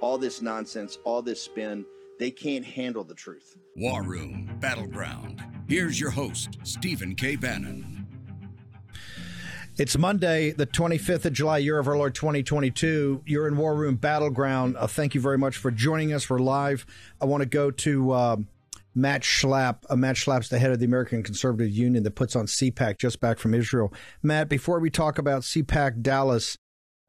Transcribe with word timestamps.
All 0.00 0.16
this 0.16 0.40
nonsense, 0.40 0.98
all 1.04 1.20
this 1.20 1.42
spin, 1.42 1.84
they 2.18 2.30
can't 2.30 2.64
handle 2.64 3.04
the 3.04 3.14
truth. 3.14 3.56
War 3.76 4.02
Room 4.02 4.56
Battleground. 4.58 5.42
Here's 5.68 6.00
your 6.00 6.10
host, 6.10 6.58
Stephen 6.62 7.14
K. 7.14 7.36
Bannon. 7.36 8.06
It's 9.76 9.96
Monday, 9.96 10.52
the 10.52 10.66
25th 10.66 11.26
of 11.26 11.32
July, 11.34 11.58
year 11.58 11.78
of 11.78 11.86
our 11.86 11.96
Lord 11.96 12.14
2022. 12.14 13.22
You're 13.26 13.46
in 13.46 13.56
War 13.56 13.74
Room 13.74 13.96
Battleground. 13.96 14.76
Uh, 14.76 14.86
thank 14.86 15.14
you 15.14 15.20
very 15.20 15.38
much 15.38 15.56
for 15.58 15.70
joining 15.70 16.12
us. 16.12 16.28
We're 16.28 16.38
live. 16.38 16.86
I 17.20 17.26
want 17.26 17.42
to 17.42 17.48
go 17.48 17.70
to 17.70 18.10
uh, 18.10 18.36
Matt 18.94 19.22
Schlapp. 19.22 19.84
Uh, 19.88 19.96
Matt 19.96 20.16
Schlapp's 20.16 20.48
the 20.48 20.58
head 20.58 20.70
of 20.70 20.80
the 20.80 20.86
American 20.86 21.22
Conservative 21.22 21.70
Union 21.70 22.02
that 22.04 22.14
puts 22.14 22.36
on 22.36 22.46
CPAC 22.46 22.98
just 22.98 23.20
back 23.20 23.38
from 23.38 23.54
Israel. 23.54 23.92
Matt, 24.22 24.48
before 24.48 24.80
we 24.80 24.90
talk 24.90 25.18
about 25.18 25.42
CPAC 25.42 26.02
Dallas, 26.02 26.56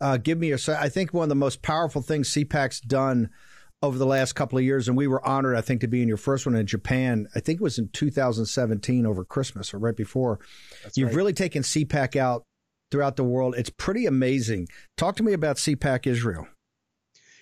uh, 0.02 0.17
give 0.17 0.38
me 0.38 0.52
a. 0.52 0.57
I 0.67 0.89
think 0.89 1.13
one 1.13 1.23
of 1.23 1.30
the 1.30 1.35
most 1.35 1.61
powerful 1.61 2.02
things 2.02 2.30
CPAC's 2.33 2.81
done 2.81 3.30
over 3.83 3.97
the 3.97 4.05
last 4.05 4.33
couple 4.33 4.58
of 4.58 4.63
years, 4.63 4.88
and 4.88 4.97
we 4.97 5.08
were 5.08 5.25
honored, 5.25 5.55
I 5.55 5.61
think, 5.61 5.81
to 5.81 5.88
be 5.88 6.02
in 6.02 6.08
your 6.08 6.17
first 6.17 6.45
one 6.45 6.55
in 6.55 6.66
Japan. 6.66 7.27
I 7.35 7.39
think 7.39 7.59
it 7.59 7.63
was 7.63 7.80
in 7.80 7.89
2017 7.89 9.05
over 9.05 9.23
Christmas 9.23 9.73
or 9.73 9.80
right 9.80 9.95
before. 9.95 10.39
That's 10.83 10.97
You've 10.97 11.09
right. 11.09 11.16
really 11.16 11.33
taken 11.33 11.63
CPAC 11.63 12.16
out 12.16 12.43
throughout 12.91 13.16
the 13.16 13.23
world. 13.23 13.55
It's 13.58 13.69
pretty 13.69 14.05
amazing. 14.05 14.67
Talk 14.97 15.16
to 15.17 15.23
me 15.23 15.33
about 15.33 15.55
CPAC 15.55 16.05
Israel. 16.08 16.47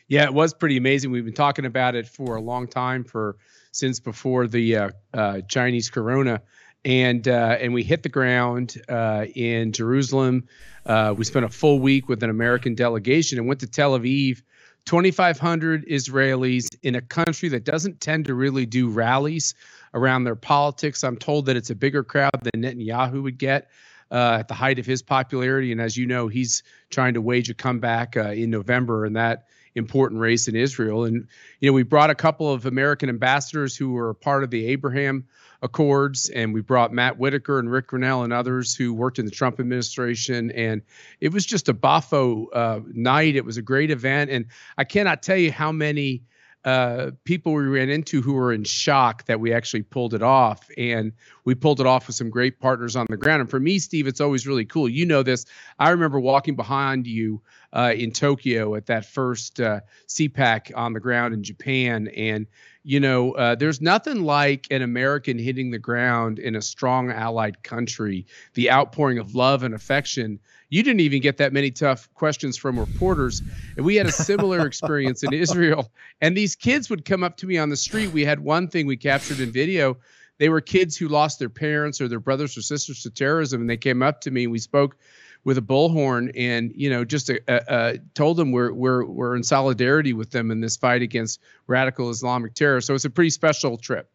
Yeah, 0.07 0.23
it 0.23 0.33
was 0.33 0.53
pretty 0.53 0.77
amazing. 0.77 1.11
We've 1.11 1.25
been 1.25 1.33
talking 1.33 1.65
about 1.65 1.95
it 1.95 2.07
for 2.07 2.35
a 2.35 2.41
long 2.41 2.67
time, 2.67 3.03
for 3.03 3.37
since 3.71 3.99
before 3.99 4.47
the 4.47 4.75
uh, 4.75 4.89
uh, 5.13 5.41
Chinese 5.47 5.89
Corona, 5.89 6.41
and 6.85 7.27
uh, 7.27 7.57
and 7.59 7.73
we 7.73 7.83
hit 7.83 8.03
the 8.03 8.09
ground 8.09 8.81
uh, 8.87 9.25
in 9.35 9.71
Jerusalem. 9.71 10.47
Uh, 10.85 11.13
we 11.17 11.25
spent 11.25 11.45
a 11.45 11.49
full 11.49 11.79
week 11.79 12.07
with 12.07 12.23
an 12.23 12.29
American 12.29 12.75
delegation 12.75 13.37
and 13.37 13.47
went 13.47 13.59
to 13.61 13.67
Tel 13.67 13.97
Aviv. 13.97 14.41
2,500 14.85 15.85
Israelis 15.87 16.65
in 16.81 16.95
a 16.95 17.01
country 17.01 17.49
that 17.49 17.63
doesn't 17.63 17.99
tend 17.99 18.25
to 18.25 18.33
really 18.33 18.65
do 18.65 18.89
rallies 18.89 19.53
around 19.93 20.23
their 20.23 20.35
politics. 20.35 21.03
I'm 21.03 21.17
told 21.17 21.45
that 21.45 21.55
it's 21.55 21.69
a 21.69 21.75
bigger 21.75 22.03
crowd 22.03 22.31
than 22.41 22.63
Netanyahu 22.63 23.21
would 23.21 23.37
get 23.37 23.69
uh, 24.09 24.37
at 24.39 24.47
the 24.47 24.53
height 24.53 24.79
of 24.79 24.85
his 24.85 25.01
popularity. 25.01 25.71
And 25.71 25.81
as 25.81 25.95
you 25.95 26.07
know, 26.07 26.27
he's 26.27 26.63
trying 26.89 27.13
to 27.15 27.21
wage 27.21 27.49
a 27.49 27.53
comeback 27.53 28.17
uh, 28.17 28.31
in 28.31 28.49
November 28.49 29.05
in 29.05 29.13
that 29.13 29.45
important 29.75 30.21
race 30.21 30.47
in 30.47 30.55
Israel. 30.55 31.05
And, 31.05 31.27
you 31.59 31.69
know, 31.69 31.73
we 31.73 31.83
brought 31.83 32.09
a 32.09 32.15
couple 32.15 32.51
of 32.51 32.65
American 32.65 33.09
ambassadors 33.09 33.75
who 33.75 33.91
were 33.91 34.13
part 34.13 34.43
of 34.43 34.49
the 34.49 34.65
Abraham 34.67 35.27
Accords, 35.61 36.29
and 36.29 36.53
we 36.53 36.61
brought 36.61 36.93
Matt 36.93 37.17
Whitaker 37.17 37.59
and 37.59 37.69
Rick 37.69 37.89
Grenell 37.89 38.23
and 38.23 38.31
others 38.31 38.73
who 38.73 38.93
worked 38.93 39.19
in 39.19 39.25
the 39.25 39.31
Trump 39.31 39.59
administration. 39.59 40.51
And 40.51 40.81
it 41.19 41.33
was 41.33 41.45
just 41.45 41.67
a 41.67 41.73
Bafo 41.73 42.45
uh, 42.53 42.79
night. 42.93 43.35
It 43.35 43.43
was 43.43 43.57
a 43.57 43.61
great 43.61 43.91
event. 43.91 44.31
And 44.31 44.45
I 44.77 44.85
cannot 44.85 45.21
tell 45.21 45.35
you 45.35 45.51
how 45.51 45.71
many 45.71 46.23
uh, 46.65 47.11
people 47.23 47.53
we 47.53 47.63
ran 47.63 47.89
into 47.89 48.21
who 48.21 48.33
were 48.33 48.51
in 48.51 48.63
shock 48.63 49.25
that 49.25 49.39
we 49.39 49.53
actually 49.53 49.83
pulled 49.83 50.13
it 50.13 50.21
off. 50.21 50.69
And 50.77 51.11
we 51.43 51.55
pulled 51.55 51.81
it 51.81 51.87
off 51.87 52.07
with 52.07 52.15
some 52.15 52.29
great 52.29 52.59
partners 52.59 52.95
on 52.95 53.07
the 53.09 53.17
ground. 53.17 53.41
And 53.41 53.49
for 53.49 53.59
me, 53.59 53.79
Steve, 53.79 54.07
it's 54.07 54.21
always 54.21 54.47
really 54.47 54.65
cool. 54.65 54.87
You 54.87 55.05
know 55.05 55.23
this. 55.23 55.45
I 55.77 55.89
remember 55.89 56.19
walking 56.19 56.55
behind 56.55 57.05
you 57.05 57.41
uh, 57.73 57.93
in 57.95 58.11
Tokyo 58.11 58.75
at 58.75 58.85
that 58.87 59.05
first 59.05 59.59
uh, 59.59 59.81
CPAC 60.07 60.71
on 60.75 60.93
the 60.93 60.99
ground 60.99 61.33
in 61.33 61.43
Japan. 61.43 62.07
And, 62.09 62.47
you 62.83 62.99
know, 62.99 63.33
uh, 63.33 63.55
there's 63.55 63.81
nothing 63.81 64.23
like 64.23 64.67
an 64.71 64.81
American 64.81 65.37
hitting 65.37 65.71
the 65.71 65.79
ground 65.79 66.39
in 66.39 66.55
a 66.55 66.61
strong 66.61 67.11
allied 67.11 67.63
country, 67.63 68.25
the 68.53 68.71
outpouring 68.71 69.19
of 69.19 69.35
love 69.35 69.63
and 69.63 69.73
affection 69.73 70.39
you 70.69 70.83
didn't 70.83 70.99
even 70.99 71.21
get 71.21 71.37
that 71.37 71.51
many 71.51 71.71
tough 71.71 72.11
questions 72.13 72.55
from 72.55 72.79
reporters. 72.79 73.41
And 73.75 73.85
we 73.85 73.95
had 73.95 74.05
a 74.05 74.11
similar 74.11 74.65
experience 74.67 75.23
in 75.23 75.33
Israel. 75.33 75.91
And 76.21 76.37
these 76.37 76.55
kids 76.55 76.89
would 76.89 77.05
come 77.05 77.23
up 77.23 77.37
to 77.37 77.47
me 77.47 77.57
on 77.57 77.69
the 77.69 77.77
street. 77.77 78.11
We 78.11 78.23
had 78.23 78.39
one 78.39 78.67
thing 78.67 78.85
we 78.85 78.95
captured 78.95 79.39
in 79.39 79.51
video. 79.51 79.97
They 80.37 80.49
were 80.49 80.61
kids 80.61 80.95
who 80.95 81.07
lost 81.07 81.39
their 81.39 81.49
parents 81.49 81.99
or 81.99 82.07
their 82.07 82.19
brothers 82.19 82.55
or 82.55 82.61
sisters 82.61 83.01
to 83.03 83.09
terrorism. 83.09 83.61
And 83.61 83.69
they 83.69 83.77
came 83.77 84.03
up 84.03 84.21
to 84.21 84.31
me 84.31 84.43
and 84.43 84.51
we 84.51 84.59
spoke 84.59 84.95
with 85.43 85.57
a 85.57 85.61
bullhorn 85.61 86.31
and 86.35 86.71
you 86.75 86.89
know 86.89 87.05
just 87.05 87.29
a, 87.29 87.41
a, 87.47 87.61
a 87.67 87.97
told 88.13 88.37
them 88.37 88.51
we're 88.51 88.73
we're 88.73 89.05
we're 89.05 89.35
in 89.35 89.43
solidarity 89.43 90.13
with 90.13 90.31
them 90.31 90.51
in 90.51 90.61
this 90.61 90.77
fight 90.77 91.01
against 91.01 91.39
radical 91.67 92.09
Islamic 92.09 92.53
terror. 92.53 92.81
So 92.81 92.93
it's 92.93 93.05
a 93.05 93.09
pretty 93.09 93.29
special 93.29 93.77
trip. 93.77 94.09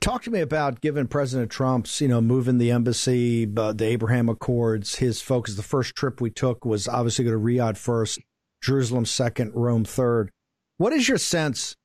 Talk 0.00 0.22
to 0.24 0.30
me 0.30 0.40
about 0.40 0.80
given 0.80 1.08
President 1.08 1.50
Trump's, 1.50 2.00
you 2.00 2.08
know, 2.08 2.20
moving 2.20 2.58
the 2.58 2.70
embassy, 2.70 3.50
uh, 3.56 3.72
the 3.72 3.86
Abraham 3.86 4.28
Accords, 4.28 4.96
his 4.96 5.22
focus. 5.22 5.54
The 5.54 5.62
first 5.62 5.94
trip 5.94 6.20
we 6.20 6.30
took 6.30 6.64
was 6.64 6.86
obviously 6.86 7.24
go 7.24 7.30
to 7.30 7.38
Riyadh 7.38 7.78
first, 7.78 8.18
Jerusalem 8.60 9.06
second, 9.06 9.52
Rome 9.54 9.84
third. 9.84 10.30
What 10.76 10.92
is 10.92 11.08
your 11.08 11.18
sense 11.18 11.76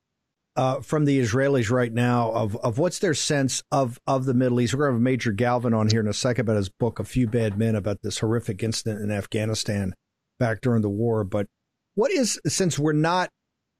uh, 0.55 0.81
from 0.81 1.05
the 1.05 1.19
Israelis 1.19 1.69
right 1.69 1.93
now 1.93 2.31
of, 2.31 2.55
of 2.57 2.77
what's 2.77 2.99
their 2.99 3.13
sense 3.13 3.63
of, 3.71 3.99
of 4.05 4.25
the 4.25 4.33
Middle 4.33 4.59
East? 4.59 4.73
We're 4.73 4.85
going 4.85 4.91
to 4.91 4.95
have 4.95 5.01
Major 5.01 5.31
Galvin 5.31 5.73
on 5.73 5.89
here 5.89 6.01
in 6.01 6.07
a 6.07 6.13
second 6.13 6.41
about 6.41 6.57
his 6.57 6.69
book, 6.69 6.99
A 6.99 7.03
Few 7.03 7.27
Bad 7.27 7.57
Men, 7.57 7.75
about 7.75 8.01
this 8.01 8.19
horrific 8.19 8.61
incident 8.63 9.01
in 9.01 9.11
Afghanistan 9.11 9.93
back 10.39 10.61
during 10.61 10.81
the 10.81 10.89
war. 10.89 11.23
But 11.23 11.47
what 11.95 12.11
is, 12.11 12.39
since 12.47 12.77
we're 12.77 12.93
not 12.93 13.29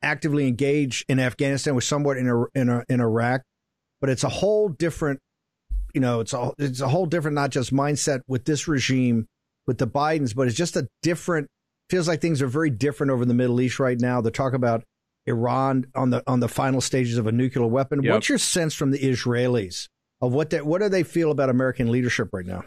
actively 0.02 0.48
engaged 0.48 1.06
in 1.10 1.20
Afghanistan, 1.20 1.76
we're 1.76 1.82
somewhat 1.82 2.18
in, 2.18 2.30
a, 2.30 2.60
in, 2.60 2.70
a, 2.70 2.84
in 2.88 3.02
Iraq, 3.02 3.42
but 4.00 4.10
it's 4.10 4.24
a 4.24 4.30
whole 4.30 4.70
different, 4.70 5.20
you 5.94 6.02
know, 6.02 6.22
it's 6.22 6.34
a 6.34 6.52
it's 6.58 6.80
a 6.80 6.88
whole 6.88 7.06
different 7.06 7.36
not 7.36 7.50
just 7.50 7.74
mindset 7.74 8.22
with 8.28 8.46
this 8.46 8.68
regime 8.68 9.28
with 9.68 9.78
the 9.78 9.88
Bidens, 9.88 10.34
but 10.34 10.48
it's 10.48 10.56
just 10.56 10.78
a 10.78 10.88
different. 11.04 11.48
Feels 11.90 12.08
like 12.08 12.22
things 12.22 12.42
are 12.42 12.48
very 12.48 12.70
different 12.70 13.12
over 13.12 13.26
the 13.26 13.34
Middle 13.34 13.60
East 13.60 13.78
right 13.78 14.00
now. 14.00 14.22
They 14.22 14.30
talk 14.30 14.54
about 14.54 14.86
Iran 15.26 15.86
on 15.96 16.10
the 16.10 16.24
on 16.28 16.40
the 16.40 16.50
final 16.50 16.82
stages 16.82 17.18
of 17.18 17.28
a 17.28 17.32
nuclear 17.32 17.68
weapon. 17.68 18.02
Yep. 18.04 18.14
What's 18.14 18.30
your 18.30 18.38
sense 18.38 18.74
from 18.74 18.92
the 18.92 19.00
Israelis 19.00 19.88
of 20.22 20.34
what 20.34 20.50
they, 20.50 20.62
what 20.62 20.82
do 20.82 20.90
they 20.90 21.04
feel 21.04 21.32
about 21.32 21.50
American 21.50 21.92
leadership 21.92 22.30
right 22.32 22.46
now? 22.46 22.64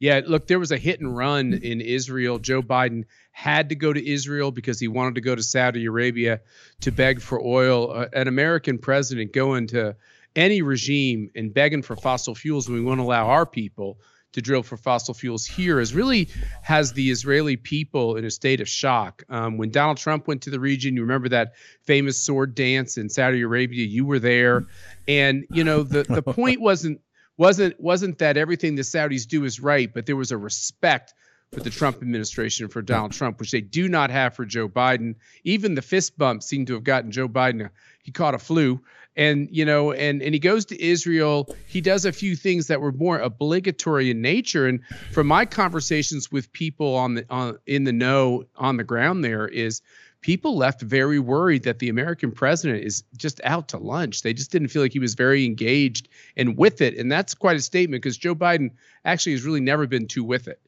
Yeah, 0.00 0.20
look, 0.24 0.46
there 0.46 0.60
was 0.60 0.70
a 0.70 0.76
hit 0.76 1.00
and 1.00 1.16
run 1.16 1.54
in 1.54 1.80
Israel. 1.80 2.38
Joe 2.38 2.62
Biden 2.62 3.04
had 3.32 3.70
to 3.70 3.74
go 3.74 3.92
to 3.92 4.08
Israel 4.08 4.52
because 4.52 4.78
he 4.78 4.86
wanted 4.86 5.16
to 5.16 5.20
go 5.20 5.34
to 5.34 5.42
Saudi 5.42 5.86
Arabia 5.86 6.40
to 6.82 6.92
beg 6.92 7.20
for 7.20 7.44
oil. 7.44 7.90
Uh, 7.92 8.06
an 8.12 8.28
American 8.28 8.78
president 8.78 9.32
going 9.32 9.66
to 9.68 9.96
any 10.36 10.62
regime 10.62 11.30
and 11.34 11.52
begging 11.52 11.82
for 11.82 11.96
fossil 11.96 12.34
fuels, 12.34 12.68
we 12.68 12.80
won't 12.80 13.00
allow 13.00 13.26
our 13.26 13.44
people 13.44 13.98
to 14.32 14.42
drill 14.42 14.62
for 14.62 14.76
fossil 14.76 15.14
fuels 15.14 15.46
here 15.46 15.80
is 15.80 15.94
really 15.94 16.28
has 16.62 16.92
the 16.92 17.10
Israeli 17.10 17.56
people 17.56 18.16
in 18.16 18.24
a 18.24 18.30
state 18.30 18.60
of 18.60 18.68
shock. 18.68 19.22
Um, 19.28 19.56
when 19.56 19.70
Donald 19.70 19.96
Trump 19.96 20.28
went 20.28 20.42
to 20.42 20.50
the 20.50 20.60
region, 20.60 20.94
you 20.94 21.02
remember 21.02 21.28
that 21.30 21.54
famous 21.82 22.18
sword 22.18 22.54
dance 22.54 22.98
in 22.98 23.08
Saudi 23.08 23.42
Arabia. 23.42 23.86
You 23.86 24.04
were 24.04 24.18
there, 24.18 24.66
and 25.06 25.46
you 25.50 25.64
know 25.64 25.82
the 25.82 26.02
the 26.02 26.22
point 26.34 26.60
wasn't 26.60 27.00
wasn't 27.36 27.80
wasn't 27.80 28.18
that 28.18 28.36
everything 28.36 28.74
the 28.74 28.82
Saudis 28.82 29.26
do 29.26 29.44
is 29.44 29.60
right, 29.60 29.92
but 29.92 30.06
there 30.06 30.16
was 30.16 30.32
a 30.32 30.38
respect 30.38 31.14
for 31.52 31.60
the 31.60 31.70
Trump 31.70 32.02
administration 32.02 32.68
for 32.68 32.82
Donald 32.82 33.12
Trump, 33.12 33.40
which 33.40 33.50
they 33.50 33.62
do 33.62 33.88
not 33.88 34.10
have 34.10 34.34
for 34.34 34.44
Joe 34.44 34.68
Biden. 34.68 35.14
Even 35.44 35.74
the 35.74 35.82
fist 35.82 36.18
bump 36.18 36.42
seemed 36.42 36.66
to 36.66 36.74
have 36.74 36.84
gotten 36.84 37.10
Joe 37.10 37.28
Biden. 37.28 37.70
He 38.02 38.12
caught 38.12 38.34
a 38.34 38.38
flu, 38.38 38.82
and 39.18 39.48
you 39.50 39.64
know, 39.64 39.92
and 39.92 40.22
and 40.22 40.32
he 40.32 40.38
goes 40.38 40.64
to 40.66 40.82
Israel. 40.82 41.54
He 41.66 41.82
does 41.82 42.06
a 42.06 42.12
few 42.12 42.36
things 42.36 42.68
that 42.68 42.80
were 42.80 42.92
more 42.92 43.18
obligatory 43.18 44.10
in 44.10 44.22
nature. 44.22 44.66
And 44.66 44.80
from 45.12 45.26
my 45.26 45.44
conversations 45.44 46.32
with 46.32 46.50
people 46.52 46.94
on 46.94 47.14
the 47.14 47.26
on 47.28 47.58
in 47.66 47.84
the 47.84 47.92
know 47.92 48.44
on 48.56 48.76
the 48.76 48.84
ground, 48.84 49.24
there 49.24 49.48
is 49.48 49.82
people 50.20 50.56
left 50.56 50.80
very 50.82 51.18
worried 51.18 51.64
that 51.64 51.80
the 51.80 51.88
American 51.88 52.30
president 52.30 52.84
is 52.84 53.02
just 53.16 53.40
out 53.42 53.68
to 53.68 53.78
lunch. 53.78 54.22
They 54.22 54.32
just 54.32 54.52
didn't 54.52 54.68
feel 54.68 54.82
like 54.82 54.92
he 54.92 54.98
was 55.00 55.14
very 55.14 55.44
engaged 55.44 56.08
and 56.36 56.56
with 56.56 56.80
it. 56.80 56.96
And 56.96 57.10
that's 57.10 57.34
quite 57.34 57.56
a 57.56 57.60
statement 57.60 58.02
because 58.02 58.16
Joe 58.16 58.36
Biden 58.36 58.70
actually 59.04 59.32
has 59.32 59.42
really 59.42 59.60
never 59.60 59.86
been 59.86 60.06
too 60.06 60.24
with 60.24 60.46
it. 60.46 60.60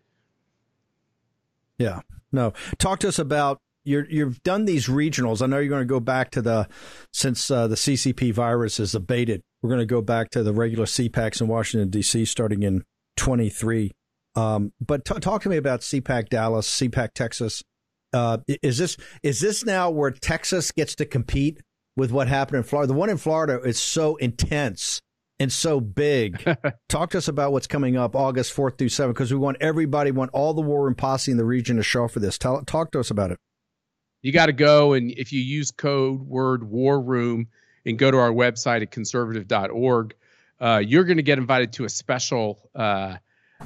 Yeah. 1.79 2.01
No. 2.33 2.53
Talk 2.79 3.01
to 3.01 3.09
us 3.09 3.19
about 3.19 3.61
you 3.85 4.25
have 4.25 4.43
done 4.43 4.65
these 4.65 4.87
regionals. 4.89 5.43
I 5.43 5.47
know 5.47 5.59
you're 5.59 5.69
going 5.69 5.83
to 5.83 5.87
go 5.87 6.01
back 6.01 6.31
to 6.33 6.43
the 6.43 6.69
since 7.13 7.51
uh, 7.51 7.67
the 7.67 7.77
CCP 7.77 8.33
virus 8.33 8.79
is 8.79 8.95
abated. 8.95 9.43
We're 9.63 9.71
going 9.71 9.81
to 9.81 9.87
go 9.87 10.03
back 10.03 10.31
to 10.31 10.43
the 10.43 10.53
regular 10.53 10.87
CPACs 10.87 11.41
in 11.41 11.49
Washington 11.49 11.91
D.C. 11.91 12.25
starting 12.25 12.63
in 12.63 12.83
23. 13.17 13.91
Um, 14.35 14.73
but 14.81 15.05
t- 15.05 15.19
talk 15.21 15.43
to 15.43 15.49
me 15.49 15.57
about 15.57 15.81
CPAC 15.81 16.29
Dallas, 16.29 16.69
CPAC 16.69 17.11
Texas, 17.15 17.63
Uh, 18.13 18.39
is 18.63 18.79
this 18.79 18.97
is 19.23 19.41
this 19.41 19.65
now 19.65 19.91
where 19.91 20.11
Texas 20.11 20.73
gets 20.73 20.95
to 20.97 21.05
compete 21.05 21.61
with 21.97 22.11
what 22.11 22.29
happened 22.29 22.59
in 22.59 22.63
Florida? 22.65 22.89
The 22.93 22.99
one 22.99 23.11
in 23.11 23.19
Florida 23.19 23.61
is 23.61 23.79
so 23.79 24.17
intense 24.17 25.01
and 25.39 25.53
so 25.53 25.81
big. 25.81 26.45
Talk 26.89 27.11
to 27.11 27.19
us 27.19 27.29
about 27.29 27.53
what's 27.53 27.67
coming 27.67 27.97
up 27.97 28.15
August 28.15 28.55
4th 28.55 28.79
through 28.79 28.89
7th 28.89 29.09
because 29.09 29.33
we 29.33 29.39
want 29.39 29.57
everybody, 29.61 30.11
want 30.11 30.31
all 30.33 30.55
the 30.55 30.61
war 30.63 30.87
and 30.87 30.97
posse 30.97 31.31
in 31.31 31.39
the 31.39 31.45
region 31.45 31.77
to 31.77 31.83
show 31.83 32.09
for 32.09 32.21
this. 32.21 32.37
Tell, 32.39 32.63
talk 32.65 32.91
to 32.93 33.01
us 33.01 33.11
about 33.11 33.31
it. 33.33 33.39
You 34.23 34.33
got 34.33 34.47
to 34.47 34.53
go, 34.53 34.93
and 34.93 35.11
if 35.11 35.33
you 35.33 35.41
use 35.41 35.71
code 35.71 36.21
word 36.21 36.65
war 36.65 37.01
room 37.01 37.49
and 37.87 37.99
go 37.99 38.11
to 38.11 38.19
our 38.19 38.31
website 38.31 38.83
at 38.83 38.91
conservative.org, 38.91 40.15
uh, 40.61 40.83
you're 40.85 41.05
going 41.05 41.17
to 41.17 41.23
get 41.23 41.39
invited 41.39 41.73
to 41.75 41.85
a 41.85 41.89
special 41.89 42.69
uh, 42.75 43.17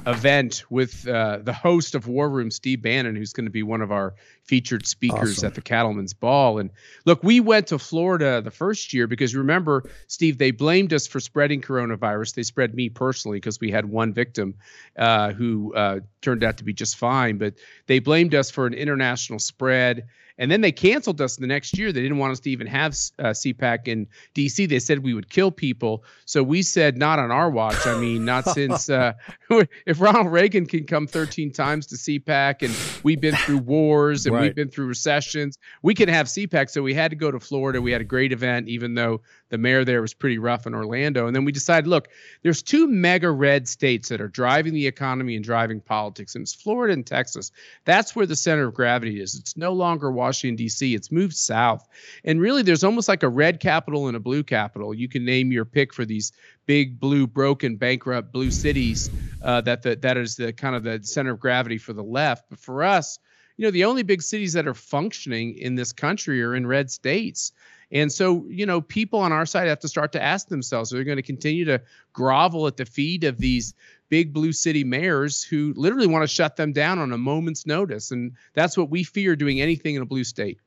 event 0.07 0.63
with 0.69 1.07
uh, 1.07 1.39
the 1.41 1.53
host 1.53 1.95
of 1.95 2.07
War 2.07 2.29
Room, 2.29 2.51
Steve 2.51 2.81
Bannon, 2.81 3.15
who's 3.15 3.33
going 3.33 3.45
to 3.45 3.51
be 3.51 3.63
one 3.63 3.81
of 3.81 3.91
our 3.91 4.15
featured 4.45 4.85
speakers 4.85 5.39
awesome. 5.39 5.47
at 5.47 5.55
the 5.55 5.61
Cattlemen's 5.61 6.13
Ball. 6.13 6.59
And 6.59 6.69
look, 7.05 7.23
we 7.23 7.39
went 7.39 7.67
to 7.67 7.79
Florida 7.79 8.41
the 8.41 8.51
first 8.51 8.93
year 8.93 9.07
because 9.07 9.35
remember, 9.35 9.89
Steve, 10.07 10.37
they 10.37 10.51
blamed 10.51 10.93
us 10.93 11.07
for 11.07 11.19
spreading 11.19 11.61
coronavirus. 11.61 12.35
They 12.35 12.43
spread 12.43 12.75
me 12.75 12.89
personally 12.89 13.37
because 13.37 13.59
we 13.59 13.71
had 13.71 13.85
one 13.85 14.13
victim 14.13 14.55
uh, 14.97 15.33
who 15.33 15.73
uh, 15.75 15.99
turned 16.21 16.43
out 16.43 16.57
to 16.57 16.63
be 16.63 16.73
just 16.73 16.95
fine, 16.95 17.37
but 17.37 17.55
they 17.87 17.99
blamed 17.99 18.35
us 18.35 18.51
for 18.51 18.67
an 18.67 18.73
international 18.73 19.39
spread. 19.39 20.07
And 20.37 20.51
then 20.51 20.61
they 20.61 20.71
canceled 20.71 21.21
us 21.21 21.37
the 21.37 21.47
next 21.47 21.77
year. 21.77 21.91
They 21.93 22.01
didn't 22.01 22.17
want 22.17 22.33
us 22.33 22.41
to 22.41 22.51
even 22.51 22.67
have 22.67 22.91
uh, 23.19 23.29
CPAC 23.29 23.87
in 23.87 24.07
DC. 24.35 24.67
They 24.67 24.79
said 24.79 24.99
we 24.99 25.13
would 25.13 25.29
kill 25.29 25.49
people. 25.49 26.03
So 26.25 26.43
we 26.43 26.61
said, 26.61 26.97
not 26.97 27.19
on 27.19 27.31
our 27.31 27.49
watch. 27.49 27.87
I 27.87 27.97
mean, 27.99 28.25
not 28.25 28.45
since 28.49 28.89
uh, 28.89 29.13
if 29.85 30.01
Ronald 30.01 30.27
Reagan 30.27 30.65
can 30.65 30.85
come 30.85 31.07
13 31.07 31.53
times 31.53 31.87
to 31.87 31.95
CPAC 31.95 32.63
and 32.63 33.03
we've 33.03 33.21
been 33.21 33.35
through 33.35 33.59
wars 33.59 34.25
and 34.25 34.34
right. 34.35 34.43
we've 34.43 34.55
been 34.55 34.69
through 34.69 34.87
recessions, 34.87 35.57
we 35.81 35.93
can 35.93 36.09
have 36.09 36.27
CPAC. 36.27 36.69
So 36.69 36.81
we 36.81 36.93
had 36.93 37.11
to 37.11 37.15
go 37.15 37.31
to 37.31 37.39
Florida. 37.39 37.81
We 37.81 37.91
had 37.91 38.01
a 38.01 38.05
great 38.05 38.31
event, 38.31 38.67
even 38.67 38.93
though 38.93 39.21
the 39.49 39.57
mayor 39.57 39.85
there 39.85 40.01
was 40.01 40.13
pretty 40.13 40.37
rough 40.37 40.67
in 40.67 40.73
Orlando. 40.73 41.27
And 41.27 41.35
then 41.35 41.45
we 41.45 41.51
decided, 41.51 41.87
look, 41.87 42.09
there's 42.43 42.61
two 42.61 42.87
mega 42.87 43.31
red 43.31 43.67
states 43.67 44.09
that 44.09 44.21
are 44.21 44.27
driving 44.27 44.73
the 44.73 44.87
economy 44.87 45.35
and 45.35 45.43
driving 45.43 45.79
politics, 45.79 46.35
and 46.35 46.43
it's 46.43 46.53
Florida 46.53 46.93
and 46.93 47.05
Texas. 47.05 47.51
That's 47.85 48.15
where 48.15 48.25
the 48.25 48.35
center 48.35 48.67
of 48.67 48.73
gravity 48.73 49.21
is. 49.21 49.35
It's 49.35 49.55
no 49.55 49.73
longer 49.73 50.11
Washington, 50.11 50.55
D.C., 50.55 50.93
it's 50.93 51.11
moved 51.11 51.35
south. 51.35 51.87
And 52.23 52.41
really, 52.41 52.63
there's 52.63 52.83
almost 52.83 53.07
like 53.07 53.23
a 53.23 53.29
red 53.29 53.59
capital 53.59 54.07
and 54.07 54.17
a 54.17 54.19
blue 54.19 54.43
capital. 54.43 54.93
You 54.93 55.07
can 55.07 55.23
name 55.25 55.51
your 55.51 55.65
pick 55.65 55.93
for 55.93 56.05
these 56.05 56.31
big 56.65 56.99
blue 56.99 57.27
broken 57.27 57.75
bankrupt 57.75 58.31
blue 58.31 58.51
cities 58.51 59.09
uh, 59.43 59.61
that 59.61 59.81
the, 59.83 59.95
that 59.97 60.17
is 60.17 60.35
the 60.35 60.51
kind 60.53 60.75
of 60.75 60.83
the 60.83 60.99
center 61.03 61.31
of 61.31 61.39
gravity 61.39 61.77
for 61.77 61.93
the 61.93 62.03
left 62.03 62.45
but 62.49 62.59
for 62.59 62.83
us 62.83 63.19
you 63.57 63.65
know 63.65 63.71
the 63.71 63.85
only 63.85 64.03
big 64.03 64.21
cities 64.21 64.53
that 64.53 64.67
are 64.67 64.73
functioning 64.73 65.57
in 65.57 65.75
this 65.75 65.91
country 65.91 66.43
are 66.43 66.55
in 66.55 66.67
red 66.67 66.89
states 66.91 67.51
and 67.91 68.11
so, 68.11 68.45
you 68.49 68.65
know, 68.65 68.81
people 68.81 69.19
on 69.19 69.31
our 69.31 69.45
side 69.45 69.67
have 69.67 69.79
to 69.79 69.87
start 69.87 70.11
to 70.13 70.21
ask 70.21 70.47
themselves, 70.47 70.93
are 70.93 70.97
they 70.97 71.03
going 71.03 71.17
to 71.17 71.23
continue 71.23 71.65
to 71.65 71.81
grovel 72.13 72.67
at 72.67 72.77
the 72.77 72.85
feet 72.85 73.23
of 73.23 73.37
these 73.37 73.73
big 74.09 74.33
blue 74.33 74.51
city 74.51 74.83
mayors 74.83 75.43
who 75.43 75.73
literally 75.75 76.07
want 76.07 76.23
to 76.23 76.27
shut 76.27 76.55
them 76.55 76.73
down 76.73 76.99
on 76.99 77.11
a 77.11 77.17
moment's 77.17 77.65
notice? 77.65 78.11
And 78.11 78.33
that's 78.53 78.77
what 78.77 78.89
we 78.89 79.03
fear 79.03 79.35
doing 79.35 79.61
anything 79.61 79.95
in 79.95 80.01
a 80.01 80.05
blue 80.05 80.23
state. 80.23 80.59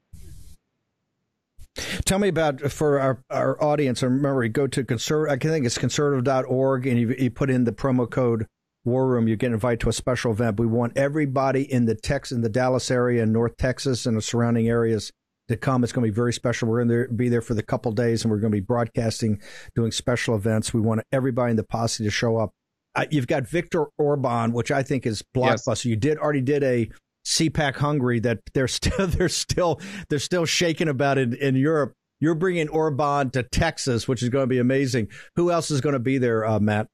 Tell 2.05 2.19
me 2.19 2.29
about 2.29 2.61
for 2.73 2.99
our, 2.99 3.23
our 3.31 3.63
audience. 3.63 4.03
Remember, 4.03 4.47
go 4.49 4.67
to 4.67 4.85
conservative. 4.85 5.49
I 5.49 5.53
think 5.53 5.67
it's 5.67 5.79
conservative.org, 5.79 6.87
and 6.87 6.99
you, 6.99 7.15
you 7.17 7.31
put 7.31 7.51
in 7.51 7.65
the 7.65 7.73
promo 7.73 8.11
code 8.11 8.47
War 8.85 9.07
Room. 9.07 9.29
You 9.29 9.37
get 9.37 9.53
invited 9.53 9.81
to 9.81 9.89
a 9.89 9.93
special 9.93 10.33
event. 10.33 10.59
We 10.59 10.67
want 10.67 10.97
everybody 10.97 11.71
in 11.71 11.85
the 11.85 11.95
Tex 11.95 12.33
in 12.33 12.41
the 12.41 12.49
Dallas 12.49 12.91
area 12.91 13.23
and 13.23 13.33
North 13.33 13.57
Texas 13.57 14.07
and 14.07 14.17
the 14.17 14.23
surrounding 14.23 14.69
areas 14.69 15.13
to 15.49 15.57
come. 15.57 15.83
It's 15.83 15.93
going 15.93 16.07
to 16.07 16.13
be 16.13 16.15
very 16.15 16.33
special. 16.33 16.69
We're 16.69 16.85
going 16.85 17.07
to 17.07 17.13
be 17.13 17.29
there 17.29 17.41
for 17.41 17.55
the 17.55 17.63
couple 17.63 17.93
days, 17.93 18.23
and 18.23 18.31
we're 18.31 18.39
going 18.39 18.53
to 18.53 18.57
be 18.57 18.65
broadcasting, 18.65 19.41
doing 19.75 19.91
special 19.91 20.35
events. 20.35 20.73
We 20.73 20.81
want 20.81 21.03
everybody 21.13 21.51
in 21.51 21.57
the 21.57 21.65
posse 21.65 22.05
to 22.05 22.11
show 22.11 22.37
up. 22.37 22.51
Uh, 22.95 23.07
you've 23.11 23.27
got 23.27 23.47
Viktor 23.47 23.87
Orban, 23.99 24.53
which 24.53 24.71
I 24.71 24.83
think 24.83 25.07
is 25.07 25.23
blockbuster. 25.37 25.67
Yes. 25.69 25.85
You 25.85 25.97
did 25.97 26.19
already 26.19 26.41
did 26.41 26.63
a 26.65 26.91
CPAC 27.27 27.77
Hungary 27.77 28.21
that 28.21 28.39
they're 28.55 28.69
still 28.69 29.07
they're 29.07 29.29
still 29.29 29.81
they're 30.09 30.19
still 30.19 30.47
shaking 30.47 30.89
about 30.89 31.19
it 31.19 31.35
in 31.35 31.55
Europe. 31.55 31.93
You're 32.21 32.35
bringing 32.35 32.69
Orban 32.69 33.31
to 33.31 33.45
Texas, 33.45 34.09
which 34.09 34.23
is 34.23 34.29
going 34.29 34.43
to 34.43 34.49
be 34.49 34.59
amazing. 34.59 35.09
Who 35.37 35.53
else 35.53 35.71
is 35.71 35.81
going 35.81 35.93
to 35.93 36.01
be 36.01 36.19
there, 36.19 36.45
uh, 36.45 36.59
Matt? 36.59 36.89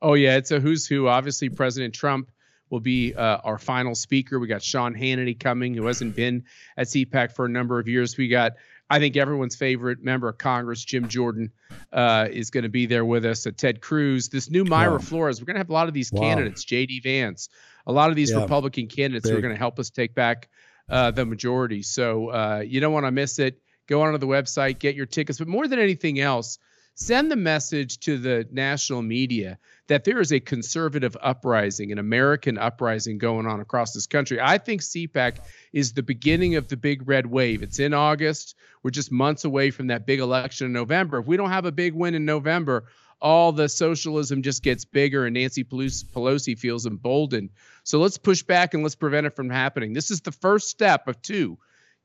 Oh 0.00 0.14
yeah, 0.14 0.36
it's 0.36 0.50
a 0.50 0.60
who's 0.60 0.86
who. 0.86 1.08
Obviously, 1.08 1.48
President 1.48 1.94
Trump 1.94 2.30
will 2.70 2.80
be 2.80 3.14
uh, 3.14 3.38
our 3.38 3.58
final 3.58 3.94
speaker. 3.94 4.38
We 4.38 4.46
got 4.46 4.62
Sean 4.62 4.94
Hannity 4.94 5.38
coming, 5.38 5.74
who 5.74 5.86
hasn't 5.86 6.14
been 6.14 6.44
at 6.76 6.86
CPAC 6.86 7.32
for 7.32 7.46
a 7.46 7.48
number 7.48 7.78
of 7.78 7.88
years. 7.88 8.16
We 8.16 8.28
got, 8.28 8.52
I 8.90 8.98
think, 8.98 9.16
everyone's 9.16 9.56
favorite 9.56 10.02
member 10.02 10.28
of 10.28 10.38
Congress, 10.38 10.84
Jim 10.84 11.08
Jordan, 11.08 11.50
uh, 11.92 12.28
is 12.30 12.50
going 12.50 12.64
to 12.64 12.68
be 12.68 12.86
there 12.86 13.04
with 13.04 13.24
us. 13.24 13.46
Uh, 13.46 13.50
Ted 13.56 13.80
Cruz, 13.80 14.28
this 14.28 14.50
new 14.50 14.64
Mayra 14.64 14.92
wow. 14.92 14.98
Flores. 14.98 15.40
We're 15.40 15.46
going 15.46 15.56
to 15.56 15.60
have 15.60 15.70
a 15.70 15.74
lot 15.74 15.88
of 15.88 15.94
these 15.94 16.12
wow. 16.12 16.20
candidates, 16.20 16.64
J.D. 16.64 17.00
Vance, 17.00 17.48
a 17.86 17.92
lot 17.92 18.10
of 18.10 18.16
these 18.16 18.30
yeah. 18.30 18.40
Republican 18.40 18.86
candidates 18.86 19.24
Big. 19.24 19.32
who 19.32 19.38
are 19.38 19.42
going 19.42 19.54
to 19.54 19.58
help 19.58 19.78
us 19.78 19.90
take 19.90 20.14
back 20.14 20.48
uh, 20.88 21.10
the 21.10 21.24
majority. 21.24 21.82
So 21.82 22.28
uh, 22.28 22.62
you 22.66 22.80
don't 22.80 22.92
want 22.92 23.06
to 23.06 23.12
miss 23.12 23.38
it. 23.38 23.60
Go 23.86 24.02
onto 24.02 24.18
the 24.18 24.26
website, 24.26 24.78
get 24.78 24.94
your 24.94 25.06
tickets. 25.06 25.38
But 25.38 25.48
more 25.48 25.66
than 25.66 25.78
anything 25.78 26.20
else, 26.20 26.58
send 26.98 27.30
the 27.30 27.36
message 27.36 28.00
to 28.00 28.18
the 28.18 28.44
national 28.50 29.02
media 29.02 29.56
that 29.86 30.02
there 30.02 30.20
is 30.20 30.32
a 30.32 30.40
conservative 30.40 31.16
uprising, 31.22 31.92
an 31.92 31.98
American 31.98 32.58
uprising 32.58 33.18
going 33.18 33.46
on 33.46 33.60
across 33.60 33.92
this 33.92 34.08
country. 34.08 34.40
I 34.40 34.58
think 34.58 34.82
CPAC 34.82 35.36
is 35.72 35.92
the 35.92 36.02
beginning 36.02 36.56
of 36.56 36.66
the 36.66 36.76
big 36.76 37.08
red 37.08 37.24
wave. 37.24 37.62
It's 37.62 37.78
in 37.78 37.94
August. 37.94 38.56
We're 38.82 38.90
just 38.90 39.12
months 39.12 39.44
away 39.44 39.70
from 39.70 39.86
that 39.86 40.06
big 40.06 40.18
election 40.18 40.66
in 40.66 40.72
November. 40.72 41.20
If 41.20 41.26
we 41.26 41.36
don't 41.36 41.50
have 41.50 41.66
a 41.66 41.72
big 41.72 41.94
win 41.94 42.16
in 42.16 42.24
November, 42.24 42.86
all 43.20 43.52
the 43.52 43.68
socialism 43.68 44.42
just 44.42 44.64
gets 44.64 44.84
bigger 44.84 45.24
and 45.24 45.34
Nancy 45.34 45.62
Pelosi 45.62 46.58
feels 46.58 46.84
emboldened. 46.84 47.50
So 47.84 48.00
let's 48.00 48.18
push 48.18 48.42
back 48.42 48.74
and 48.74 48.82
let's 48.82 48.96
prevent 48.96 49.24
it 49.24 49.36
from 49.36 49.50
happening. 49.50 49.92
This 49.92 50.10
is 50.10 50.22
the 50.22 50.32
first 50.32 50.68
step 50.68 51.06
of 51.06 51.22
two. 51.22 51.58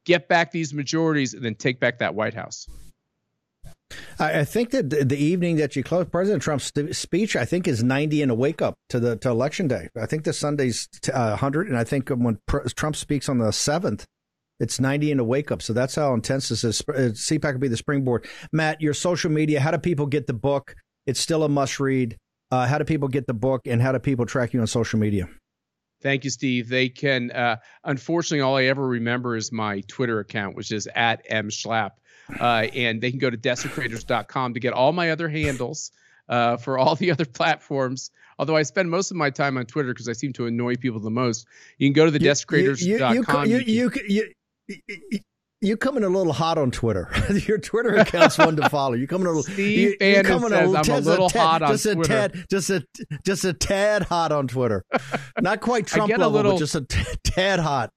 Get 0.05 0.27
back 0.27 0.51
these 0.51 0.71
majorities 0.71 1.33
and 1.33 1.43
then 1.43 1.55
take 1.55 1.79
back 1.79 1.97
that 1.97 2.13
White 2.13 2.35
House. 2.35 2.67
I 4.19 4.43
think 4.43 4.71
that 4.71 4.89
the 4.89 5.17
evening 5.17 5.57
that 5.57 5.75
you 5.75 5.83
close 5.83 6.07
President 6.07 6.41
Trump's 6.41 6.71
speech, 6.97 7.35
I 7.35 7.45
think 7.45 7.67
is 7.67 7.83
90 7.83 8.21
in 8.21 8.29
a 8.29 8.35
wake 8.35 8.62
up 8.62 8.75
to 8.89 9.00
the 9.00 9.15
to 9.17 9.29
election 9.29 9.67
day. 9.67 9.89
I 10.00 10.05
think 10.05 10.23
the 10.23 10.33
Sunday's 10.33 10.88
uh, 11.13 11.29
100, 11.29 11.67
and 11.67 11.77
I 11.77 11.83
think 11.83 12.09
when 12.09 12.39
Trump 12.75 12.95
speaks 12.95 13.27
on 13.27 13.39
the 13.39 13.50
7th, 13.50 14.05
it's 14.59 14.79
90 14.79 15.12
in 15.12 15.19
a 15.19 15.23
wake 15.23 15.51
up. 15.51 15.62
So 15.62 15.73
that's 15.73 15.95
how 15.95 16.13
intense 16.13 16.50
this 16.50 16.63
is. 16.63 16.81
Uh, 16.81 17.12
CPAC 17.13 17.53
will 17.53 17.59
be 17.59 17.67
the 17.67 17.77
springboard. 17.77 18.27
Matt, 18.51 18.81
your 18.81 18.93
social 18.93 19.31
media, 19.31 19.59
how 19.59 19.71
do 19.71 19.77
people 19.77 20.05
get 20.05 20.27
the 20.27 20.33
book? 20.33 20.75
It's 21.05 21.19
still 21.19 21.43
a 21.43 21.50
must 21.50 21.79
read. 21.79 22.17
Uh, 22.51 22.67
how 22.67 22.77
do 22.77 22.85
people 22.85 23.07
get 23.07 23.25
the 23.25 23.33
book, 23.33 23.62
and 23.65 23.81
how 23.81 23.91
do 23.91 24.00
people 24.00 24.25
track 24.25 24.53
you 24.53 24.62
on 24.62 24.67
social 24.67 25.00
media? 25.00 25.27
Thank 26.03 26.23
you, 26.23 26.29
Steve. 26.29 26.69
They 26.69 26.89
can. 26.89 27.31
Uh, 27.31 27.55
unfortunately, 27.83 28.41
all 28.41 28.57
I 28.57 28.65
ever 28.65 28.85
remember 28.85 29.35
is 29.35 29.51
my 29.51 29.81
Twitter 29.88 30.19
account, 30.19 30.55
which 30.55 30.71
is 30.71 30.88
at 30.93 31.25
m 31.27 31.50
schlapp. 31.50 31.91
Uh, 32.39 32.67
and 32.73 33.01
they 33.01 33.09
can 33.09 33.19
go 33.19 33.29
to 33.29 33.37
desecrators.com 33.37 34.53
to 34.53 34.59
get 34.59 34.73
all 34.73 34.93
my 34.93 35.11
other 35.11 35.29
handles 35.29 35.91
uh, 36.29 36.57
for 36.57 36.77
all 36.77 36.95
the 36.95 37.11
other 37.11 37.25
platforms. 37.25 38.11
Although 38.39 38.55
I 38.55 38.63
spend 38.63 38.89
most 38.89 39.11
of 39.11 39.17
my 39.17 39.29
time 39.29 39.57
on 39.57 39.65
Twitter 39.65 39.93
because 39.93 40.09
I 40.09 40.13
seem 40.13 40.33
to 40.33 40.47
annoy 40.47 40.75
people 40.75 40.99
the 40.99 41.11
most. 41.11 41.45
You 41.77 41.87
can 41.87 41.93
go 41.93 42.05
to 42.05 42.11
the 42.11 42.19
desecrators.com. 42.19 43.47
You, 43.47 43.59
you, 43.59 43.91
you, 44.07 44.33
you, 44.67 45.19
you 45.61 45.77
coming 45.77 46.03
a 46.03 46.09
little 46.09 46.33
hot 46.33 46.57
on 46.57 46.71
Twitter. 46.71 47.09
Your 47.47 47.57
Twitter 47.57 47.95
account's 47.95 48.37
one 48.37 48.57
to 48.57 48.69
follow. 48.69 48.93
You 48.93 49.07
coming 49.07 49.27
a 49.27 49.29
little. 49.29 49.43
Steve 49.43 49.95
you, 50.01 50.07
you 50.07 50.23
coming 50.23 50.49
says 50.49 50.73
a, 50.73 50.77
I'm 50.77 50.89
a 50.89 50.99
little 50.99 51.27
a 51.27 51.29
tad, 51.29 51.41
hot 51.41 51.61
on 51.61 51.71
just 51.71 51.83
Twitter. 51.83 52.01
A 52.01 52.29
tad, 52.29 52.45
just 52.49 52.69
a 52.69 52.85
just 53.25 53.45
a 53.45 53.53
tad 53.53 54.03
hot 54.03 54.31
on 54.31 54.47
Twitter. 54.47 54.83
Not 55.41 55.61
quite 55.61 55.87
Trump 55.87 56.11
level, 56.11 56.31
little, 56.31 56.51
but 56.53 56.59
just 56.59 56.75
a 56.75 56.81
t- 56.81 57.01
tad 57.23 57.59
hot 57.59 57.91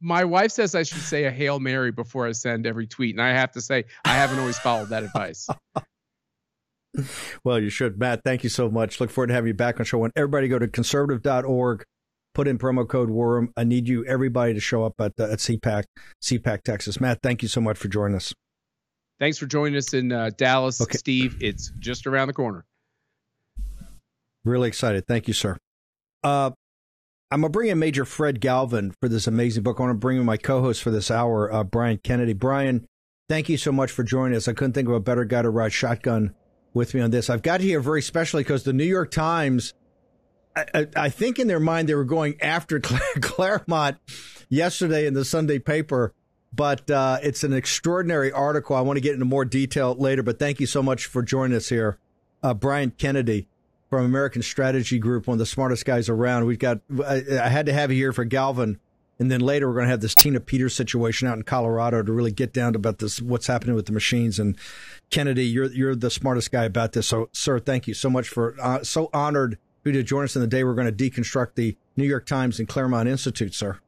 my 0.00 0.24
wife 0.24 0.52
says 0.52 0.74
I 0.74 0.82
should 0.82 1.02
say 1.02 1.24
a 1.24 1.30
Hail 1.30 1.60
Mary 1.60 1.92
before 1.92 2.26
I 2.26 2.32
send 2.32 2.66
every 2.66 2.86
tweet. 2.86 3.14
And 3.14 3.22
I 3.22 3.30
have 3.30 3.52
to 3.52 3.60
say, 3.60 3.84
I 4.04 4.14
haven't 4.14 4.38
always 4.38 4.58
followed 4.58 4.88
that 4.90 5.04
advice. 5.04 5.48
well, 7.44 7.60
you 7.60 7.70
should. 7.70 7.98
Matt, 7.98 8.22
thank 8.24 8.42
you 8.42 8.50
so 8.50 8.70
much. 8.70 9.00
Look 9.00 9.10
forward 9.10 9.28
to 9.28 9.34
having 9.34 9.48
you 9.48 9.54
back 9.54 9.78
on 9.78 9.86
show 9.86 9.98
one. 9.98 10.10
Everybody 10.16 10.48
go 10.48 10.58
to 10.58 10.68
conservative.org, 10.68 11.84
put 12.34 12.48
in 12.48 12.58
promo 12.58 12.88
code 12.88 13.10
WARROOM. 13.10 13.52
I 13.56 13.64
need 13.64 13.88
you, 13.88 14.04
everybody, 14.04 14.54
to 14.54 14.60
show 14.60 14.84
up 14.84 14.94
at, 15.00 15.12
uh, 15.18 15.24
at 15.24 15.38
CPAC, 15.38 15.84
CPAC, 16.22 16.62
Texas. 16.62 17.00
Matt, 17.00 17.20
thank 17.22 17.42
you 17.42 17.48
so 17.48 17.60
much 17.60 17.78
for 17.78 17.88
joining 17.88 18.16
us. 18.16 18.34
Thanks 19.20 19.38
for 19.38 19.46
joining 19.46 19.76
us 19.76 19.94
in 19.94 20.12
uh, 20.12 20.30
Dallas, 20.36 20.80
okay. 20.80 20.96
Steve. 20.96 21.38
It's 21.40 21.72
just 21.78 22.06
around 22.06 22.28
the 22.28 22.34
corner. 22.34 22.64
Really 24.44 24.68
excited. 24.68 25.06
Thank 25.06 25.26
you, 25.28 25.34
sir. 25.34 25.56
Uh, 26.22 26.50
I'm 27.30 27.42
gonna 27.42 27.50
bring 27.50 27.68
in 27.68 27.78
Major 27.78 28.06
Fred 28.06 28.40
Galvin 28.40 28.94
for 29.00 29.08
this 29.08 29.26
amazing 29.26 29.62
book. 29.62 29.78
I 29.78 29.82
want 29.82 29.94
to 29.94 29.98
bring 29.98 30.18
in 30.18 30.24
my 30.24 30.38
co-host 30.38 30.82
for 30.82 30.90
this 30.90 31.10
hour, 31.10 31.52
uh, 31.52 31.62
Brian 31.62 31.98
Kennedy. 31.98 32.32
Brian, 32.32 32.86
thank 33.28 33.50
you 33.50 33.58
so 33.58 33.70
much 33.70 33.90
for 33.90 34.02
joining 34.02 34.36
us. 34.36 34.48
I 34.48 34.54
couldn't 34.54 34.72
think 34.72 34.88
of 34.88 34.94
a 34.94 35.00
better 35.00 35.26
guy 35.26 35.42
to 35.42 35.50
ride 35.50 35.72
shotgun 35.72 36.34
with 36.72 36.94
me 36.94 37.02
on 37.02 37.10
this. 37.10 37.28
I've 37.28 37.42
got 37.42 37.60
here 37.60 37.80
very 37.80 38.00
specially 38.00 38.44
because 38.44 38.62
the 38.62 38.72
New 38.72 38.84
York 38.84 39.10
Times, 39.10 39.74
I, 40.56 40.64
I, 40.72 40.86
I, 40.96 41.08
think 41.10 41.38
in 41.38 41.48
their 41.48 41.60
mind 41.60 41.88
they 41.88 41.94
were 41.94 42.04
going 42.04 42.40
after 42.40 42.80
Claremont 43.20 43.98
yesterday 44.48 45.06
in 45.06 45.12
the 45.12 45.24
Sunday 45.24 45.58
paper. 45.58 46.14
But 46.50 46.90
uh, 46.90 47.18
it's 47.22 47.44
an 47.44 47.52
extraordinary 47.52 48.32
article. 48.32 48.74
I 48.74 48.80
want 48.80 48.96
to 48.96 49.02
get 49.02 49.12
into 49.12 49.26
more 49.26 49.44
detail 49.44 49.94
later, 49.94 50.22
but 50.22 50.38
thank 50.38 50.60
you 50.60 50.66
so 50.66 50.82
much 50.82 51.04
for 51.04 51.22
joining 51.22 51.54
us 51.54 51.68
here. 51.68 51.98
Uh, 52.42 52.54
Brian 52.54 52.90
Kennedy 52.90 53.48
from 53.88 54.04
American 54.04 54.42
Strategy 54.42 54.98
Group, 54.98 55.26
one 55.26 55.36
of 55.36 55.38
the 55.38 55.46
smartest 55.46 55.84
guys 55.84 56.08
around. 56.08 56.44
We've 56.44 56.58
got, 56.58 56.80
I, 57.04 57.22
I 57.42 57.48
had 57.48 57.66
to 57.66 57.72
have 57.72 57.90
you 57.90 57.96
here 57.96 58.12
for 58.12 58.24
Galvin. 58.24 58.78
And 59.20 59.30
then 59.32 59.40
later, 59.40 59.66
we're 59.66 59.74
going 59.74 59.86
to 59.86 59.90
have 59.90 60.00
this 60.00 60.14
Tina 60.14 60.38
Peters 60.38 60.76
situation 60.76 61.26
out 61.26 61.36
in 61.36 61.42
Colorado 61.42 62.02
to 62.04 62.12
really 62.12 62.30
get 62.30 62.52
down 62.52 62.74
to 62.74 62.76
about 62.76 62.98
this, 62.98 63.20
what's 63.20 63.48
happening 63.48 63.74
with 63.74 63.86
the 63.86 63.92
machines. 63.92 64.38
And 64.38 64.56
Kennedy, 65.10 65.44
you're 65.44 65.72
you're 65.72 65.96
the 65.96 66.10
smartest 66.10 66.52
guy 66.52 66.64
about 66.64 66.92
this. 66.92 67.08
So, 67.08 67.28
sir, 67.32 67.58
thank 67.58 67.88
you 67.88 67.94
so 67.94 68.08
much 68.08 68.28
for 68.28 68.54
uh, 68.62 68.84
so 68.84 69.10
honored 69.12 69.58
for 69.82 69.88
you 69.88 69.94
to 69.94 70.04
join 70.04 70.22
us 70.22 70.36
in 70.36 70.42
the 70.42 70.46
day 70.46 70.62
we're 70.62 70.74
going 70.74 70.94
to 70.94 71.10
deconstruct 71.10 71.56
the 71.56 71.76
New 71.96 72.04
York 72.04 72.26
Times 72.26 72.60
and 72.60 72.68
Claremont 72.68 73.08
Institute, 73.08 73.54
sir. 73.54 73.80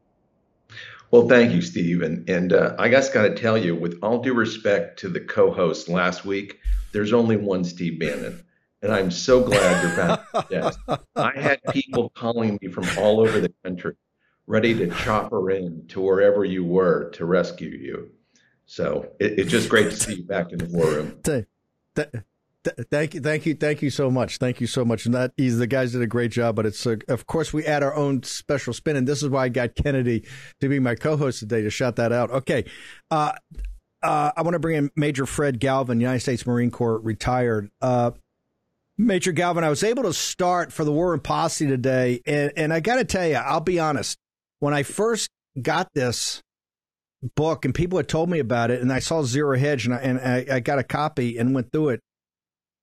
Well, 1.12 1.28
thank 1.28 1.52
you, 1.52 1.62
Steve. 1.62 2.02
And, 2.02 2.28
and 2.28 2.52
uh, 2.52 2.74
I 2.78 2.88
guess 2.88 3.08
got 3.10 3.22
to 3.22 3.34
tell 3.34 3.58
you, 3.58 3.74
with 3.74 3.98
all 4.02 4.22
due 4.22 4.34
respect 4.34 4.98
to 5.00 5.08
the 5.08 5.20
co-host 5.20 5.88
last 5.88 6.24
week, 6.24 6.58
there's 6.92 7.12
only 7.12 7.36
one 7.36 7.64
Steve 7.64 7.98
Bannon 8.00 8.44
and 8.82 8.92
I'm 8.92 9.10
so 9.10 9.42
glad 9.42 9.82
you're 9.82 9.96
back. 9.96 10.48
yes, 10.50 10.76
I 11.16 11.38
had 11.38 11.60
people 11.72 12.10
calling 12.10 12.58
me 12.60 12.68
from 12.68 12.86
all 12.98 13.20
over 13.20 13.40
the 13.40 13.52
country, 13.64 13.94
ready 14.46 14.74
to 14.74 14.88
chopper 14.90 15.50
in 15.50 15.86
to 15.88 16.00
wherever 16.00 16.44
you 16.44 16.64
were 16.64 17.10
to 17.10 17.26
rescue 17.26 17.70
you. 17.70 18.10
So 18.66 19.10
it, 19.18 19.38
it's 19.38 19.50
just 19.50 19.68
great 19.68 19.90
to 19.90 19.96
see 19.96 20.16
you 20.16 20.24
back 20.24 20.52
in 20.52 20.58
the 20.58 20.66
war 20.66 20.86
room. 20.86 21.20
Thank 22.90 23.14
you, 23.14 23.20
thank 23.20 23.46
you, 23.46 23.54
thank 23.54 23.80
you 23.80 23.88
so 23.88 24.10
much. 24.10 24.36
Thank 24.36 24.60
you 24.60 24.66
so 24.66 24.84
much. 24.84 25.06
And 25.06 25.14
that 25.14 25.34
the 25.36 25.66
guys 25.66 25.92
did 25.92 26.02
a 26.02 26.06
great 26.06 26.30
job, 26.30 26.56
but 26.56 26.66
it's 26.66 26.86
uh, 26.86 26.96
of 27.08 27.26
course 27.26 27.52
we 27.52 27.64
add 27.64 27.82
our 27.82 27.94
own 27.94 28.22
special 28.22 28.74
spin, 28.74 28.96
and 28.96 29.08
this 29.08 29.22
is 29.22 29.30
why 29.30 29.44
I 29.44 29.48
got 29.48 29.74
Kennedy 29.74 30.26
to 30.60 30.68
be 30.68 30.78
my 30.78 30.94
co-host 30.94 31.40
today 31.40 31.62
to 31.62 31.70
shout 31.70 31.96
that 31.96 32.12
out. 32.12 32.30
Okay, 32.30 32.66
uh, 33.10 33.32
uh, 34.02 34.32
I 34.36 34.42
want 34.42 34.54
to 34.54 34.58
bring 34.58 34.76
in 34.76 34.90
Major 34.94 35.26
Fred 35.26 35.58
Galvin, 35.58 36.00
United 36.00 36.20
States 36.20 36.46
Marine 36.46 36.70
Corps, 36.70 36.98
retired. 36.98 37.70
Uh, 37.80 38.12
Major 39.06 39.32
Galvin, 39.32 39.64
I 39.64 39.70
was 39.70 39.82
able 39.82 40.02
to 40.04 40.12
start 40.12 40.72
for 40.72 40.84
the 40.84 40.92
War 40.92 41.10
Room 41.10 41.20
Posse 41.20 41.66
today, 41.66 42.20
and, 42.26 42.52
and 42.56 42.72
I 42.72 42.80
got 42.80 42.96
to 42.96 43.04
tell 43.04 43.26
you, 43.26 43.34
I'll 43.34 43.60
be 43.60 43.78
honest. 43.78 44.16
When 44.58 44.74
I 44.74 44.82
first 44.82 45.30
got 45.60 45.88
this 45.94 46.42
book, 47.34 47.64
and 47.64 47.74
people 47.74 47.98
had 47.98 48.08
told 48.08 48.28
me 48.28 48.38
about 48.38 48.70
it, 48.70 48.82
and 48.82 48.92
I 48.92 48.98
saw 48.98 49.22
Zero 49.22 49.56
Hedge, 49.56 49.86
and 49.86 49.94
I, 49.94 49.98
and 49.98 50.20
I, 50.20 50.56
I 50.56 50.60
got 50.60 50.78
a 50.78 50.84
copy 50.84 51.38
and 51.38 51.54
went 51.54 51.72
through 51.72 51.90
it. 51.90 52.00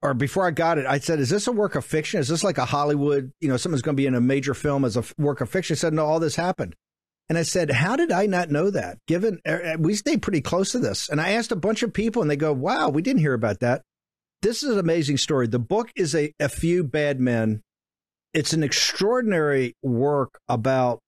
Or 0.02 0.14
before 0.14 0.48
I 0.48 0.52
got 0.52 0.78
it, 0.78 0.86
I 0.86 1.00
said, 1.00 1.20
"Is 1.20 1.30
this 1.30 1.48
a 1.48 1.52
work 1.52 1.76
of 1.76 1.84
fiction? 1.84 2.20
Is 2.20 2.28
this 2.28 2.44
like 2.44 2.58
a 2.58 2.66
Hollywood? 2.66 3.32
You 3.42 3.50
know, 3.50 3.58
someone's 3.58 3.82
going 3.82 3.96
to 3.96 4.02
be 4.02 4.06
in 4.06 4.14
a 4.14 4.22
major 4.22 4.54
film 4.54 4.86
as 4.86 4.96
a 4.96 5.04
work 5.18 5.42
of 5.42 5.50
fiction?" 5.50 5.74
I 5.74 5.78
said, 5.78 5.94
"No, 5.94 6.06
all 6.06 6.20
this 6.20 6.36
happened." 6.36 6.76
And 7.30 7.38
I 7.38 7.44
said, 7.44 7.72
How 7.72 7.98
did 7.98 8.12
I 8.12 8.26
not 8.26 8.52
know 8.52 8.70
that? 8.70 9.00
Given 9.06 9.42
uh, 9.46 9.76
we 9.78 9.96
stayed 9.96 10.22
pretty 10.22 10.40
close 10.40 10.72
to 10.72 10.80
this. 10.80 11.10
And 11.10 11.20
I 11.20 11.32
asked 11.32 11.52
a 11.52 11.58
bunch 11.58 11.84
of 11.84 11.92
people, 11.92 12.22
and 12.22 12.32
they 12.32 12.38
go, 12.38 12.54
Wow, 12.54 12.88
we 12.88 13.02
didn't 13.02 13.20
hear 13.20 13.34
about 13.34 13.60
that 13.60 13.82
this 14.42 14.64
is 14.64 14.72
an 14.72 14.80
amazing 14.80 15.18
story. 15.18 15.48
The 15.48 15.60
book 15.60 15.92
is 15.96 16.16
a, 16.16 16.34
a 16.40 16.50
few 16.50 16.84
bad 16.84 17.20
men. 17.20 17.62
It's 18.34 18.54
an 18.54 18.64
extraordinary 18.64 19.76
work 19.82 20.40
about 20.48 21.00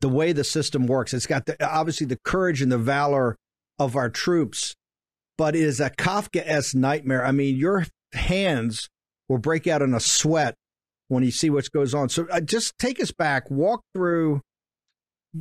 the 0.00 0.08
way 0.08 0.32
the 0.32 0.44
system 0.44 0.86
works. 0.86 1.14
It's 1.14 1.26
got 1.26 1.46
the, 1.46 1.56
obviously 1.66 2.06
the 2.06 2.18
courage 2.24 2.60
and 2.62 2.72
the 2.72 2.78
valor 2.78 3.36
of 3.78 3.96
our 3.96 4.10
troops, 4.10 4.74
but 5.38 5.54
it 5.54 5.62
is 5.62 5.80
a 5.80 5.90
Kafka-esque 5.90 6.74
nightmare. 6.74 7.24
I 7.24 7.32
mean, 7.32 7.56
your 7.56 7.86
hands 8.12 8.88
will 9.28 9.38
break 9.38 9.66
out 9.66 9.82
in 9.82 9.94
a 9.94 10.00
sweat 10.00 10.54
when 11.08 11.22
you 11.22 11.30
see 11.30 11.50
what 11.50 11.70
goes 11.70 11.94
on. 11.94 12.08
So 12.08 12.26
uh, 12.30 12.40
just 12.40 12.78
take 12.78 13.00
us 13.00 13.12
back, 13.12 13.50
walk 13.50 13.82
through 13.94 14.42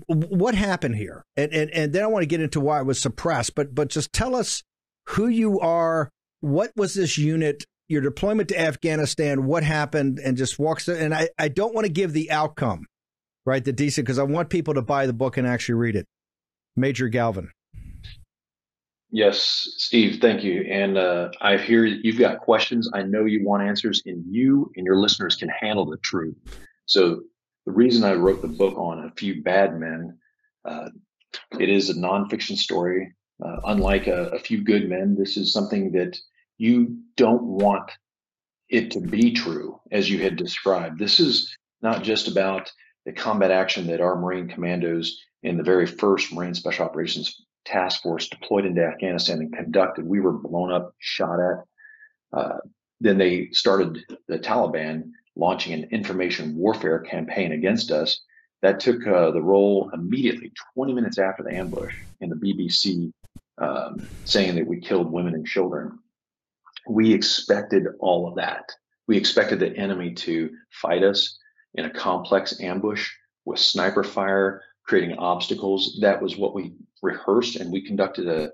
what 0.07 0.55
happened 0.55 0.95
here, 0.95 1.23
and, 1.37 1.53
and 1.53 1.69
and 1.71 1.93
then 1.93 2.03
I 2.03 2.07
want 2.07 2.23
to 2.23 2.27
get 2.27 2.41
into 2.41 2.59
why 2.59 2.81
it 2.81 2.85
was 2.85 2.99
suppressed. 2.99 3.55
But 3.55 3.73
but 3.73 3.87
just 3.87 4.11
tell 4.11 4.35
us 4.35 4.61
who 5.09 5.27
you 5.27 5.59
are, 5.59 6.09
what 6.45 6.71
was 6.75 6.93
this 6.93 7.17
unit? 7.17 7.65
Your 7.87 8.01
deployment 8.01 8.49
to 8.49 8.59
Afghanistan, 8.59 9.45
what 9.45 9.63
happened, 9.63 10.19
and 10.19 10.37
just 10.37 10.59
walks. 10.59 10.87
And 10.87 11.13
I, 11.13 11.29
I 11.39 11.47
don't 11.47 11.73
want 11.73 11.85
to 11.85 11.91
give 11.91 12.13
the 12.13 12.29
outcome, 12.29 12.85
right? 13.45 13.65
The 13.65 13.73
decent, 13.73 14.05
because 14.05 14.19
I 14.19 14.23
want 14.23 14.51
people 14.51 14.75
to 14.75 14.83
buy 14.83 15.07
the 15.07 15.13
book 15.13 15.37
and 15.37 15.47
actually 15.47 15.75
read 15.75 15.95
it. 15.95 16.05
Major 16.75 17.07
Galvin. 17.09 17.49
Yes, 19.09 19.39
Steve, 19.77 20.19
thank 20.21 20.43
you. 20.43 20.61
And 20.69 20.97
uh, 20.97 21.29
I 21.41 21.57
hear 21.57 21.83
you've 21.85 22.19
got 22.19 22.39
questions. 22.39 22.89
I 22.93 23.01
know 23.01 23.25
you 23.25 23.43
want 23.43 23.63
answers, 23.63 24.03
and 24.05 24.23
you 24.27 24.71
and 24.75 24.85
your 24.85 24.97
listeners 24.97 25.35
can 25.35 25.49
handle 25.49 25.85
the 25.89 25.97
truth. 25.97 26.35
So, 26.85 27.21
the 27.65 27.71
reason 27.71 28.03
I 28.03 28.13
wrote 28.13 28.43
the 28.43 28.47
book 28.47 28.77
on 28.77 29.05
a 29.05 29.11
few 29.15 29.41
bad 29.41 29.79
men, 29.79 30.19
uh, 30.63 30.89
it 31.59 31.69
is 31.69 31.89
a 31.89 31.95
nonfiction 31.95 32.55
story. 32.57 33.15
Uh, 33.43 33.57
unlike 33.65 34.07
a, 34.07 34.29
a, 34.29 34.39
few 34.39 34.63
good 34.63 34.87
men, 34.87 35.15
this 35.17 35.35
is 35.35 35.51
something 35.51 35.91
that 35.91 36.17
you 36.57 36.99
don't 37.17 37.43
want 37.43 37.91
it 38.69 38.91
to 38.91 39.01
be 39.01 39.31
true, 39.31 39.79
as 39.91 40.09
you 40.09 40.19
had 40.19 40.35
described. 40.35 40.99
This 40.99 41.19
is 41.19 41.55
not 41.81 42.03
just 42.03 42.27
about 42.27 42.71
the 43.05 43.13
combat 43.13 43.51
action 43.51 43.87
that 43.87 44.01
our 44.01 44.15
Marine 44.15 44.47
commandos 44.47 45.21
in 45.43 45.57
the 45.57 45.63
very 45.63 45.85
first 45.85 46.33
Marine 46.33 46.55
Special 46.55 46.85
Operations 46.85 47.45
Task 47.65 48.01
Force 48.01 48.29
deployed 48.29 48.65
into 48.65 48.83
Afghanistan 48.83 49.39
and 49.39 49.53
conducted. 49.53 50.05
We 50.05 50.19
were 50.19 50.33
blown 50.33 50.71
up, 50.71 50.93
shot 50.99 51.39
at. 51.39 51.63
Uh, 52.33 52.57
then 52.99 53.17
they 53.17 53.49
started 53.51 53.99
the 54.27 54.39
Taliban 54.39 55.11
launching 55.35 55.73
an 55.73 55.89
information 55.91 56.55
warfare 56.55 56.99
campaign 56.99 57.51
against 57.51 57.91
us. 57.91 58.21
That 58.61 58.79
took 58.79 59.05
uh, 59.05 59.31
the 59.31 59.41
role 59.41 59.91
immediately, 59.93 60.51
20 60.73 60.93
minutes 60.93 61.19
after 61.19 61.43
the 61.43 61.53
ambush, 61.53 61.93
in 62.21 62.29
the 62.29 62.35
BBC 62.35 63.11
um, 63.57 64.09
saying 64.23 64.55
that 64.55 64.67
we 64.67 64.79
killed 64.79 65.11
women 65.11 65.33
and 65.33 65.45
children 65.45 65.99
we 66.87 67.13
expected 67.13 67.85
all 67.99 68.27
of 68.27 68.35
that. 68.35 68.71
We 69.07 69.17
expected 69.17 69.59
the 69.59 69.75
enemy 69.75 70.13
to 70.15 70.49
fight 70.71 71.03
us 71.03 71.37
in 71.75 71.85
a 71.85 71.93
complex 71.93 72.59
ambush 72.59 73.11
with 73.45 73.59
sniper 73.59 74.03
fire, 74.03 74.63
creating 74.83 75.17
obstacles. 75.17 75.97
That 76.01 76.21
was 76.21 76.37
what 76.37 76.55
we 76.55 76.73
rehearsed, 77.01 77.57
and 77.57 77.71
we 77.71 77.85
conducted 77.85 78.27
a 78.27 78.51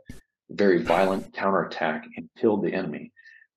very 0.49 0.83
violent 0.83 1.33
counterattack 1.33 2.05
and 2.17 2.29
killed 2.37 2.63
the 2.63 2.73
enemy. 2.73 3.11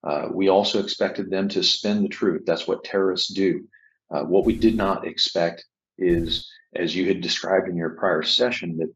Uh, 0.05 0.29
we 0.33 0.49
also 0.49 0.83
expected 0.83 1.31
them 1.31 1.49
to 1.49 1.63
spin 1.63 2.03
the 2.03 2.09
truth. 2.09 2.43
That's 2.47 2.69
what 2.69 2.85
terrorists 2.85 3.33
do. 3.33 3.67
Uh, 4.11 4.23
what 4.23 4.45
we 4.45 4.55
did 4.55 4.77
not 4.77 5.07
expect 5.07 5.65
is, 5.99 6.49
as 6.77 6.95
you 6.95 7.09
had 7.09 7.21
described 7.21 7.69
in 7.69 7.77
your 7.77 7.91
prior 7.91 8.23
session, 8.23 8.77
that 8.77 8.93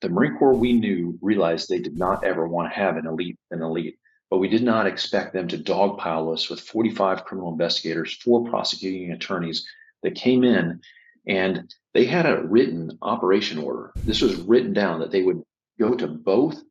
the 0.00 0.08
Marine 0.08 0.38
Corps 0.38 0.54
we 0.54 0.72
knew 0.72 1.18
realized 1.20 1.68
they 1.68 1.80
did 1.80 1.98
not 1.98 2.24
ever 2.24 2.46
want 2.46 2.72
to 2.72 2.78
have 2.78 2.96
an 2.96 3.06
elite 3.06 3.36
an 3.50 3.62
elite 3.62 3.98
but 4.30 4.38
we 4.38 4.48
did 4.48 4.62
not 4.62 4.86
expect 4.86 5.32
them 5.32 5.48
to 5.48 5.58
dogpile 5.58 6.32
us 6.32 6.50
with 6.50 6.60
45 6.60 7.24
criminal 7.24 7.52
investigators, 7.52 8.14
four 8.14 8.44
prosecuting 8.44 9.12
attorneys 9.12 9.66
that 10.02 10.14
came 10.14 10.44
in 10.44 10.80
and 11.26 11.74
they 11.94 12.04
had 12.04 12.26
a 12.26 12.42
written 12.42 12.98
operation 13.02 13.58
order. 13.58 13.92
This 13.96 14.22
was 14.22 14.36
written 14.36 14.72
down 14.72 15.00
that 15.00 15.10
they 15.10 15.22
would 15.22 15.42
go 15.78 15.94
to 15.94 16.06
both 16.06 16.62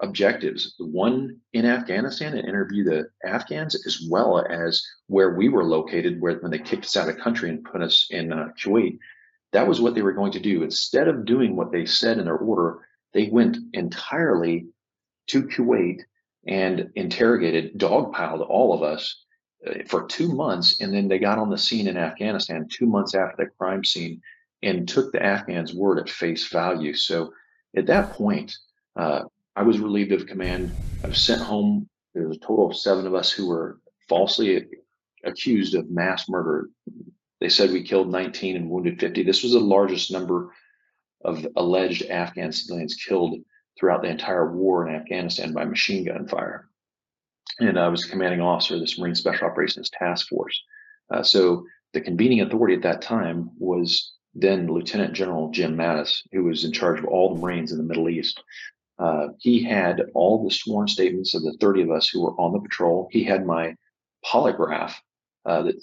objectives, 0.00 0.74
one 0.78 1.38
in 1.52 1.64
Afghanistan 1.64 2.36
and 2.36 2.48
interview 2.48 2.84
the 2.84 3.08
Afghans, 3.24 3.86
as 3.86 4.06
well 4.08 4.44
as 4.50 4.86
where 5.06 5.34
we 5.34 5.48
were 5.48 5.64
located, 5.64 6.20
where 6.20 6.38
when 6.38 6.50
they 6.50 6.58
kicked 6.58 6.84
us 6.84 6.96
out 6.96 7.08
of 7.08 7.16
the 7.16 7.20
country 7.20 7.48
and 7.48 7.64
put 7.64 7.82
us 7.82 8.06
in 8.10 8.32
uh, 8.32 8.48
Kuwait. 8.62 8.98
That 9.52 9.66
was 9.66 9.80
what 9.80 9.94
they 9.94 10.02
were 10.02 10.12
going 10.12 10.32
to 10.32 10.40
do. 10.40 10.62
Instead 10.62 11.08
of 11.08 11.24
doing 11.24 11.56
what 11.56 11.72
they 11.72 11.86
said 11.86 12.18
in 12.18 12.26
their 12.26 12.36
order, 12.36 12.80
they 13.14 13.28
went 13.28 13.56
entirely 13.72 14.66
to 15.28 15.44
Kuwait 15.44 16.02
and 16.46 16.90
interrogated, 16.94 17.78
dogpiled 17.78 18.48
all 18.48 18.72
of 18.72 18.82
us 18.82 19.24
uh, 19.66 19.74
for 19.88 20.06
two 20.06 20.32
months. 20.32 20.80
And 20.80 20.92
then 20.92 21.08
they 21.08 21.18
got 21.18 21.38
on 21.38 21.50
the 21.50 21.58
scene 21.58 21.88
in 21.88 21.96
Afghanistan 21.96 22.68
two 22.70 22.86
months 22.86 23.14
after 23.14 23.44
the 23.44 23.50
crime 23.58 23.84
scene 23.84 24.20
and 24.62 24.88
took 24.88 25.12
the 25.12 25.22
Afghans' 25.22 25.74
word 25.74 25.98
at 25.98 26.08
face 26.08 26.48
value. 26.48 26.94
So 26.94 27.32
at 27.76 27.86
that 27.86 28.12
point, 28.12 28.56
uh, 28.96 29.22
I 29.54 29.62
was 29.62 29.78
relieved 29.78 30.12
of 30.12 30.26
command. 30.26 30.76
I 31.04 31.08
was 31.08 31.18
sent 31.18 31.42
home. 31.42 31.88
There 32.14 32.26
was 32.28 32.36
a 32.36 32.40
total 32.40 32.70
of 32.70 32.76
seven 32.76 33.06
of 33.06 33.14
us 33.14 33.30
who 33.30 33.48
were 33.48 33.80
falsely 34.08 34.66
accused 35.24 35.74
of 35.74 35.90
mass 35.90 36.28
murder. 36.28 36.68
They 37.40 37.48
said 37.48 37.70
we 37.70 37.82
killed 37.82 38.10
19 38.10 38.56
and 38.56 38.70
wounded 38.70 39.00
50. 39.00 39.22
This 39.22 39.42
was 39.42 39.52
the 39.52 39.60
largest 39.60 40.10
number 40.10 40.52
of 41.24 41.46
alleged 41.56 42.06
Afghan 42.06 42.52
civilians 42.52 42.94
killed 42.94 43.40
throughout 43.78 44.02
the 44.02 44.08
entire 44.08 44.52
war 44.52 44.86
in 44.86 44.94
Afghanistan 44.94 45.52
by 45.52 45.64
machine 45.64 46.04
gun 46.04 46.26
fire. 46.26 46.68
And 47.58 47.78
I 47.78 47.88
was 47.88 48.04
commanding 48.04 48.40
officer 48.40 48.74
of 48.74 48.80
this 48.80 48.98
Marine 48.98 49.14
Special 49.14 49.46
Operations 49.46 49.90
Task 49.90 50.28
Force. 50.28 50.62
Uh, 51.10 51.22
so 51.22 51.64
the 51.92 52.00
convening 52.00 52.40
authority 52.40 52.74
at 52.74 52.82
that 52.82 53.02
time 53.02 53.50
was 53.58 54.14
then 54.34 54.66
Lieutenant 54.66 55.14
General 55.14 55.50
Jim 55.50 55.76
Mattis, 55.76 56.22
who 56.32 56.44
was 56.44 56.64
in 56.64 56.72
charge 56.72 56.98
of 56.98 57.06
all 57.06 57.34
the 57.34 57.40
Marines 57.40 57.72
in 57.72 57.78
the 57.78 57.84
Middle 57.84 58.08
East. 58.10 58.42
Uh, 58.98 59.28
he 59.38 59.62
had 59.62 60.02
all 60.14 60.44
the 60.44 60.50
sworn 60.50 60.88
statements 60.88 61.34
of 61.34 61.42
the 61.42 61.56
30 61.60 61.82
of 61.82 61.90
us 61.90 62.08
who 62.08 62.22
were 62.22 62.38
on 62.40 62.52
the 62.52 62.60
patrol. 62.60 63.08
He 63.10 63.24
had 63.24 63.46
my 63.46 63.74
polygraph 64.24 64.94
uh, 65.44 65.62
that 65.62 65.76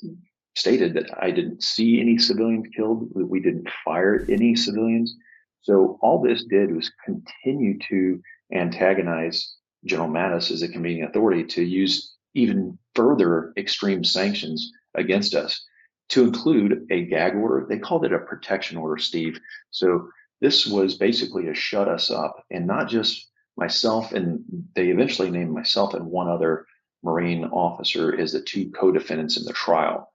stated 0.56 0.94
that 0.94 1.10
I 1.22 1.32
didn't 1.32 1.64
see 1.64 2.00
any 2.00 2.18
civilians 2.18 2.68
killed, 2.76 3.10
that 3.16 3.26
we 3.26 3.40
didn't 3.40 3.70
fire 3.84 4.26
any 4.30 4.56
civilians. 4.56 5.16
So 5.64 5.98
all 6.02 6.22
this 6.22 6.44
did 6.44 6.76
was 6.76 6.92
continue 7.04 7.80
to 7.90 8.22
antagonize 8.54 9.56
General 9.86 10.10
Mattis 10.10 10.52
as 10.52 10.62
a 10.62 10.68
convening 10.68 11.04
authority 11.04 11.44
to 11.46 11.64
use 11.64 12.14
even 12.34 12.78
further 12.96 13.54
extreme 13.58 14.04
sanctions 14.04 14.72
against 14.96 15.36
us, 15.36 15.66
to 16.10 16.24
include 16.24 16.86
a 16.92 17.06
gag 17.06 17.36
order. 17.36 17.66
They 17.68 17.80
called 17.80 18.06
it 18.06 18.14
a 18.14 18.20
protection 18.20 18.78
order, 18.78 18.98
Steve. 18.98 19.40
So 19.72 20.10
this 20.42 20.68
was 20.68 20.96
basically 20.96 21.46
to 21.46 21.56
shut 21.56 21.88
us 21.88 22.12
up, 22.12 22.44
and 22.52 22.68
not 22.68 22.90
just 22.90 23.30
myself, 23.56 24.12
and 24.12 24.44
they 24.76 24.90
eventually 24.90 25.30
named 25.30 25.52
myself 25.52 25.94
and 25.94 26.06
one 26.06 26.28
other 26.28 26.66
Marine 27.04 27.46
officer 27.46 28.20
as 28.20 28.34
the 28.34 28.42
two 28.42 28.72
co-defendants 28.72 29.38
in 29.38 29.46
the 29.46 29.54
trial. 29.54 30.12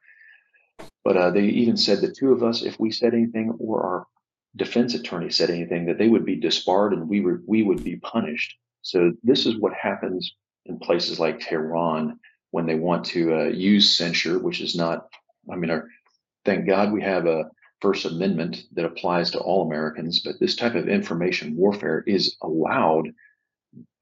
But 1.05 1.17
uh, 1.17 1.31
they 1.31 1.45
even 1.45 1.76
said 1.76 2.00
the 2.00 2.12
two 2.12 2.33
of 2.33 2.43
us, 2.43 2.62
if 2.62 2.78
we 2.78 2.90
said 2.90 3.14
anything 3.14 3.57
or 3.59 3.83
our 3.83 4.07
defense 4.57 4.95
attorney 4.95 5.31
said 5.31 5.50
anything, 5.50 5.87
that 5.87 5.99
they 5.99 6.09
would 6.09 6.25
be 6.25 6.37
disbarred 6.37 6.93
and 6.93 7.09
we 7.09 7.21
were 7.21 7.43
we 7.47 7.62
would 7.62 7.85
be 7.85 7.97
punished. 7.97 8.57
So 8.83 9.12
this 9.23 9.47
is 9.47 9.59
what 9.59 9.75
happens 9.75 10.35
in 10.67 10.78
places 10.78 11.19
like 11.21 11.40
Tehran 11.40 12.19
when 12.50 12.67
they 12.67 12.75
want 12.76 13.05
to 13.07 13.35
uh, 13.35 13.45
use 13.45 13.97
censure, 13.97 14.38
which 14.38 14.61
is 14.61 14.75
not. 14.75 15.09
I 15.50 15.57
mean, 15.57 15.71
our, 15.71 15.88
thank 16.45 16.67
God 16.67 16.93
we 16.93 17.02
have 17.02 17.26
a 17.26 17.50
First 17.81 18.05
Amendment 18.05 18.64
that 18.73 18.85
applies 18.85 19.31
to 19.31 19.38
all 19.38 19.67
Americans, 19.67 20.21
but 20.21 20.40
this 20.40 20.57
type 20.57 20.75
of 20.75 20.88
information 20.88 21.57
warfare 21.57 22.02
is 22.07 22.37
allowed 22.43 23.12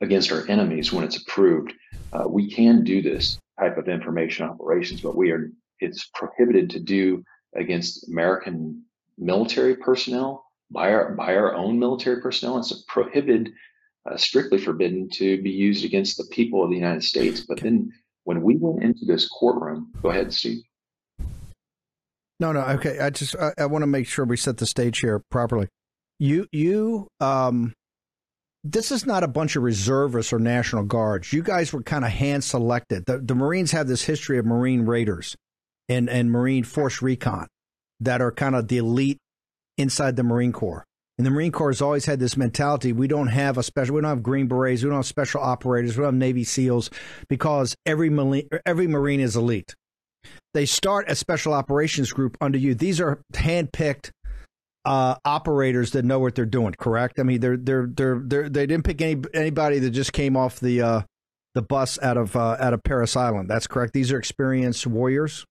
against 0.00 0.32
our 0.32 0.48
enemies 0.48 0.92
when 0.92 1.04
it's 1.04 1.20
approved. 1.20 1.72
Uh, 2.12 2.24
we 2.28 2.50
can 2.50 2.84
do 2.84 3.02
this 3.02 3.38
type 3.58 3.76
of 3.76 3.88
information 3.88 4.46
operations, 4.46 5.00
but 5.00 5.16
we 5.16 5.30
are 5.30 5.50
it's 5.80 6.08
prohibited 6.14 6.70
to 6.70 6.80
do 6.80 7.22
against 7.54 8.08
American 8.08 8.82
military 9.18 9.76
personnel 9.76 10.44
by 10.70 10.92
our 10.92 11.14
by 11.14 11.36
our 11.36 11.54
own 11.54 11.78
military 11.78 12.20
personnel. 12.20 12.58
It's 12.58 12.84
prohibited, 12.88 13.52
uh, 14.10 14.16
strictly 14.16 14.58
forbidden 14.58 15.08
to 15.14 15.42
be 15.42 15.50
used 15.50 15.84
against 15.84 16.16
the 16.16 16.26
people 16.30 16.64
of 16.64 16.70
the 16.70 16.76
United 16.76 17.04
States. 17.04 17.44
But 17.46 17.60
then 17.60 17.92
when 18.24 18.42
we 18.42 18.56
went 18.56 18.82
into 18.82 19.04
this 19.06 19.28
courtroom, 19.28 19.92
go 20.02 20.10
ahead, 20.10 20.32
Steve. 20.32 20.62
No, 22.38 22.52
no, 22.52 22.60
okay. 22.60 22.98
I 22.98 23.10
just 23.10 23.36
I, 23.36 23.52
I 23.58 23.66
want 23.66 23.82
to 23.82 23.86
make 23.86 24.06
sure 24.06 24.24
we 24.24 24.36
set 24.36 24.58
the 24.58 24.66
stage 24.66 25.00
here 25.00 25.22
properly. 25.30 25.68
You 26.18 26.46
you 26.52 27.08
um 27.20 27.72
this 28.64 28.90
is 28.90 29.06
not 29.06 29.22
a 29.22 29.28
bunch 29.28 29.54
of 29.54 29.62
reservists 29.62 30.32
or 30.32 30.40
National 30.40 30.82
Guards. 30.82 31.32
You 31.32 31.42
guys 31.42 31.72
were 31.72 31.82
kind 31.82 32.04
of 32.04 32.10
hand 32.10 32.42
selected. 32.42 33.04
The, 33.06 33.18
the 33.18 33.34
Marines 33.36 33.70
have 33.70 33.86
this 33.86 34.02
history 34.02 34.38
of 34.38 34.44
Marine 34.44 34.86
Raiders 34.86 35.36
and, 35.88 36.10
and 36.10 36.32
Marine 36.32 36.64
Force 36.64 37.00
Recon 37.00 37.46
that 38.00 38.20
are 38.20 38.32
kind 38.32 38.54
of 38.54 38.68
the 38.68 38.78
elite 38.78 39.18
inside 39.78 40.16
the 40.16 40.22
Marine 40.22 40.52
Corps. 40.52 40.84
And 41.18 41.26
the 41.26 41.30
Marine 41.30 41.52
Corps 41.52 41.70
has 41.70 41.80
always 41.80 42.04
had 42.04 42.20
this 42.20 42.36
mentality 42.36 42.92
we 42.92 43.08
don't 43.08 43.28
have 43.28 43.56
a 43.56 43.62
special, 43.62 43.94
we 43.94 44.02
don't 44.02 44.10
have 44.10 44.22
Green 44.22 44.48
Berets, 44.48 44.82
we 44.82 44.90
don't 44.90 44.98
have 44.98 45.06
special 45.06 45.40
operators, 45.40 45.96
we 45.96 46.02
don't 46.02 46.12
have 46.12 46.14
Navy 46.14 46.44
SEALs 46.44 46.90
because 47.28 47.74
every 47.86 48.10
Marine, 48.10 48.48
every 48.66 48.86
Marine 48.86 49.20
is 49.20 49.34
elite. 49.34 49.74
They 50.52 50.66
start 50.66 51.10
a 51.10 51.14
special 51.14 51.54
operations 51.54 52.12
group 52.12 52.36
under 52.40 52.58
you. 52.58 52.74
These 52.74 53.00
are 53.00 53.20
handpicked 53.32 54.10
uh, 54.84 55.16
operators 55.24 55.92
that 55.92 56.04
know 56.04 56.18
what 56.18 56.34
they're 56.34 56.44
doing. 56.44 56.74
Correct? 56.78 57.18
I 57.18 57.22
mean, 57.22 57.40
they're 57.40 57.56
they're 57.56 57.86
they're, 57.86 58.20
they're 58.22 58.48
they 58.48 58.66
didn't 58.66 58.84
pick 58.84 59.00
any 59.00 59.22
anybody 59.34 59.78
that 59.80 59.90
just 59.90 60.12
came 60.12 60.36
off 60.36 60.60
the 60.60 60.82
uh, 60.82 61.00
the 61.54 61.62
bus 61.62 61.98
out 62.02 62.16
of 62.16 62.36
uh, 62.36 62.56
out 62.60 62.74
of 62.74 62.82
Parris 62.82 63.16
Island. 63.16 63.48
That's 63.48 63.66
correct. 63.66 63.92
These 63.92 64.12
are 64.12 64.18
experienced 64.18 64.86
warriors. 64.86 65.44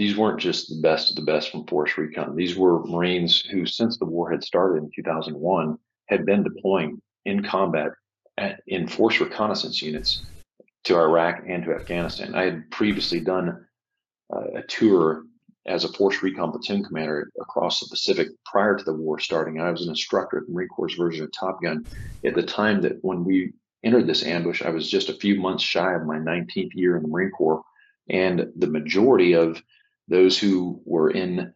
These 0.00 0.16
weren't 0.16 0.40
just 0.40 0.70
the 0.70 0.80
best 0.80 1.10
of 1.10 1.16
the 1.16 1.30
best 1.30 1.50
from 1.50 1.66
Force 1.66 1.98
Recon. 1.98 2.34
These 2.34 2.56
were 2.56 2.82
Marines 2.86 3.42
who, 3.42 3.66
since 3.66 3.98
the 3.98 4.06
war 4.06 4.30
had 4.30 4.42
started 4.42 4.82
in 4.82 4.90
2001, 4.96 5.78
had 6.08 6.24
been 6.24 6.42
deploying 6.42 7.02
in 7.26 7.42
combat 7.42 7.90
at, 8.38 8.62
in 8.66 8.88
force 8.88 9.20
reconnaissance 9.20 9.82
units 9.82 10.22
to 10.84 10.96
Iraq 10.96 11.42
and 11.46 11.64
to 11.64 11.74
Afghanistan. 11.74 12.34
I 12.34 12.44
had 12.44 12.70
previously 12.70 13.20
done 13.20 13.66
uh, 14.34 14.44
a 14.54 14.62
tour 14.62 15.24
as 15.66 15.84
a 15.84 15.92
Force 15.92 16.22
Recon 16.22 16.50
platoon 16.50 16.82
commander 16.82 17.30
across 17.38 17.80
the 17.80 17.88
Pacific 17.90 18.28
prior 18.46 18.78
to 18.78 18.84
the 18.84 18.94
war 18.94 19.18
starting. 19.18 19.60
I 19.60 19.70
was 19.70 19.82
an 19.82 19.90
instructor 19.90 20.38
at 20.38 20.46
the 20.46 20.52
Marine 20.54 20.68
Corps' 20.68 20.96
version 20.96 21.24
of 21.24 21.32
Top 21.32 21.62
Gun. 21.62 21.84
At 22.24 22.34
the 22.34 22.42
time 22.42 22.80
that 22.80 23.04
when 23.04 23.22
we 23.22 23.52
entered 23.84 24.06
this 24.06 24.24
ambush, 24.24 24.62
I 24.62 24.70
was 24.70 24.90
just 24.90 25.10
a 25.10 25.20
few 25.20 25.38
months 25.38 25.62
shy 25.62 25.92
of 25.92 26.06
my 26.06 26.16
19th 26.16 26.70
year 26.72 26.96
in 26.96 27.02
the 27.02 27.08
Marine 27.10 27.32
Corps, 27.32 27.62
and 28.08 28.50
the 28.56 28.66
majority 28.66 29.34
of 29.34 29.62
those 30.10 30.38
who 30.38 30.82
were 30.84 31.10
in 31.10 31.54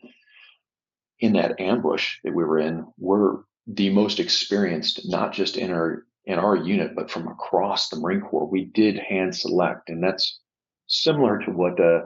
in 1.20 1.34
that 1.34 1.60
ambush 1.60 2.16
that 2.24 2.34
we 2.34 2.44
were 2.44 2.58
in 2.58 2.86
were 2.98 3.44
the 3.66 3.90
most 3.90 4.20
experienced, 4.20 5.00
not 5.04 5.32
just 5.32 5.56
in 5.56 5.70
our 5.70 6.06
in 6.24 6.38
our 6.38 6.56
unit, 6.56 6.94
but 6.96 7.10
from 7.10 7.28
across 7.28 7.88
the 7.88 7.98
Marine 7.98 8.22
Corps. 8.22 8.48
We 8.48 8.64
did 8.64 8.98
hand 8.98 9.36
select, 9.36 9.90
and 9.90 10.02
that's 10.02 10.40
similar 10.86 11.38
to 11.40 11.50
what 11.50 11.78
uh, 11.78 12.02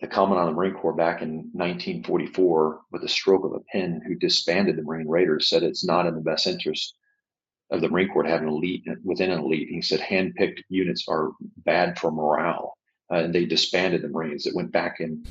the 0.00 0.06
commandant 0.06 0.48
of 0.48 0.54
the 0.54 0.56
Marine 0.56 0.74
Corps 0.74 0.94
back 0.94 1.20
in 1.20 1.50
1944, 1.52 2.80
with 2.90 3.02
a 3.02 3.08
stroke 3.08 3.44
of 3.44 3.52
a 3.52 3.60
pen, 3.72 4.00
who 4.06 4.14
disbanded 4.14 4.76
the 4.76 4.82
Marine 4.82 5.08
Raiders, 5.08 5.48
said 5.48 5.62
it's 5.62 5.84
not 5.84 6.06
in 6.06 6.14
the 6.14 6.20
best 6.20 6.46
interest 6.46 6.96
of 7.70 7.80
the 7.80 7.88
Marine 7.88 8.08
Corps 8.08 8.22
to 8.22 8.30
have 8.30 8.42
an 8.42 8.48
elite 8.48 8.84
within 9.02 9.30
an 9.30 9.40
elite. 9.40 9.68
He 9.68 9.82
said 9.82 10.00
handpicked 10.00 10.60
units 10.68 11.04
are 11.08 11.32
bad 11.58 11.98
for 11.98 12.10
morale, 12.10 12.73
uh, 13.10 13.16
and 13.16 13.34
they 13.34 13.44
disbanded 13.44 14.02
the 14.02 14.08
Marines. 14.08 14.46
It 14.46 14.54
went 14.54 14.72
back 14.72 15.00
in 15.00 15.24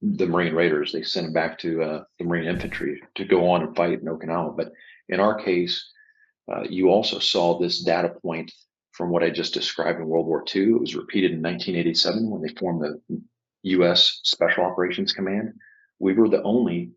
the 0.00 0.26
Marine 0.26 0.54
Raiders. 0.54 0.92
They 0.92 1.02
sent 1.02 1.26
them 1.26 1.32
back 1.32 1.58
to 1.60 1.82
uh, 1.82 2.04
the 2.18 2.24
Marine 2.24 2.48
Infantry 2.48 3.02
to 3.16 3.24
go 3.24 3.50
on 3.50 3.62
and 3.62 3.76
fight 3.76 4.00
in 4.00 4.06
Okinawa. 4.06 4.56
But 4.56 4.72
in 5.08 5.20
our 5.20 5.34
case, 5.34 5.84
uh, 6.50 6.62
you 6.68 6.88
also 6.88 7.18
saw 7.18 7.58
this 7.58 7.82
data 7.82 8.10
point 8.22 8.52
from 8.92 9.10
what 9.10 9.22
I 9.22 9.30
just 9.30 9.54
described 9.54 10.00
in 10.00 10.06
World 10.06 10.26
War 10.26 10.44
II. 10.54 10.62
It 10.62 10.80
was 10.80 10.96
repeated 10.96 11.32
in 11.32 11.42
1987 11.42 12.30
when 12.30 12.42
they 12.42 12.54
formed 12.58 12.82
the 12.82 13.20
U.S. 13.62 14.20
Special 14.24 14.64
Operations 14.64 15.12
Command. 15.12 15.52
We 15.98 16.14
were 16.14 16.28
the 16.28 16.42
only, 16.42 16.92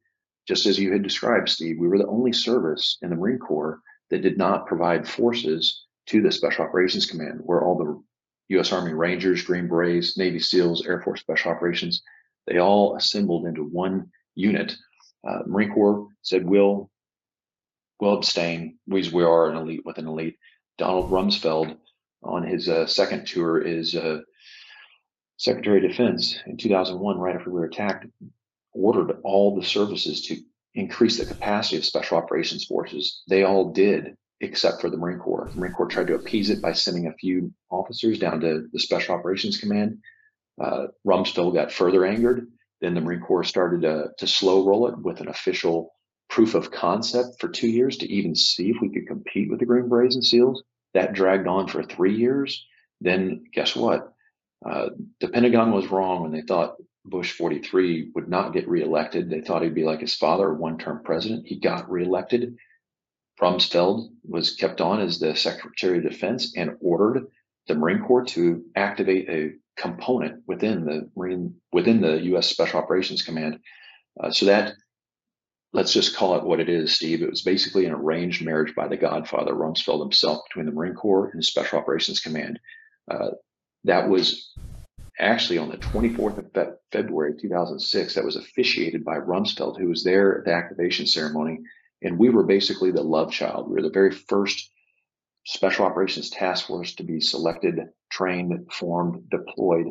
just 0.48 0.66
as 0.66 0.80
you 0.80 0.92
had 0.92 1.04
described, 1.04 1.50
Steve, 1.50 1.78
we 1.80 1.88
were 1.88 1.98
the 1.98 2.08
only 2.08 2.34
service 2.34 2.98
in 3.02 3.10
the 3.10 3.16
Marine 3.16 3.40
Corps 3.40 3.82
that 4.10 4.22
did 4.22 4.38
not 4.38 4.68
provide 4.68 5.08
forces 5.08 5.86
to 6.08 6.22
the 6.22 6.32
Special 6.32 6.66
Operations 6.66 7.06
Command, 7.06 7.40
where 7.44 7.62
all 7.62 7.78
the 7.78 8.02
U.S. 8.52 8.72
Army 8.72 8.94
Rangers, 8.94 9.44
Green 9.44 9.68
Berets, 9.68 10.18
Navy 10.18 10.40
SEALs, 10.40 10.86
Air 10.86 11.02
Force 11.02 11.22
Special 11.22 11.52
Operations, 11.52 12.02
they 12.48 12.58
all 12.58 12.96
assembled 12.96 13.46
into 13.46 13.64
one 13.64 14.12
unit. 14.36 14.76
Uh, 15.28 15.40
Marine 15.46 15.74
Corps 15.74 16.08
said, 16.22 16.46
we'll, 16.46 16.90
we'll 18.00 18.18
abstain. 18.18 18.78
We, 18.88 19.08
we 19.10 19.24
are 19.24 19.50
an 19.50 19.58
elite 19.58 19.86
with 19.86 19.98
an 19.98 20.08
elite. 20.08 20.38
Donald 20.78 21.12
Rumsfeld 21.12 21.78
on 22.24 22.44
his 22.44 22.68
uh, 22.68 22.88
second 22.88 23.26
tour 23.26 23.62
is 23.62 23.96
uh, 23.96 24.20
Secretary 25.38 25.84
of 25.84 25.90
Defense 25.90 26.38
in 26.46 26.58
2001, 26.58 27.18
right 27.18 27.36
after 27.36 27.50
we 27.50 27.60
were 27.60 27.66
attacked, 27.66 28.06
ordered 28.74 29.18
all 29.24 29.56
the 29.56 29.66
services 29.66 30.22
to 30.28 30.38
increase 30.76 31.18
the 31.18 31.26
capacity 31.26 31.78
of 31.78 31.86
special 31.86 32.18
operations 32.18 32.66
forces. 32.66 33.24
They 33.28 33.44
all 33.44 33.72
did, 33.72 34.16
except 34.42 34.82
for 34.82 34.90
the 34.90 34.98
Marine 34.98 35.20
Corps. 35.20 35.50
The 35.54 35.60
Marine 35.60 35.74
Corps 35.74 35.88
tried 35.88 36.08
to 36.08 36.16
appease 36.16 36.50
it 36.50 36.62
by 36.62 36.74
sending 36.74 37.08
a 37.08 37.14
few 37.14 37.54
officers 37.70 38.20
down 38.20 38.42
to 38.42 38.68
the 38.72 38.80
Special 38.80 39.16
Operations 39.16 39.60
Command. 39.60 40.00
Uh, 40.62 40.88
Rumsfeld 41.08 41.54
got 41.54 41.72
further 41.72 42.06
angered. 42.06 42.48
Then 42.82 42.96
the 42.96 43.02
Marine 43.02 43.22
Corps 43.22 43.44
started 43.44 43.82
to, 43.84 44.10
to 44.18 44.28
slow 44.28 44.66
roll 44.66 44.88
it 44.88 44.98
with 44.98 45.22
an 45.22 45.28
official 45.28 45.94
proof 46.30 46.56
of 46.56 46.72
concept 46.72 47.40
for 47.40 47.50
two 47.50 47.68
years 47.68 47.98
to 47.98 48.12
even 48.12 48.36
see 48.36 48.70
if 48.70 48.78
we 48.82 48.90
could 48.90 49.08
compete 49.08 49.50
with 49.50 49.60
the 49.60 49.66
Green 49.66 49.88
Berets 49.88 50.16
and 50.16 50.26
SEALs. 50.26 50.64
That 50.94 51.14
dragged 51.14 51.48
on 51.48 51.68
for 51.68 51.84
three 51.84 52.16
years. 52.16 52.66
Then 53.00 53.46
guess 53.54 53.76
what? 53.76 54.14
Uh, 54.66 54.90
the 55.20 55.28
Pentagon 55.28 55.72
was 55.72 55.88
wrong 55.88 56.24
when 56.24 56.32
they 56.32 56.42
thought 56.42 56.76
Bush 57.06 57.34
43 57.34 58.12
would 58.16 58.28
not 58.28 58.54
get 58.54 58.68
reelected. 58.68 59.30
They 59.30 59.42
thought 59.42 59.64
he'd 59.64 59.76
be 59.76 59.84
like 59.84 60.02
his 60.02 60.16
father, 60.16 60.54
one 60.54 60.78
term 60.78 61.02
president. 61.04 61.48
He 61.48 61.60
got 61.60 61.90
reelected. 61.90 62.58
Rumsfeld 63.42 64.10
was 64.24 64.56
kept 64.56 64.82
on 64.82 65.02
as 65.02 65.20
the 65.20 65.36
Secretary 65.36 65.98
of 65.98 66.04
Defense 66.04 66.54
and 66.56 66.78
ordered 66.82 67.26
the 67.68 67.76
Marine 67.76 68.04
Corps 68.04 68.26
to 68.26 68.64
activate 68.76 69.30
a 69.30 69.54
component 69.82 70.44
within 70.48 70.86
the 70.86 71.10
Marine 71.16 71.56
within 71.72 72.02
the 72.02 72.22
U.S. 72.24 72.48
Special 72.50 72.80
Operations 72.80 73.24
Command. 73.24 73.60
Uh, 74.22 74.32
so 74.32 74.46
that 74.46 74.74
let's 75.74 75.94
just 75.94 76.16
call 76.16 76.36
it 76.36 76.44
what 76.44 76.60
it 76.60 76.70
is, 76.70 76.96
Steve. 76.96 77.22
It 77.22 77.30
was 77.30 77.44
basically 77.44 77.86
an 77.86 77.94
arranged 77.94 78.44
marriage 78.44 78.76
by 78.76 78.88
the 78.88 78.98
Godfather 78.98 79.54
Rumsfeld 79.54 80.02
himself 80.02 80.42
between 80.50 80.66
the 80.66 80.72
Marine 80.72 80.94
Corps 80.96 81.32
and 81.34 81.44
Special 81.44 81.80
Operations 81.80 82.20
Command. 82.20 82.60
Uh, 83.10 83.32
that 83.86 84.10
was 84.10 84.54
actually 85.20 85.58
on 85.58 85.70
the 85.70 85.78
24th 85.78 86.38
of 86.40 86.52
Fe- 86.54 86.74
February 86.92 87.36
2006. 87.40 88.16
That 88.16 88.26
was 88.26 88.36
officiated 88.36 89.06
by 89.06 89.18
Rumsfeld, 89.18 89.80
who 89.80 89.88
was 89.88 90.04
there 90.04 90.40
at 90.40 90.46
the 90.46 90.54
activation 90.54 91.08
ceremony. 91.08 91.60
And 92.02 92.18
we 92.18 92.30
were 92.30 92.44
basically 92.44 92.92
the 92.92 93.04
love 93.04 93.32
child. 93.32 93.68
We 93.68 93.76
were 93.76 93.84
the 93.84 93.92
very 93.92 94.12
first 94.12 94.70
Special 95.46 95.86
Operations 95.86 96.30
Task 96.30 96.68
Force 96.68 96.96
to 96.96 97.04
be 97.04 97.20
selected, 97.20 97.80
trained, 98.12 98.72
formed, 98.72 99.30
deployed, 99.30 99.88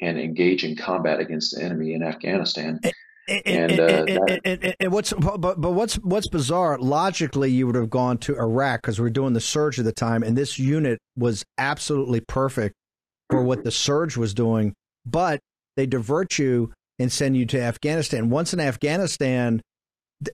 and 0.00 0.18
engage 0.18 0.64
in 0.64 0.76
combat 0.76 1.20
against 1.20 1.56
the 1.56 1.62
enemy 1.62 1.94
in 1.94 2.02
Afghanistan. 2.02 2.80
And, 3.28 3.78
uh, 3.78 4.04
and, 4.08 4.40
and, 4.44 4.76
and, 4.80 4.92
what's 4.92 5.12
but 5.12 5.38
but 5.38 5.70
what's 5.70 5.94
what's 5.94 6.28
bizarre? 6.28 6.76
Logically, 6.78 7.52
you 7.52 7.66
would 7.66 7.76
have 7.76 7.88
gone 7.88 8.18
to 8.18 8.36
Iraq 8.36 8.82
because 8.82 9.00
we 9.00 9.06
are 9.06 9.10
doing 9.10 9.32
the 9.32 9.40
surge 9.40 9.78
at 9.78 9.84
the 9.84 9.92
time, 9.92 10.24
and 10.24 10.36
this 10.36 10.58
unit 10.58 10.98
was 11.16 11.44
absolutely 11.56 12.20
perfect 12.20 12.74
for 13.30 13.42
what 13.44 13.62
the 13.62 13.70
surge 13.70 14.16
was 14.16 14.34
doing. 14.34 14.74
But 15.06 15.38
they 15.76 15.86
divert 15.86 16.36
you 16.38 16.72
and 16.98 17.12
send 17.12 17.36
you 17.36 17.46
to 17.46 17.60
Afghanistan. 17.60 18.28
Once 18.28 18.52
in 18.52 18.58
Afghanistan, 18.58 19.62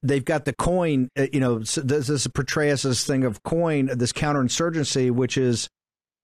they've 0.02 0.24
got 0.24 0.44
the 0.44 0.52
coin. 0.52 1.08
Uh, 1.16 1.26
you 1.32 1.40
know, 1.40 1.58
this, 1.58 2.06
this 2.06 2.26
portrays 2.28 2.82
this 2.82 3.06
thing 3.06 3.24
of 3.24 3.42
coin, 3.42 3.90
this 3.96 4.12
counterinsurgency, 4.12 5.10
which 5.10 5.36
is, 5.36 5.68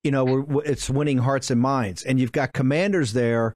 you 0.03 0.11
know, 0.11 0.63
it's 0.65 0.91
winning 0.91 1.19
hearts 1.19 1.51
and 1.51 1.61
minds. 1.61 2.03
And 2.03 2.21
you've 2.21 2.33
got 2.33 2.53
commanders 2.53 3.13
there, 3.13 3.55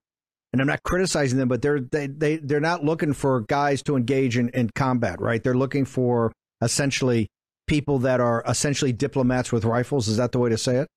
and 0.53 0.61
I'm 0.61 0.67
not 0.67 0.83
criticizing 0.83 1.39
them, 1.39 1.49
but 1.49 1.63
they're 1.63 1.81
they 1.81 2.07
they 2.07 2.37
they're 2.37 2.61
not 2.61 2.85
looking 2.85 3.13
for 3.13 3.43
guys 3.43 3.83
to 3.85 3.97
engage 3.97 4.39
in, 4.39 4.49
in 4.51 4.71
combat, 4.71 5.21
right? 5.21 5.43
They're 5.43 5.55
looking 5.55 5.85
for 5.85 6.33
essentially 6.63 7.29
people 7.67 7.99
that 8.01 8.21
are 8.21 8.43
essentially 8.49 8.93
diplomats 8.93 9.53
with 9.53 9.65
rifles. 9.65 10.09
Is 10.09 10.17
that 10.17 10.33
the 10.33 10.39
way 10.39 10.51
to 10.51 10.59
say 10.59 10.77
it? 10.77 10.89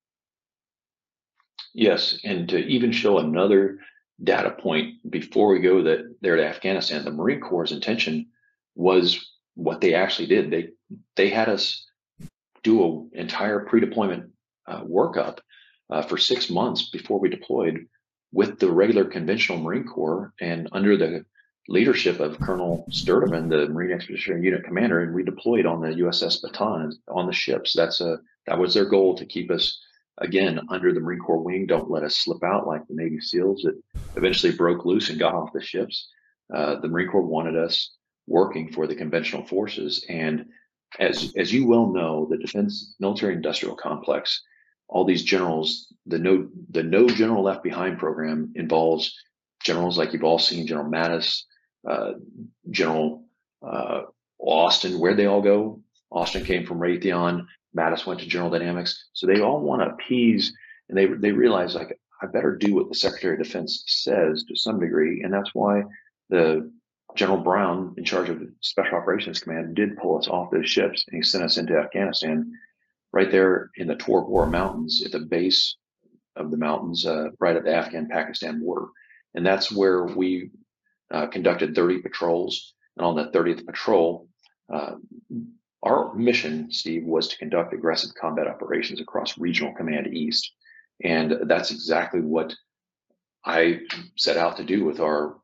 Yes, 1.74 2.18
and 2.24 2.50
to 2.50 2.58
even 2.58 2.92
show 2.92 3.20
another 3.20 3.80
data 4.24 4.52
point 4.52 4.96
before 5.10 5.50
we 5.52 5.60
go 5.60 5.84
that 5.84 6.16
there 6.22 6.36
to 6.36 6.46
Afghanistan, 6.46 7.04
the 7.04 7.12
Marine 7.12 7.40
Corps' 7.40 7.72
intention 7.72 8.28
was 8.82 9.24
what 9.56 9.80
they 9.80 9.94
actually 9.94 10.28
did. 10.28 10.50
They 10.50 10.70
they 11.16 11.30
had 11.30 11.50
us 11.50 11.86
do 12.64 13.10
an 13.14 13.20
entire 13.20 13.62
pre-deployment 13.62 14.32
uh, 14.68 14.84
workup 14.84 15.40
uh, 15.90 16.02
for 16.02 16.18
six 16.18 16.50
months 16.50 16.90
before 16.90 17.20
we 17.20 17.30
deployed 17.30 17.86
with 18.32 18.60
the 18.60 18.72
regular 18.72 19.06
conventional 19.06 19.60
Marine 19.60 19.84
Corps 19.84 20.34
and 20.40 20.70
under 20.72 20.96
the 20.98 21.26
leadership 21.68 22.20
of 22.20 22.40
Colonel 22.40 22.86
Sturtevant, 22.90 23.50
the 23.50 23.68
Marine 23.68 23.92
Expeditionary 23.92 24.44
Unit 24.44 24.64
Commander, 24.64 25.02
and 25.02 25.14
we 25.14 25.24
deployed 25.24 25.66
on 25.66 25.82
the 25.82 25.90
USS 25.90 26.44
Bataan 26.44 26.94
on 27.08 27.28
the 27.28 27.34
ships. 27.34 27.74
That's 27.76 28.02
a 28.02 28.20
that 28.48 28.58
was 28.58 28.74
their 28.74 28.86
goal 28.86 29.16
to 29.16 29.26
keep 29.26 29.52
us 29.52 29.80
again 30.18 30.60
under 30.70 30.94
the 30.94 31.00
Marine 31.00 31.20
Corps 31.20 31.44
wing. 31.44 31.68
Don't 31.68 31.92
let 31.92 32.04
us 32.04 32.18
slip 32.18 32.44
out 32.44 32.68
like 32.68 32.88
the 32.88 32.96
Navy 32.96 33.20
SEALs 33.20 33.62
that 33.64 33.80
eventually 34.16 34.54
broke 34.54 34.86
loose 34.86 35.10
and 35.10 35.20
got 35.20 35.36
off 35.36 35.54
the 35.54 35.62
ships. 35.62 36.10
Uh, 36.54 36.80
the 36.80 36.88
Marine 36.88 37.10
Corps 37.10 37.22
wanted 37.22 37.56
us 37.56 37.92
working 38.32 38.72
for 38.72 38.88
the 38.88 38.96
conventional 38.96 39.46
forces. 39.46 40.06
And 40.10 40.46
as 41.00 41.34
as 41.38 41.54
you 41.54 41.68
well 41.68 41.88
know, 41.88 42.28
the 42.30 42.38
defense 42.38 42.96
military 43.00 43.36
industrial 43.36 43.76
complex, 43.76 44.42
all 44.88 45.06
these 45.06 45.24
generals, 45.24 45.94
the 46.06 46.20
no 46.20 46.50
the 46.70 46.84
no 46.84 47.08
general 47.08 47.44
left 47.44 47.64
behind 47.64 48.00
program 48.00 48.54
involves 48.56 49.14
generals 49.64 49.98
like 49.98 50.14
you've 50.14 50.24
all 50.24 50.40
seen, 50.40 50.68
General 50.68 50.90
Mattis, 50.90 51.44
uh, 51.88 52.14
General 52.70 53.24
uh, 53.66 54.02
Austin, 54.40 55.00
Where'd 55.00 55.18
they 55.18 55.28
all 55.28 55.42
go. 55.42 55.82
Austin 56.12 56.44
came 56.44 56.66
from 56.66 56.80
Raytheon. 56.80 57.46
Mattis 57.78 58.06
went 58.06 58.20
to 58.20 58.26
General 58.26 58.50
Dynamics. 58.50 59.10
So 59.14 59.28
they 59.28 59.40
all 59.40 59.62
want 59.62 59.82
to 59.82 59.90
appease, 59.90 60.54
and 60.90 60.98
they 60.98 61.06
they 61.06 61.32
realize 61.32 61.76
like 61.76 61.98
I 62.22 62.28
better 62.28 62.56
do 62.56 62.76
what 62.76 62.90
the 62.90 62.96
Secretary 62.96 63.36
of 63.36 63.44
Defense 63.44 63.84
says 63.88 64.44
to 64.44 64.56
some 64.56 64.80
degree, 64.80 65.22
and 65.24 65.34
that's 65.34 65.56
why 65.56 65.84
the 66.30 66.72
General 67.16 67.40
Brown, 67.40 67.94
in 67.98 68.04
charge 68.04 68.30
of 68.30 68.40
the 68.40 68.54
Special 68.62 68.98
Operations 68.98 69.40
Command, 69.40 69.76
did 69.76 69.98
pull 69.98 70.18
us 70.18 70.28
off 70.28 70.52
those 70.52 70.70
ships 70.70 71.06
and 71.08 71.16
he 71.16 71.24
sent 71.24 71.44
us 71.44 71.58
into 71.58 71.78
Afghanistan 71.78 72.52
right 73.12 73.32
there 73.32 73.70
in 73.76 73.88
the 73.88 73.96
Tor 73.96 74.48
Mountains 74.48 75.04
at 75.06 75.12
the 75.12 75.20
base 75.20 75.76
of 76.36 76.52
the 76.52 76.58
mountains, 76.58 77.06
uh, 77.06 77.30
right 77.40 77.56
at 77.56 77.64
the 77.64 77.74
Afghan 77.74 78.08
Pakistan 78.08 78.60
border. 78.60 78.88
And 79.34 79.46
that's 79.46 79.72
where 79.72 80.06
we 80.06 80.52
uh, 81.12 81.28
conducted 81.28 81.76
30 81.76 82.00
patrols. 82.00 82.74
And 82.98 83.06
on 83.06 83.16
that 83.16 83.34
30th 83.34 83.66
patrol, 83.66 84.28
uh, 84.74 84.96
our 85.84 86.14
mission, 86.14 86.72
Steve, 86.72 87.04
was 87.06 87.28
to 87.30 87.38
conduct 87.38 87.74
aggressive 87.74 88.14
combat 88.14 88.48
operations 88.48 89.02
across 89.02 89.38
Regional 89.38 89.74
Command 89.74 90.08
East. 90.14 90.52
And 91.04 91.36
that's 91.44 91.72
exactly 91.72 92.22
what 92.22 92.54
I 93.44 93.82
set 94.18 94.38
out 94.38 94.58
to 94.58 94.64
do 94.64 94.86
with 94.86 95.00
our 95.00 95.41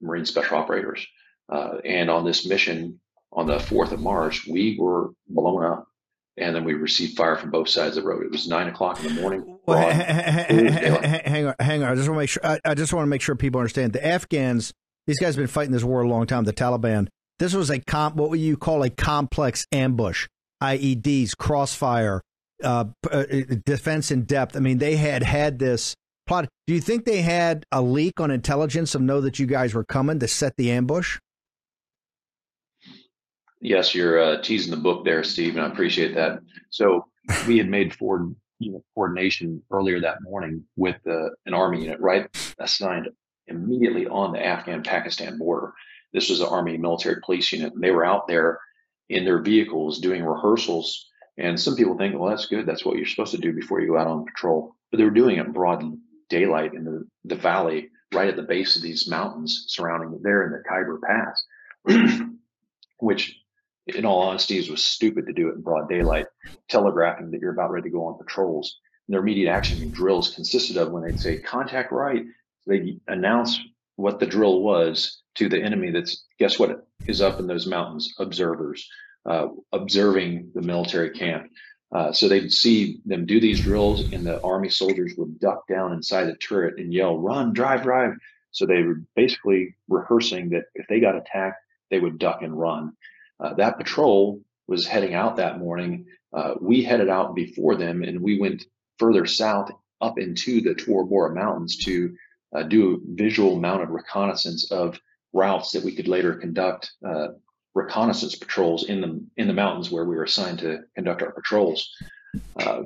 Marine 0.00 0.24
Special 0.24 0.58
Operators. 0.58 1.06
Uh, 1.50 1.78
and 1.84 2.10
on 2.10 2.24
this 2.24 2.46
mission 2.46 3.00
on 3.32 3.46
the 3.46 3.58
4th 3.58 3.92
of 3.92 4.00
March, 4.00 4.46
we 4.46 4.76
were 4.78 5.10
blown 5.28 5.64
up 5.64 5.88
and 6.36 6.54
then 6.54 6.64
we 6.64 6.74
received 6.74 7.16
fire 7.16 7.36
from 7.36 7.50
both 7.50 7.68
sides 7.68 7.96
of 7.96 8.04
the 8.04 8.08
road. 8.08 8.24
It 8.24 8.30
was 8.30 8.46
nine 8.46 8.68
o'clock 8.68 9.02
in 9.02 9.14
the 9.14 9.20
morning. 9.20 9.58
Well, 9.66 9.78
hang, 9.90 11.46
on, 11.46 11.54
hang 11.60 11.82
on. 11.82 11.92
I 11.92 11.94
just 11.94 12.08
want 12.08 12.16
to 12.16 12.20
make 12.20 12.30
sure. 12.30 12.46
I, 12.46 12.58
I, 12.64 12.74
just 12.74 12.92
want 12.92 13.04
to 13.04 13.08
make 13.08 13.20
sure 13.20 13.34
people 13.34 13.60
understand 13.60 13.92
the 13.92 14.06
Afghans. 14.06 14.72
These 15.06 15.18
guys 15.18 15.34
have 15.34 15.42
been 15.42 15.46
fighting 15.46 15.72
this 15.72 15.84
war 15.84 16.02
a 16.02 16.08
long 16.08 16.26
time. 16.26 16.44
The 16.44 16.52
Taliban. 16.52 17.08
This 17.38 17.54
was 17.54 17.70
a 17.70 17.78
comp, 17.78 18.16
what 18.16 18.38
you 18.38 18.56
call 18.56 18.82
a 18.82 18.90
complex 18.90 19.66
ambush, 19.72 20.26
IEDs, 20.62 21.36
crossfire, 21.36 22.22
uh, 22.62 22.86
uh, 23.10 23.24
defense 23.64 24.10
in 24.10 24.24
depth. 24.24 24.56
I 24.56 24.60
mean, 24.60 24.78
they 24.78 24.96
had 24.96 25.22
had 25.22 25.58
this 25.58 25.94
plot. 26.28 26.48
Do 26.66 26.74
you 26.74 26.80
think 26.80 27.04
they 27.04 27.22
had 27.22 27.64
a 27.72 27.82
leak 27.82 28.20
on 28.20 28.30
intelligence 28.30 28.94
of 28.94 29.00
know 29.00 29.20
that 29.22 29.38
you 29.38 29.46
guys 29.46 29.74
were 29.74 29.84
coming 29.84 30.20
to 30.20 30.28
set 30.28 30.56
the 30.56 30.70
ambush? 30.70 31.18
Yes, 33.60 33.94
you're 33.94 34.20
uh, 34.22 34.42
teasing 34.42 34.70
the 34.70 34.76
book 34.76 35.04
there, 35.04 35.24
Steve, 35.24 35.56
and 35.56 35.64
I 35.64 35.68
appreciate 35.68 36.14
that. 36.14 36.38
So 36.70 37.06
we 37.48 37.58
had 37.58 37.68
made 37.68 37.94
forward 37.94 38.36
you 38.60 38.72
know, 38.72 38.84
coordination 38.94 39.62
earlier 39.70 40.00
that 40.00 40.22
morning 40.22 40.64
with 40.76 40.96
uh, 41.06 41.30
an 41.46 41.54
army 41.54 41.82
unit, 41.82 42.00
right, 42.00 42.28
assigned 42.58 43.08
immediately 43.46 44.06
on 44.06 44.32
the 44.32 44.44
Afghan-Pakistan 44.44 45.38
border. 45.38 45.72
This 46.12 46.30
was 46.30 46.40
an 46.40 46.48
Army 46.48 46.76
military 46.76 47.20
police 47.24 47.52
unit, 47.52 47.72
and 47.74 47.82
they 47.82 47.90
were 47.90 48.04
out 48.04 48.28
there 48.28 48.58
in 49.08 49.24
their 49.24 49.42
vehicles 49.42 50.00
doing 50.00 50.24
rehearsals. 50.24 51.06
And 51.36 51.58
some 51.58 51.76
people 51.76 51.96
think, 51.96 52.18
well, 52.18 52.30
that's 52.30 52.46
good. 52.46 52.66
That's 52.66 52.84
what 52.84 52.96
you're 52.96 53.06
supposed 53.06 53.32
to 53.32 53.38
do 53.38 53.52
before 53.52 53.80
you 53.80 53.88
go 53.88 53.98
out 53.98 54.06
on 54.06 54.24
patrol. 54.24 54.74
But 54.90 54.98
they 54.98 55.04
were 55.04 55.10
doing 55.10 55.36
it 55.36 55.52
broad 55.52 55.82
daylight 56.28 56.74
in 56.74 56.84
the, 56.84 57.06
the 57.24 57.36
valley 57.36 57.88
right 58.14 58.28
at 58.28 58.36
the 58.36 58.42
base 58.42 58.76
of 58.76 58.82
these 58.82 59.08
mountains 59.08 59.64
surrounding 59.68 60.18
there 60.22 60.46
in 60.46 60.52
the 60.52 60.62
Khyber 60.68 61.00
Pass, 61.00 61.44
which 62.98 63.38
in 63.86 64.04
all 64.04 64.22
honesty 64.22 64.58
was 64.70 64.82
stupid 64.82 65.26
to 65.26 65.32
do 65.32 65.48
it 65.48 65.54
in 65.54 65.62
broad 65.62 65.88
daylight, 65.88 66.26
telegraphing 66.68 67.30
that 67.30 67.40
you're 67.40 67.52
about 67.52 67.70
ready 67.70 67.88
to 67.88 67.94
go 67.94 68.06
on 68.06 68.18
patrols. 68.18 68.78
And 69.06 69.14
their 69.14 69.22
immediate 69.22 69.50
action 69.50 69.90
drills 69.90 70.34
consisted 70.34 70.76
of 70.76 70.90
when 70.90 71.02
they'd 71.02 71.20
say 71.20 71.38
contact 71.38 71.92
right, 71.92 72.24
they 72.66 72.98
announce 73.06 73.58
what 73.96 74.20
the 74.20 74.26
drill 74.26 74.62
was 74.62 75.22
to 75.34 75.48
the 75.48 75.60
enemy 75.60 75.90
that's 75.90 76.24
guess 76.38 76.58
what 76.58 76.86
is 77.06 77.20
up 77.20 77.40
in 77.40 77.46
those 77.46 77.66
mountains 77.66 78.14
observers 78.18 78.88
uh, 79.26 79.48
observing 79.72 80.52
the 80.54 80.62
military 80.62 81.10
camp 81.10 81.50
uh, 81.92 82.12
so 82.12 82.28
they'd 82.28 82.52
see 82.52 83.00
them 83.06 83.24
do 83.24 83.40
these 83.40 83.60
drills, 83.60 84.04
and 84.12 84.26
the 84.26 84.40
army 84.42 84.68
soldiers 84.68 85.14
would 85.16 85.40
duck 85.40 85.66
down 85.68 85.92
inside 85.92 86.24
the 86.24 86.36
turret 86.36 86.78
and 86.78 86.92
yell, 86.92 87.18
"Run, 87.18 87.52
drive, 87.52 87.82
drive!" 87.82 88.14
So 88.50 88.66
they 88.66 88.82
were 88.82 89.02
basically 89.16 89.74
rehearsing 89.88 90.50
that 90.50 90.64
if 90.74 90.86
they 90.88 91.00
got 91.00 91.16
attacked, 91.16 91.62
they 91.90 92.00
would 92.00 92.18
duck 92.18 92.42
and 92.42 92.58
run. 92.58 92.92
Uh, 93.40 93.54
that 93.54 93.78
patrol 93.78 94.42
was 94.66 94.86
heading 94.86 95.14
out 95.14 95.36
that 95.36 95.58
morning. 95.58 96.06
Uh, 96.32 96.54
we 96.60 96.82
headed 96.82 97.08
out 97.08 97.34
before 97.34 97.76
them, 97.76 98.02
and 98.02 98.20
we 98.20 98.38
went 98.38 98.66
further 98.98 99.24
south 99.24 99.70
up 100.00 100.18
into 100.18 100.60
the 100.60 100.74
Tora 100.74 101.06
Bora 101.06 101.34
Mountains 101.34 101.76
to 101.84 102.14
uh, 102.54 102.62
do 102.62 103.02
visual 103.06 103.58
mounted 103.58 103.88
reconnaissance 103.88 104.70
of 104.70 104.98
routes 105.32 105.72
that 105.72 105.84
we 105.84 105.94
could 105.94 106.08
later 106.08 106.34
conduct 106.34 106.92
uh, 107.06 107.28
reconnaissance 107.82 108.34
patrols 108.34 108.88
in 108.92 109.00
the 109.00 109.10
in 109.40 109.46
the 109.46 109.60
mountains 109.62 109.90
where 109.90 110.04
we 110.04 110.16
were 110.16 110.24
assigned 110.24 110.58
to 110.60 110.80
conduct 110.94 111.22
our 111.22 111.32
patrols. 111.32 111.90
Uh, 112.56 112.82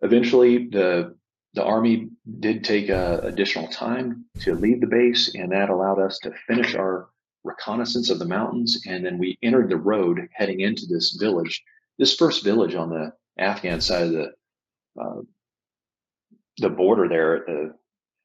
eventually, 0.00 0.68
the 0.68 1.16
the 1.54 1.64
army 1.64 2.08
did 2.40 2.64
take 2.64 2.88
uh, 2.88 3.20
additional 3.22 3.68
time 3.68 4.24
to 4.40 4.54
leave 4.54 4.80
the 4.80 4.86
base, 4.86 5.34
and 5.34 5.52
that 5.52 5.70
allowed 5.70 6.00
us 6.00 6.18
to 6.20 6.32
finish 6.46 6.74
our 6.74 7.08
reconnaissance 7.44 8.08
of 8.10 8.18
the 8.18 8.32
mountains. 8.38 8.84
And 8.86 9.04
then 9.04 9.18
we 9.18 9.38
entered 9.42 9.68
the 9.68 9.76
road 9.76 10.28
heading 10.32 10.60
into 10.60 10.86
this 10.86 11.16
village. 11.20 11.62
This 11.98 12.16
first 12.16 12.44
village 12.44 12.74
on 12.74 12.88
the 12.88 13.12
Afghan 13.38 13.80
side 13.80 14.06
of 14.06 14.12
the 14.12 14.28
uh, 15.00 15.20
the 16.58 16.70
border 16.70 17.08
there 17.08 17.36
at 17.36 17.46
the 17.46 17.74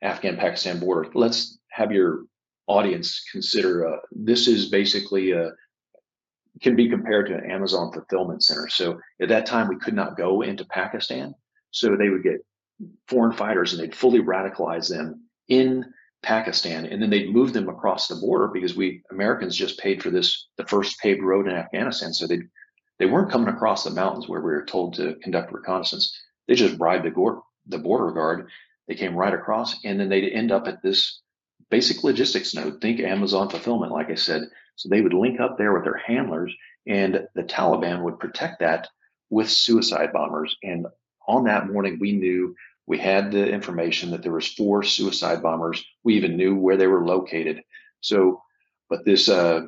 Afghan-Pakistan 0.01 0.79
border. 0.79 1.09
Let's 1.13 1.57
have 1.69 1.91
your 1.91 2.25
audience 2.67 3.23
consider 3.31 3.87
uh, 3.87 3.97
this 4.11 4.47
is 4.47 4.69
basically 4.69 5.31
a, 5.31 5.51
can 6.61 6.75
be 6.75 6.89
compared 6.89 7.27
to 7.27 7.35
an 7.35 7.49
Amazon 7.49 7.91
fulfillment 7.91 8.43
center. 8.43 8.67
So 8.69 8.99
at 9.21 9.29
that 9.29 9.45
time, 9.45 9.67
we 9.67 9.77
could 9.77 9.93
not 9.93 10.17
go 10.17 10.41
into 10.41 10.65
Pakistan. 10.65 11.33
So 11.71 11.95
they 11.95 12.09
would 12.09 12.23
get 12.23 12.45
foreign 13.07 13.35
fighters 13.35 13.73
and 13.73 13.81
they'd 13.81 13.95
fully 13.95 14.19
radicalize 14.19 14.89
them 14.89 15.27
in 15.47 15.85
Pakistan, 16.23 16.85
and 16.85 17.01
then 17.01 17.09
they'd 17.09 17.33
move 17.33 17.53
them 17.53 17.69
across 17.69 18.07
the 18.07 18.15
border 18.15 18.47
because 18.47 18.75
we 18.75 19.03
Americans 19.11 19.55
just 19.55 19.79
paid 19.79 20.01
for 20.01 20.09
this 20.09 20.47
the 20.57 20.65
first 20.65 20.99
paved 20.99 21.21
road 21.21 21.47
in 21.47 21.55
Afghanistan. 21.55 22.11
So 22.11 22.27
they 22.27 22.39
they 22.99 23.05
weren't 23.05 23.31
coming 23.31 23.53
across 23.53 23.83
the 23.83 23.91
mountains 23.91 24.27
where 24.27 24.41
we 24.41 24.51
were 24.51 24.65
told 24.65 24.95
to 24.95 25.15
conduct 25.21 25.53
reconnaissance. 25.53 26.19
They 26.47 26.55
just 26.55 26.77
bribed 26.77 27.05
the, 27.05 27.41
the 27.67 27.77
border 27.77 28.11
guard. 28.11 28.49
They 28.87 28.95
came 28.95 29.15
right 29.15 29.33
across, 29.33 29.75
and 29.85 29.99
then 29.99 30.09
they'd 30.09 30.33
end 30.33 30.51
up 30.51 30.67
at 30.67 30.81
this 30.81 31.21
basic 31.69 32.03
logistics 32.03 32.55
node. 32.55 32.81
Think 32.81 32.99
Amazon 32.99 33.49
fulfillment, 33.49 33.91
like 33.91 34.09
I 34.09 34.15
said. 34.15 34.43
So 34.77 34.89
they 34.89 35.01
would 35.01 35.13
link 35.13 35.39
up 35.39 35.57
there 35.57 35.73
with 35.73 35.83
their 35.83 35.97
handlers, 35.97 36.55
and 36.85 37.27
the 37.35 37.43
Taliban 37.43 38.03
would 38.03 38.19
protect 38.19 38.59
that 38.61 38.87
with 39.29 39.49
suicide 39.49 40.13
bombers. 40.13 40.55
And 40.63 40.87
on 41.27 41.43
that 41.45 41.67
morning, 41.67 41.97
we 41.99 42.13
knew 42.13 42.55
we 42.85 42.97
had 42.97 43.31
the 43.31 43.49
information 43.49 44.11
that 44.11 44.23
there 44.23 44.31
was 44.31 44.47
four 44.47 44.83
suicide 44.83 45.43
bombers. 45.43 45.83
We 46.03 46.15
even 46.15 46.37
knew 46.37 46.55
where 46.55 46.77
they 46.77 46.87
were 46.87 47.05
located. 47.05 47.63
So, 47.99 48.41
but 48.89 49.03
this 49.03 49.27
uh, 49.27 49.67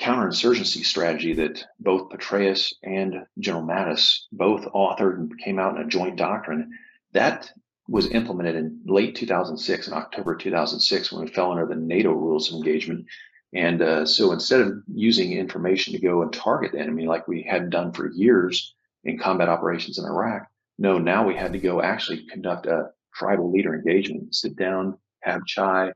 counterinsurgency 0.00 0.84
strategy 0.84 1.34
that 1.34 1.64
both 1.80 2.08
Petraeus 2.08 2.72
and 2.82 3.26
General 3.38 3.64
Mattis 3.64 4.20
both 4.32 4.64
authored 4.66 5.16
and 5.16 5.38
came 5.38 5.58
out 5.58 5.76
in 5.76 5.82
a 5.82 5.88
joint 5.88 6.16
doctrine, 6.16 6.70
that 7.12 7.50
was 7.88 8.10
implemented 8.10 8.54
in 8.54 8.80
late 8.86 9.16
2006, 9.16 9.88
in 9.88 9.94
October 9.94 10.36
2006, 10.36 11.12
when 11.12 11.24
we 11.24 11.30
fell 11.30 11.50
under 11.50 11.66
the 11.66 11.74
NATO 11.74 12.12
rules 12.12 12.48
of 12.48 12.56
engagement. 12.56 13.06
And 13.54 13.80
uh, 13.80 14.04
so 14.04 14.32
instead 14.32 14.60
of 14.60 14.82
using 14.92 15.32
information 15.32 15.94
to 15.94 16.00
go 16.00 16.22
and 16.22 16.32
target 16.32 16.72
the 16.72 16.80
enemy 16.80 17.06
like 17.06 17.28
we 17.28 17.42
had 17.42 17.70
done 17.70 17.92
for 17.92 18.10
years 18.12 18.74
in 19.04 19.18
combat 19.18 19.48
operations 19.48 19.98
in 19.98 20.04
Iraq, 20.04 20.46
no, 20.78 20.98
now 20.98 21.26
we 21.26 21.34
had 21.34 21.52
to 21.54 21.58
go 21.58 21.82
actually 21.82 22.26
conduct 22.26 22.66
a 22.66 22.90
tribal 23.14 23.50
leader 23.50 23.74
engagement, 23.74 24.34
sit 24.34 24.56
down, 24.56 24.98
have 25.22 25.44
chai, 25.46 25.92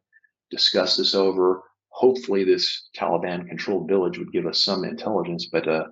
discuss 0.51 0.97
this 0.97 1.15
over. 1.15 1.63
Hopefully, 1.91 2.43
this 2.43 2.89
Taliban 2.97 3.47
controlled 3.47 3.87
village 3.87 4.19
would 4.19 4.33
give 4.33 4.47
us 4.47 4.65
some 4.65 4.85
intelligence, 4.85 5.47
but 5.53 5.69
uh, 5.69 5.85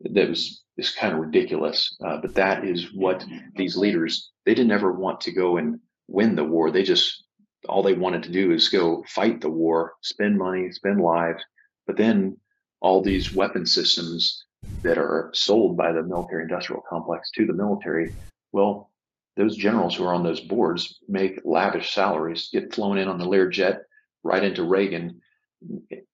that 0.00 0.28
was 0.28 0.62
is 0.78 0.90
kind 0.90 1.12
of 1.12 1.20
ridiculous. 1.20 1.96
Uh, 2.04 2.18
but 2.18 2.34
that 2.34 2.64
is 2.64 2.94
what 2.94 3.24
these 3.56 3.76
leaders 3.76 4.30
they 4.46 4.54
didn't 4.54 4.72
ever 4.72 4.92
want 4.92 5.20
to 5.22 5.32
go 5.32 5.56
and 5.56 5.80
win 6.08 6.36
the 6.36 6.44
war. 6.44 6.70
They 6.70 6.84
just 6.84 7.24
all 7.68 7.82
they 7.82 7.94
wanted 7.94 8.22
to 8.24 8.30
do 8.30 8.52
is 8.52 8.68
go 8.68 9.04
fight 9.08 9.40
the 9.40 9.50
war, 9.50 9.94
spend 10.02 10.38
money, 10.38 10.70
spend 10.72 11.00
lives. 11.00 11.42
But 11.86 11.96
then 11.96 12.36
all 12.80 13.02
these 13.02 13.32
weapon 13.32 13.66
systems 13.66 14.44
that 14.82 14.98
are 14.98 15.30
sold 15.32 15.76
by 15.76 15.92
the 15.92 16.02
military 16.02 16.42
industrial 16.42 16.82
complex 16.88 17.30
to 17.32 17.46
the 17.46 17.52
military, 17.52 18.12
well, 18.52 18.90
those 19.36 19.56
generals 19.56 19.96
who 19.96 20.04
are 20.04 20.14
on 20.14 20.24
those 20.24 20.40
boards 20.40 20.98
make 21.08 21.40
lavish 21.44 21.94
salaries, 21.94 22.50
get 22.52 22.74
flown 22.74 22.98
in 22.98 23.08
on 23.08 23.18
the 23.18 23.26
Learjet 23.26 23.80
right 24.22 24.42
into 24.42 24.64
Reagan 24.64 25.20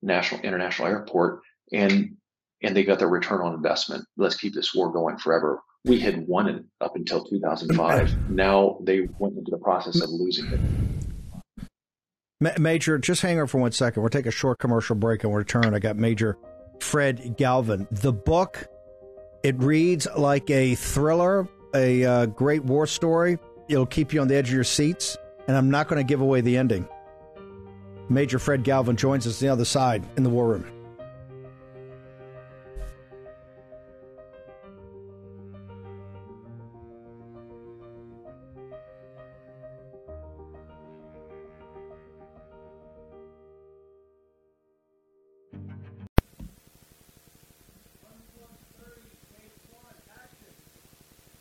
National 0.02 0.40
International 0.42 0.88
Airport, 0.88 1.40
and 1.72 2.16
and 2.62 2.76
they 2.76 2.84
got 2.84 2.98
their 2.98 3.08
return 3.08 3.40
on 3.40 3.54
investment. 3.54 4.04
Let's 4.16 4.36
keep 4.36 4.54
this 4.54 4.74
war 4.74 4.92
going 4.92 5.16
forever. 5.18 5.60
We 5.84 6.00
had 6.00 6.26
won 6.26 6.48
it 6.48 6.64
up 6.80 6.96
until 6.96 7.24
2005. 7.24 8.14
Now 8.28 8.78
they 8.82 9.08
went 9.18 9.36
into 9.38 9.50
the 9.50 9.58
process 9.58 10.00
of 10.00 10.10
losing 10.10 10.46
it. 10.50 10.60
Major, 12.40 12.98
just 12.98 13.20
hang 13.20 13.40
on 13.40 13.48
for 13.48 13.58
one 13.58 13.72
second. 13.72 14.00
We'll 14.00 14.10
take 14.10 14.26
a 14.26 14.30
short 14.30 14.60
commercial 14.60 14.94
break 14.94 15.24
and 15.24 15.32
we'll 15.32 15.38
return. 15.38 15.74
I 15.74 15.80
got 15.80 15.96
Major 15.96 16.38
Fred 16.78 17.36
Galvin. 17.36 17.88
The 17.90 18.12
book, 18.12 18.68
it 19.42 19.58
reads 19.58 20.06
like 20.16 20.48
a 20.48 20.76
thriller, 20.76 21.48
a 21.74 22.04
uh, 22.04 22.26
great 22.26 22.62
war 22.62 22.86
story. 22.86 23.38
It'll 23.68 23.86
keep 23.86 24.12
you 24.12 24.20
on 24.20 24.28
the 24.28 24.36
edge 24.36 24.50
of 24.50 24.54
your 24.54 24.62
seats, 24.62 25.16
and 25.48 25.56
I'm 25.56 25.68
not 25.68 25.88
going 25.88 25.98
to 25.98 26.08
give 26.08 26.20
away 26.20 26.40
the 26.40 26.56
ending. 26.56 26.88
Major 28.08 28.38
Fred 28.38 28.62
Galvin 28.62 28.96
joins 28.96 29.26
us 29.26 29.42
on 29.42 29.46
the 29.48 29.52
other 29.52 29.64
side 29.64 30.06
in 30.16 30.22
the 30.22 30.30
war 30.30 30.46
room. 30.48 30.77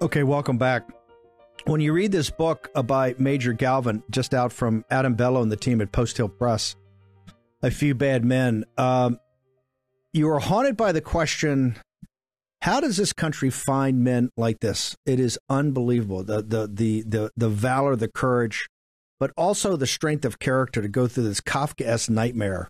Okay, 0.00 0.22
welcome 0.22 0.58
back. 0.58 0.88
When 1.64 1.80
you 1.80 1.92
read 1.92 2.12
this 2.12 2.30
book 2.30 2.70
by 2.86 3.14
Major 3.18 3.52
Galvin, 3.52 4.02
just 4.10 4.34
out 4.34 4.52
from 4.52 4.84
Adam 4.90 5.14
Bellow 5.14 5.42
and 5.42 5.52
the 5.52 5.56
team 5.56 5.80
at 5.80 5.92
Post 5.92 6.16
Hill 6.16 6.28
Press, 6.28 6.74
A 7.62 7.70
Few 7.70 7.94
Bad 7.94 8.24
Men, 8.24 8.64
um, 8.78 9.18
you 10.12 10.28
are 10.30 10.40
haunted 10.40 10.76
by 10.76 10.92
the 10.92 11.00
question 11.00 11.76
how 12.62 12.80
does 12.80 12.98
this 12.98 13.12
country 13.12 13.48
find 13.48 14.04
men 14.04 14.30
like 14.36 14.60
this? 14.60 14.94
It 15.06 15.18
is 15.18 15.38
unbelievable. 15.48 16.24
The, 16.24 16.42
the, 16.42 16.70
the, 16.70 17.02
the, 17.02 17.30
the 17.36 17.48
valor, 17.48 17.96
the 17.96 18.08
courage, 18.08 18.68
but 19.18 19.32
also 19.36 19.76
the 19.76 19.86
strength 19.86 20.26
of 20.26 20.38
character 20.38 20.82
to 20.82 20.88
go 20.88 21.06
through 21.06 21.24
this 21.24 21.40
Kafka 21.40 22.10
nightmare 22.10 22.68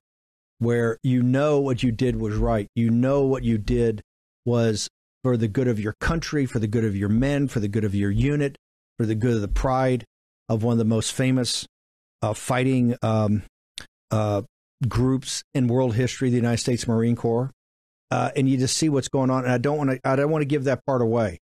where 0.59 0.99
you 1.03 1.23
know 1.23 1.59
what 1.59 1.83
you 1.83 1.91
did 1.91 2.21
was 2.21 2.37
right. 2.37 2.69
You 2.75 2.91
know 2.91 3.23
what 3.23 3.43
you 3.43 3.59
did 3.59 4.03
was 4.45 4.89
for 5.23 5.37
the 5.37 5.49
good 5.49 5.69
of 5.69 5.79
your 5.79 5.95
country, 6.01 6.47
for 6.47 6.59
the 6.59 6.67
good 6.67 6.85
of 6.85 6.97
your 6.97 7.09
men, 7.09 7.49
for 7.49 7.61
the 7.61 7.69
good 7.69 7.85
of 7.85 7.95
your 7.95 8.11
unit, 8.11 8.57
for 8.99 9.07
the 9.07 9.15
good 9.15 9.35
of 9.35 9.41
the 9.41 9.49
pride 9.49 10.05
of 10.49 10.63
one 10.63 10.73
of 10.73 10.79
the 10.79 10.85
most 10.85 11.13
famous 11.13 11.67
uh, 12.23 12.35
fighting 12.35 12.97
um, 13.03 13.43
uh, 14.11 14.43
groups 14.89 15.43
in 15.55 15.69
world 15.69 15.95
history, 15.95 16.31
the 16.31 16.37
United 16.37 16.59
States 16.59 16.87
Marine 16.89 17.17
Corps. 17.17 17.51
Uh, 18.11 18.31
and 18.35 18.49
you 18.49 18.57
just 18.57 18.77
see 18.77 18.89
what's 18.89 19.09
going 19.09 19.31
on. 19.31 19.45
And 19.45 19.53
I 19.53 19.59
don't 19.59 19.79
want 19.79 19.91
to. 19.91 20.01
I 20.05 20.17
don't 20.17 20.31
want 20.31 20.43
to 20.43 20.47
give 20.47 20.65
that 20.65 20.85
part 20.85 21.01
away. 21.01 21.39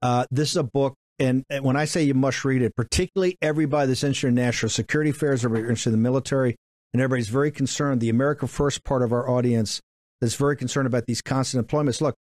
Uh, 0.00 0.24
this 0.30 0.50
is 0.50 0.56
a 0.56 0.62
book, 0.62 0.94
and, 1.18 1.44
and, 1.50 1.62
when 1.62 1.76
I 1.76 1.84
say 1.84 2.02
you 2.02 2.14
must 2.14 2.42
read 2.42 2.62
it, 2.62 2.74
particularly 2.74 3.36
everybody 3.42 3.88
that's 3.88 4.02
interested 4.02 4.28
in 4.28 4.34
national 4.34 4.70
security 4.70 5.10
affairs, 5.10 5.44
everybody 5.44 5.64
interested 5.64 5.90
in 5.90 5.96
the 5.96 6.02
military, 6.02 6.56
and 6.94 7.02
everybody's 7.02 7.28
very 7.28 7.50
concerned. 7.50 8.00
The 8.00 8.08
America 8.08 8.46
First 8.46 8.82
part 8.82 9.02
of 9.02 9.12
our 9.12 9.28
audience 9.28 9.78
that's 10.22 10.36
very 10.36 10.56
concerned 10.56 10.86
about 10.86 11.04
these 11.04 11.20
constant 11.20 11.58
employments. 11.58 12.00
Look, 12.00 12.14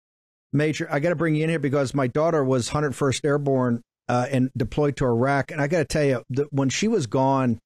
Major, 0.52 0.88
I 0.92 1.00
got 1.00 1.10
to 1.10 1.16
bring 1.16 1.36
you 1.36 1.44
in 1.44 1.50
here 1.50 1.60
because 1.60 1.94
my 1.94 2.08
daughter 2.08 2.44
was 2.44 2.70
101st 2.70 3.26
Airborne 3.26 3.82
uh, 4.08 4.28
and 4.32 4.50
deployed 4.58 4.98
to 4.98 5.06
Iraq, 5.06 5.52
and 5.52 5.62
I 5.62 5.68
got 5.68 5.80
to 5.80 5.86
tell 5.86 6.04
you, 6.04 6.24
the, 6.30 6.48
when 6.52 6.70
she 6.70 6.88
was 6.88 7.08
gone, 7.08 7.60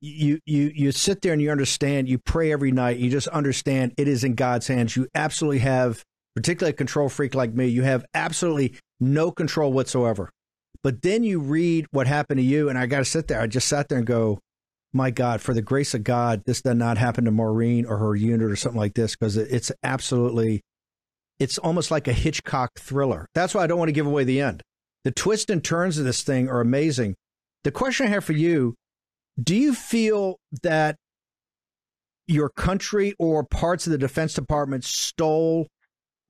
you 0.00 0.38
you 0.44 0.70
you 0.74 0.92
sit 0.92 1.22
there 1.22 1.32
and 1.32 1.40
you 1.42 1.50
understand. 1.50 2.08
You 2.08 2.18
pray 2.18 2.52
every 2.52 2.70
night. 2.70 2.98
You 2.98 3.10
just 3.10 3.28
understand 3.28 3.94
it 3.96 4.06
is 4.06 4.24
in 4.24 4.34
God's 4.34 4.68
hands. 4.68 4.94
You 4.94 5.08
absolutely 5.14 5.60
have, 5.60 6.04
particularly 6.36 6.70
a 6.70 6.76
control 6.76 7.08
freak 7.08 7.34
like 7.34 7.54
me, 7.54 7.66
you 7.66 7.82
have 7.82 8.04
absolutely 8.14 8.78
no 9.00 9.30
control 9.30 9.72
whatsoever. 9.72 10.30
But 10.82 11.02
then 11.02 11.24
you 11.24 11.40
read 11.40 11.86
what 11.90 12.06
happened 12.06 12.38
to 12.38 12.44
you, 12.44 12.68
and 12.68 12.78
I 12.78 12.86
got 12.86 12.98
to 12.98 13.04
sit 13.04 13.26
there. 13.26 13.40
I 13.40 13.46
just 13.46 13.66
sat 13.66 13.88
there 13.88 13.98
and 13.98 14.06
go, 14.06 14.38
my 14.92 15.10
God, 15.10 15.40
for 15.40 15.54
the 15.54 15.62
grace 15.62 15.94
of 15.94 16.04
God, 16.04 16.42
this 16.46 16.62
did 16.62 16.74
not 16.76 16.98
happen 16.98 17.24
to 17.24 17.30
Maureen 17.30 17.86
or 17.86 17.98
her 17.98 18.14
unit 18.14 18.50
or 18.50 18.56
something 18.56 18.80
like 18.80 18.94
this 18.94 19.16
because 19.16 19.36
it's 19.36 19.72
absolutely, 19.82 20.62
it's 21.38 21.58
almost 21.58 21.90
like 21.90 22.08
a 22.08 22.12
Hitchcock 22.12 22.78
thriller. 22.78 23.26
That's 23.34 23.54
why 23.54 23.62
I 23.62 23.66
don't 23.66 23.78
want 23.78 23.88
to 23.88 23.92
give 23.92 24.06
away 24.06 24.24
the 24.24 24.40
end. 24.40 24.62
The 25.04 25.10
twists 25.10 25.50
and 25.50 25.62
turns 25.62 25.98
of 25.98 26.04
this 26.04 26.22
thing 26.22 26.48
are 26.48 26.60
amazing. 26.60 27.14
The 27.64 27.70
question 27.70 28.06
I 28.06 28.10
have 28.10 28.24
for 28.24 28.32
you 28.32 28.74
do 29.42 29.54
you 29.54 29.74
feel 29.74 30.38
that 30.62 30.96
your 32.26 32.48
country 32.48 33.14
or 33.18 33.44
parts 33.44 33.86
of 33.86 33.92
the 33.92 33.98
Defense 33.98 34.34
Department 34.34 34.82
stole 34.84 35.66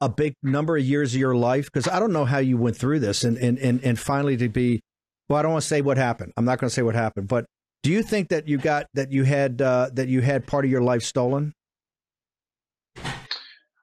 a 0.00 0.08
big 0.08 0.34
number 0.42 0.76
of 0.76 0.84
years 0.84 1.14
of 1.14 1.20
your 1.20 1.36
life? 1.36 1.66
Because 1.66 1.88
I 1.88 2.00
don't 2.00 2.12
know 2.12 2.24
how 2.24 2.38
you 2.38 2.56
went 2.56 2.76
through 2.76 2.98
this 2.98 3.22
and, 3.22 3.38
and, 3.38 3.58
and, 3.58 3.82
and 3.84 3.98
finally 3.98 4.36
to 4.38 4.48
be, 4.48 4.80
well, 5.28 5.38
I 5.38 5.42
don't 5.42 5.52
want 5.52 5.62
to 5.62 5.68
say 5.68 5.82
what 5.82 5.96
happened. 5.96 6.32
I'm 6.36 6.44
not 6.44 6.58
going 6.58 6.68
to 6.68 6.74
say 6.74 6.82
what 6.82 6.96
happened, 6.96 7.28
but 7.28 7.46
do 7.82 7.92
you 7.92 8.02
think 8.02 8.30
that 8.30 8.48
you 8.48 8.58
got 8.58 8.86
that 8.94 9.12
you 9.12 9.22
had 9.22 9.62
uh, 9.62 9.90
that 9.92 10.08
you 10.08 10.20
had 10.20 10.46
part 10.46 10.64
of 10.64 10.70
your 10.70 10.82
life 10.82 11.04
stolen? 11.04 11.52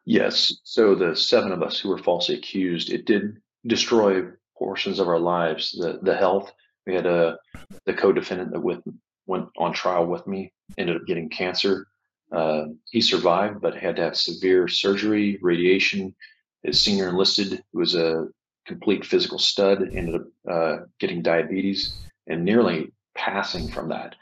Yes. 0.05 0.57
So 0.63 0.95
the 0.95 1.15
seven 1.15 1.51
of 1.51 1.63
us 1.63 1.79
who 1.79 1.89
were 1.89 1.97
falsely 1.97 2.35
accused, 2.35 2.91
it 2.91 3.05
did 3.05 3.37
destroy 3.65 4.23
portions 4.57 4.99
of 4.99 5.07
our 5.07 5.19
lives. 5.19 5.71
The 5.71 5.99
the 6.01 6.15
health. 6.15 6.51
We 6.85 6.93
had 6.95 7.05
a 7.05 7.37
the 7.85 7.93
co-defendant 7.93 8.51
that 8.51 8.59
with 8.59 8.81
went 9.25 9.47
on 9.57 9.73
trial 9.73 10.05
with 10.05 10.27
me 10.27 10.51
ended 10.77 10.97
up 10.97 11.07
getting 11.07 11.29
cancer. 11.29 11.87
Uh, 12.31 12.65
he 12.89 12.99
survived, 12.99 13.61
but 13.61 13.75
had 13.75 13.95
to 13.95 14.01
have 14.01 14.17
severe 14.17 14.67
surgery, 14.67 15.37
radiation. 15.41 16.15
His 16.63 16.81
senior 16.81 17.09
enlisted, 17.09 17.63
who 17.71 17.79
was 17.79 17.95
a 17.95 18.27
complete 18.65 19.05
physical 19.05 19.37
stud, 19.39 19.81
ended 19.93 20.15
up 20.15 20.27
uh, 20.49 20.77
getting 20.99 21.21
diabetes 21.21 21.99
and 22.27 22.43
nearly 22.43 22.91
passing 23.15 23.69
from 23.69 23.89
that. 23.89 24.15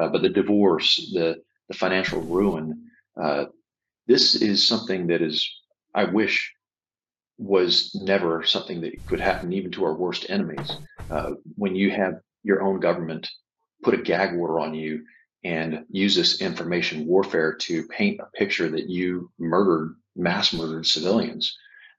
Uh, 0.00 0.08
but 0.08 0.22
the 0.22 0.28
divorce, 0.28 1.10
the 1.12 1.42
the 1.68 1.74
financial 1.74 2.22
ruin, 2.22 2.88
uh, 3.20 3.46
this 4.06 4.34
is 4.34 4.66
something 4.66 5.08
that 5.08 5.22
is, 5.22 5.48
I 5.94 6.04
wish, 6.04 6.52
was 7.38 7.94
never 7.94 8.44
something 8.44 8.80
that 8.82 9.04
could 9.06 9.20
happen 9.20 9.52
even 9.52 9.70
to 9.72 9.84
our 9.84 9.94
worst 9.94 10.26
enemies. 10.28 10.78
Uh, 11.10 11.32
when 11.56 11.74
you 11.76 11.90
have 11.90 12.14
your 12.42 12.62
own 12.62 12.80
government 12.80 13.28
put 13.82 13.94
a 13.94 14.02
gag 14.02 14.34
order 14.36 14.60
on 14.60 14.74
you 14.74 15.04
and 15.44 15.84
use 15.90 16.16
this 16.16 16.40
information 16.40 17.06
warfare 17.06 17.54
to 17.54 17.86
paint 17.88 18.20
a 18.20 18.26
picture 18.36 18.68
that 18.70 18.88
you 18.88 19.30
murdered, 19.38 19.94
mass 20.16 20.52
murdered 20.52 20.86
civilians, 20.86 21.56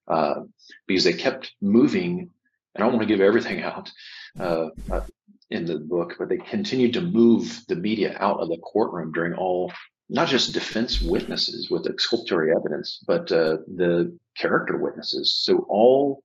uh, 0.08 0.42
because 0.88 1.04
they 1.04 1.14
kept 1.14 1.54
moving. 1.62 2.30
And 2.76 2.84
I 2.84 2.88
don't 2.88 2.94
want 2.94 3.08
to 3.08 3.14
give 3.14 3.22
everything 3.22 3.62
out. 3.72 3.92
Uh, 4.40 4.70
uh 4.92 5.02
in 5.50 5.66
the 5.66 5.78
book, 5.78 6.16
but 6.20 6.30
they 6.30 6.38
continued 6.38 6.94
to 6.94 7.02
move 7.02 7.62
the 7.68 7.76
media 7.76 8.16
out 8.20 8.40
of 8.40 8.50
the 8.50 8.58
courtroom 8.58 9.12
during 9.12 9.34
all, 9.34 9.72
not 10.10 10.28
just 10.28 10.54
defense 10.54 11.02
witnesses 11.02 11.70
with 11.70 11.88
exculpatory 11.88 12.52
evidence, 12.56 13.04
but 13.06 13.32
uh, 13.32 13.58
the 13.76 14.18
character 14.38 14.78
witnesses. 14.78 15.36
So 15.36 15.66
all 15.70 16.24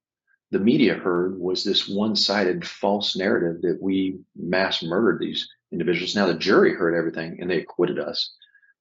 the 0.50 0.60
media 0.60 0.94
heard 0.94 1.38
was 1.38 1.64
this 1.64 1.88
one-sided 1.88 2.66
false 2.66 3.16
narrative 3.16 3.62
that 3.62 3.78
we 3.80 4.18
mass 4.36 4.82
murdered 4.82 5.18
these 5.18 5.48
individuals. 5.72 6.14
Now 6.14 6.26
the 6.26 6.34
jury 6.34 6.74
heard 6.74 6.94
everything 6.94 7.38
and 7.40 7.50
they 7.50 7.58
acquitted 7.58 7.98
us. 7.98 8.34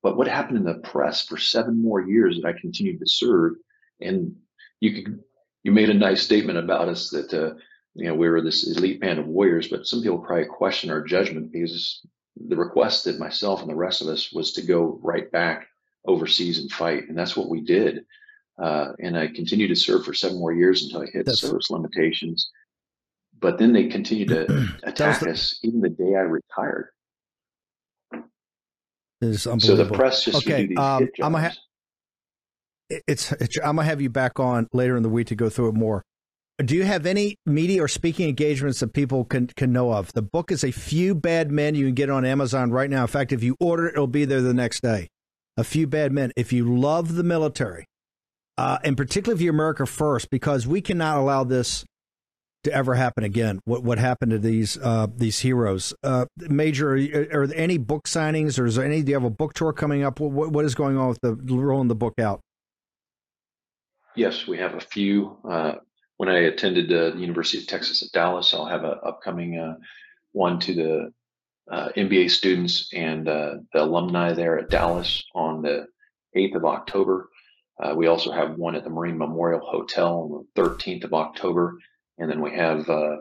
But 0.04 0.18
what 0.18 0.28
happened 0.28 0.58
in 0.58 0.66
the 0.66 0.80
press 0.80 1.26
for 1.26 1.38
seven 1.38 1.82
more 1.82 2.02
years 2.02 2.40
that 2.40 2.48
I 2.48 2.60
continued 2.60 3.00
to 3.00 3.08
serve, 3.08 3.54
and 4.00 4.36
you 4.80 5.04
could, 5.04 5.20
you 5.64 5.72
made 5.72 5.90
a 5.90 5.94
nice 5.94 6.24
statement 6.24 6.58
about 6.58 6.90
us 6.90 7.10
that 7.12 7.34
uh, 7.34 7.54
you 7.94 8.08
know, 8.08 8.16
we 8.16 8.30
were 8.30 8.42
this 8.42 8.68
elite 8.68 9.00
band 9.00 9.20
of 9.20 9.28
warriors, 9.28 9.68
but 9.68 9.86
some 9.86 10.02
people 10.02 10.20
probably 10.20 10.46
question 10.46 10.90
our 10.90 11.04
judgment 11.04 11.52
because 11.52 12.06
the 12.38 12.56
request 12.56 13.06
that 13.06 13.20
myself 13.20 13.62
and 13.62 13.70
the 13.70 13.76
rest 13.76 14.02
of 14.02 14.08
us 14.08 14.32
was 14.32 14.54
to 14.54 14.62
go 14.62 15.00
right 15.02 15.32
back 15.32 15.68
overseas 16.06 16.60
and 16.60 16.72
fight. 16.72 17.08
And 17.08 17.18
that's 17.18 17.36
what 17.36 17.50
we 17.50 17.62
did. 17.62 18.06
Uh, 18.62 18.94
and 19.00 19.18
I 19.18 19.28
continued 19.28 19.70
to 19.70 19.76
serve 19.76 20.06
for 20.06 20.14
seven 20.14 20.38
more 20.38 20.54
years 20.54 20.84
until 20.84 21.02
I 21.02 21.08
hit 21.12 21.26
that's... 21.26 21.42
service 21.42 21.70
limitations. 21.70 22.50
But 23.40 23.58
then 23.58 23.74
they 23.74 23.88
continued 23.88 24.30
to 24.30 24.68
attack 24.84 25.20
the... 25.20 25.32
us 25.32 25.60
even 25.64 25.82
the 25.82 25.90
day 25.90 26.16
I 26.16 26.22
retired. 26.22 26.90
So 29.60 29.76
the 29.76 29.86
press 29.86 30.26
just 30.26 30.38
okay. 30.48 30.74
Um, 30.76 31.08
I'm 31.22 31.34
gonna 31.34 31.50
ha- 31.50 31.56
it's, 33.08 33.32
it's 33.34 33.58
I'm 33.58 33.76
gonna 33.76 33.84
have 33.84 34.02
you 34.02 34.10
back 34.10 34.40
on 34.40 34.68
later 34.74 34.98
in 34.98 35.04
the 35.04 35.10
week 35.10 35.28
to 35.28 35.36
go 35.36 35.48
through 35.48 35.70
it 35.70 35.76
more. 35.76 36.04
Do 36.62 36.76
you 36.76 36.84
have 36.84 37.06
any 37.06 37.38
media 37.46 37.84
or 37.84 37.88
speaking 37.88 38.30
engagements 38.30 38.80
that 38.80 38.94
people 38.94 39.26
can 39.26 39.48
can 39.48 39.72
know 39.72 39.94
of? 39.94 40.14
The 40.14 40.22
book 40.22 40.52
is 40.52 40.64
a 40.64 40.72
few 40.72 41.16
bad 41.16 41.52
men. 41.52 41.76
You 41.76 41.86
can 41.86 41.96
get 41.96 42.10
on 42.10 42.26
Amazon 42.26 42.72
right 42.72 42.90
now. 42.90 43.02
In 43.02 43.08
fact, 43.08 43.32
if 43.32 43.44
you 43.44 43.56
order 43.60 43.88
it, 43.88 43.94
it'll 43.94 44.08
be 44.08 44.26
there 44.26 44.42
the 44.42 44.54
next 44.54 44.82
day. 44.82 45.08
A 45.58 45.64
few 45.64 45.88
bad 45.88 46.12
men. 46.12 46.32
If 46.36 46.54
you 46.54 46.76
love 46.76 47.16
the 47.16 47.24
military, 47.24 47.86
uh, 48.58 48.80
and 48.84 48.96
particularly 48.98 49.38
if 49.38 49.44
you're 49.44 49.54
America 49.54 49.86
first, 49.86 50.30
because 50.30 50.68
we 50.68 50.82
cannot 50.82 51.18
allow 51.18 51.44
this 51.44 51.86
to 52.64 52.74
ever 52.74 52.94
happen 52.96 53.24
again. 53.24 53.60
What 53.66 53.84
what 53.84 53.98
happened 53.98 54.32
to 54.32 54.40
these 54.40 54.78
uh, 54.78 55.08
these 55.16 55.40
heroes? 55.40 55.94
Uh, 56.04 56.26
Major, 56.38 56.96
are, 56.96 57.42
are, 57.42 57.48
there 57.48 57.58
any 57.58 57.78
book 57.78 58.08
signings, 58.08 58.60
or 58.60 58.66
is 58.66 58.76
there 58.76 58.86
any? 58.86 59.02
Do 59.02 59.10
you 59.10 59.16
have 59.16 59.24
a 59.24 59.30
book 59.30 59.54
tour 59.54 59.74
coming 59.74 60.04
up? 60.04 60.20
What, 60.20 60.52
what 60.52 60.66
is 60.66 60.76
going 60.76 60.98
on 60.98 61.10
with 61.10 61.22
the 61.22 61.36
rolling 61.36 61.88
the 61.88 61.96
book 61.96 62.20
out? 62.20 62.42
Yes, 64.16 64.46
we 64.46 64.58
have 64.58 64.74
a 64.76 64.80
few. 64.80 65.38
Uh, 65.48 65.76
when 66.22 66.30
I 66.30 66.42
attended 66.42 66.88
the 66.88 67.16
University 67.18 67.58
of 67.58 67.66
Texas 67.66 68.04
at 68.04 68.12
Dallas, 68.12 68.54
I'll 68.54 68.68
have 68.68 68.84
an 68.84 68.94
upcoming 69.04 69.58
uh, 69.58 69.78
one 70.34 70.60
to 70.60 70.76
the 70.76 71.14
uh, 71.68 71.90
MBA 71.98 72.30
students 72.30 72.92
and 72.94 73.28
uh, 73.28 73.56
the 73.74 73.82
alumni 73.82 74.32
there 74.34 74.60
at 74.60 74.70
Dallas 74.70 75.24
on 75.34 75.64
the 75.64 75.88
8th 76.38 76.58
of 76.58 76.66
October. 76.66 77.28
Uh, 77.82 77.96
we 77.98 78.06
also 78.06 78.32
have 78.32 78.56
one 78.56 78.76
at 78.76 78.84
the 78.84 78.92
Marine 78.92 79.18
Memorial 79.18 79.66
Hotel 79.66 80.14
on 80.16 80.46
the 80.54 80.62
13th 80.62 81.06
of 81.06 81.16
October. 81.16 81.80
And 82.20 82.30
then 82.30 82.40
we 82.40 82.52
have 82.52 82.88
uh, 82.88 83.16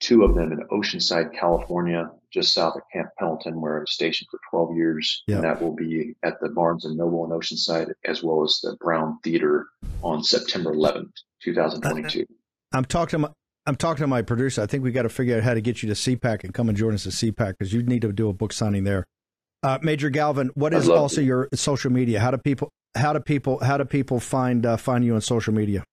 two 0.00 0.24
of 0.24 0.34
them 0.34 0.50
in 0.50 0.66
Oceanside, 0.72 1.38
California, 1.38 2.08
just 2.34 2.52
south 2.52 2.74
of 2.76 2.82
Camp 2.92 3.08
Pendleton, 3.18 3.60
where 3.60 3.78
I 3.78 3.80
was 3.80 3.92
stationed 3.92 4.28
for 4.30 4.40
12 4.50 4.76
years. 4.76 5.22
And 5.28 5.44
that 5.44 5.62
will 5.62 5.74
be 5.74 6.14
at 6.22 6.34
the 6.40 6.48
Barnes 6.50 6.84
and 6.84 6.96
Noble 6.96 7.24
in 7.24 7.30
Oceanside, 7.30 7.92
as 8.04 8.22
well 8.22 8.42
as 8.42 8.60
the 8.62 8.76
Brown 8.80 9.18
Theater 9.22 9.68
on 10.02 10.22
September 10.22 10.74
11th, 10.74 11.12
2022. 11.42 12.26
I'm 12.72 12.84
talking 12.84 13.12
to 13.12 13.18
my, 13.18 13.28
I'm 13.66 13.76
talking 13.76 14.02
to 14.02 14.08
my 14.08 14.22
producer. 14.22 14.62
I 14.62 14.66
think 14.66 14.82
we 14.82 14.90
got 14.90 15.02
to 15.02 15.08
figure 15.08 15.36
out 15.36 15.44
how 15.44 15.54
to 15.54 15.60
get 15.60 15.82
you 15.82 15.88
to 15.88 15.94
CPAC 15.94 16.44
and 16.44 16.52
come 16.52 16.68
and 16.68 16.76
join 16.76 16.92
us 16.92 17.06
at 17.06 17.12
CPAC 17.12 17.54
because 17.58 17.72
you 17.72 17.82
need 17.82 18.02
to 18.02 18.12
do 18.12 18.28
a 18.28 18.32
book 18.32 18.52
signing 18.52 18.84
there. 18.84 19.04
Uh, 19.62 19.78
Major 19.80 20.10
Galvin, 20.10 20.50
what 20.54 20.74
is 20.74 20.90
also 20.90 21.22
your 21.22 21.48
social 21.54 21.90
media? 21.90 22.20
How 22.20 22.30
do 22.30 22.36
people 22.36 22.68
how 22.96 23.12
do 23.12 23.20
people 23.20 23.58
how 23.60 23.78
do 23.78 23.84
people 23.84 24.20
find 24.20 24.66
uh, 24.66 24.76
find 24.76 25.04
you 25.04 25.14
on 25.14 25.22
social 25.22 25.54
media? 25.54 25.84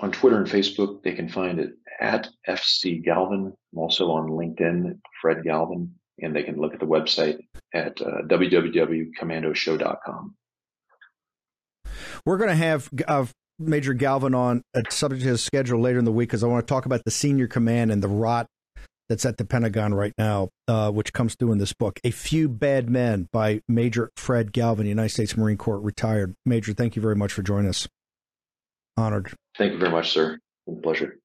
On 0.00 0.12
Twitter 0.12 0.36
and 0.36 0.46
Facebook, 0.46 1.02
they 1.02 1.14
can 1.14 1.28
find 1.28 1.58
it 1.58 1.72
at 2.00 2.28
FC 2.48 3.02
Galvin. 3.02 3.52
I'm 3.72 3.78
also 3.78 4.10
on 4.10 4.28
LinkedIn, 4.28 4.98
Fred 5.22 5.42
Galvin, 5.42 5.94
and 6.18 6.36
they 6.36 6.42
can 6.42 6.60
look 6.60 6.74
at 6.74 6.80
the 6.80 6.86
website 6.86 7.38
at 7.72 7.98
uh, 8.02 8.20
www.commandoshow.com. 8.28 10.34
We're 12.24 12.36
going 12.36 12.50
to 12.50 12.56
have 12.56 12.90
uh, 13.06 13.26
Major 13.58 13.94
Galvin 13.94 14.34
on 14.34 14.62
a 14.74 14.82
subject 14.90 15.22
to 15.22 15.28
his 15.28 15.42
schedule 15.42 15.80
later 15.80 15.98
in 15.98 16.04
the 16.04 16.12
week 16.12 16.28
because 16.28 16.44
I 16.44 16.48
want 16.48 16.66
to 16.66 16.72
talk 16.72 16.86
about 16.86 17.04
the 17.04 17.10
senior 17.10 17.46
command 17.46 17.90
and 17.90 18.02
the 18.02 18.08
rot 18.08 18.46
that's 19.08 19.24
at 19.24 19.38
the 19.38 19.44
Pentagon 19.44 19.94
right 19.94 20.12
now, 20.18 20.48
uh, 20.68 20.90
which 20.90 21.12
comes 21.12 21.36
through 21.36 21.52
in 21.52 21.58
this 21.58 21.72
book. 21.72 22.00
A 22.04 22.10
Few 22.10 22.48
Bad 22.48 22.90
Men 22.90 23.28
by 23.32 23.60
Major 23.68 24.10
Fred 24.16 24.52
Galvin, 24.52 24.86
United 24.86 25.10
States 25.10 25.36
Marine 25.36 25.56
Corps, 25.56 25.78
retired. 25.78 26.34
Major, 26.44 26.72
thank 26.72 26.96
you 26.96 27.02
very 27.02 27.16
much 27.16 27.32
for 27.32 27.42
joining 27.42 27.68
us. 27.68 27.86
Honored. 28.96 29.32
Thank 29.58 29.72
you 29.72 29.78
very 29.78 29.90
much, 29.90 30.12
sir. 30.12 30.38
pleasure. 30.82 31.18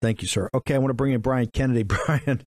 Thank 0.00 0.22
you, 0.22 0.28
sir. 0.28 0.48
Okay, 0.52 0.74
I 0.74 0.78
want 0.78 0.90
to 0.90 0.94
bring 0.94 1.12
in 1.12 1.20
Brian 1.20 1.46
Kennedy. 1.46 1.82
Brian, 1.84 2.42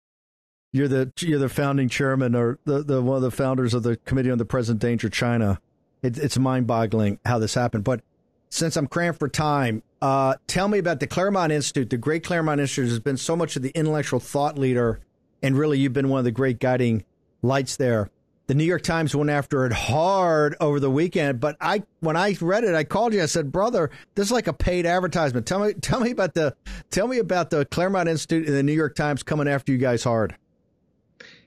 you're 0.73 0.87
the 0.87 1.11
you're 1.19 1.39
the 1.39 1.49
founding 1.49 1.87
chairman 1.87 2.35
or 2.35 2.59
the, 2.65 2.83
the 2.83 3.01
one 3.01 3.15
of 3.17 3.21
the 3.21 3.31
founders 3.31 3.73
of 3.73 3.83
the 3.83 3.97
Committee 3.97 4.29
on 4.29 4.37
the 4.37 4.45
Present 4.45 4.79
Danger 4.79 5.09
China. 5.09 5.59
It, 6.01 6.17
it's 6.17 6.37
mind 6.37 6.67
boggling 6.67 7.19
how 7.25 7.39
this 7.39 7.53
happened. 7.53 7.83
But 7.83 8.01
since 8.49 8.75
I'm 8.75 8.87
cramped 8.87 9.19
for 9.19 9.29
time, 9.29 9.83
uh, 10.01 10.35
tell 10.47 10.67
me 10.67 10.77
about 10.77 10.99
the 10.99 11.07
Claremont 11.07 11.51
Institute. 11.51 11.89
The 11.89 11.97
great 11.97 12.23
Claremont 12.23 12.59
Institute 12.59 12.89
has 12.89 12.99
been 12.99 13.17
so 13.17 13.35
much 13.35 13.55
of 13.55 13.61
the 13.61 13.69
intellectual 13.69 14.19
thought 14.19 14.57
leader, 14.57 14.99
and 15.41 15.57
really, 15.57 15.79
you've 15.79 15.93
been 15.93 16.09
one 16.09 16.19
of 16.19 16.25
the 16.25 16.31
great 16.31 16.59
guiding 16.59 17.05
lights 17.41 17.77
there. 17.77 18.09
The 18.47 18.53
New 18.53 18.63
York 18.63 18.83
Times 18.83 19.15
went 19.15 19.31
after 19.31 19.65
it 19.65 19.73
hard 19.73 20.55
over 20.59 20.79
the 20.79 20.91
weekend, 20.91 21.39
but 21.39 21.57
I, 21.59 21.81
when 22.01 22.15
I 22.15 22.35
read 22.39 22.63
it, 22.63 22.75
I 22.75 22.83
called 22.83 23.13
you. 23.13 23.23
I 23.23 23.25
said, 23.25 23.51
"Brother, 23.51 23.89
this 24.13 24.27
is 24.27 24.31
like 24.31 24.47
a 24.47 24.53
paid 24.53 24.85
advertisement. 24.85 25.47
Tell 25.47 25.65
me, 25.65 25.73
tell 25.81 25.99
me 25.99 26.11
about 26.11 26.35
the, 26.35 26.55
tell 26.91 27.07
me 27.07 27.17
about 27.17 27.49
the 27.49 27.65
Claremont 27.65 28.07
Institute 28.07 28.45
and 28.45 28.55
the 28.55 28.63
New 28.63 28.73
York 28.73 28.95
Times 28.95 29.23
coming 29.23 29.47
after 29.47 29.71
you 29.71 29.79
guys 29.79 30.03
hard." 30.03 30.35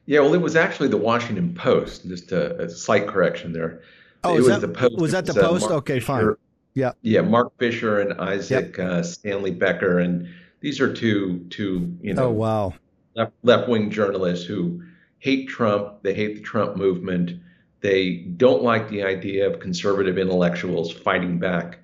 Yeah, 0.06 0.20
well, 0.20 0.34
it 0.34 0.40
was 0.40 0.56
actually 0.56 0.88
the 0.88 0.96
Washington 0.96 1.54
Post. 1.54 2.08
Just 2.08 2.32
a, 2.32 2.62
a 2.62 2.68
slight 2.70 3.06
correction 3.06 3.52
there. 3.52 3.82
Oh, 4.24 4.34
it 4.34 4.38
was 4.38 4.48
that, 4.48 4.60
the 4.60 4.68
Post. 4.68 4.98
Was 4.98 5.12
that 5.12 5.26
the 5.26 5.34
Post? 5.34 5.70
Uh, 5.70 5.74
okay, 5.76 6.00
fine. 6.00 6.34
Yeah. 6.74 6.92
Yeah. 7.02 7.20
Marc 7.20 7.56
Fisher 7.58 8.00
and 8.00 8.20
Isaac 8.20 8.76
yep. 8.78 8.88
uh, 8.88 9.02
Stanley 9.02 9.50
Becker. 9.50 9.98
And 9.98 10.28
these 10.60 10.80
are 10.80 10.92
two, 10.92 11.46
two, 11.50 11.96
you 12.00 12.14
know, 12.14 12.24
oh, 12.26 12.30
wow. 12.30 12.74
left, 13.14 13.32
left 13.42 13.68
wing 13.68 13.90
journalists 13.90 14.46
who 14.46 14.82
hate 15.18 15.48
Trump. 15.48 16.02
They 16.02 16.14
hate 16.14 16.36
the 16.36 16.42
Trump 16.42 16.76
movement. 16.76 17.32
They 17.80 18.16
don't 18.36 18.62
like 18.62 18.88
the 18.88 19.02
idea 19.02 19.48
of 19.48 19.60
conservative 19.60 20.18
intellectuals 20.18 20.92
fighting 20.92 21.38
back 21.38 21.78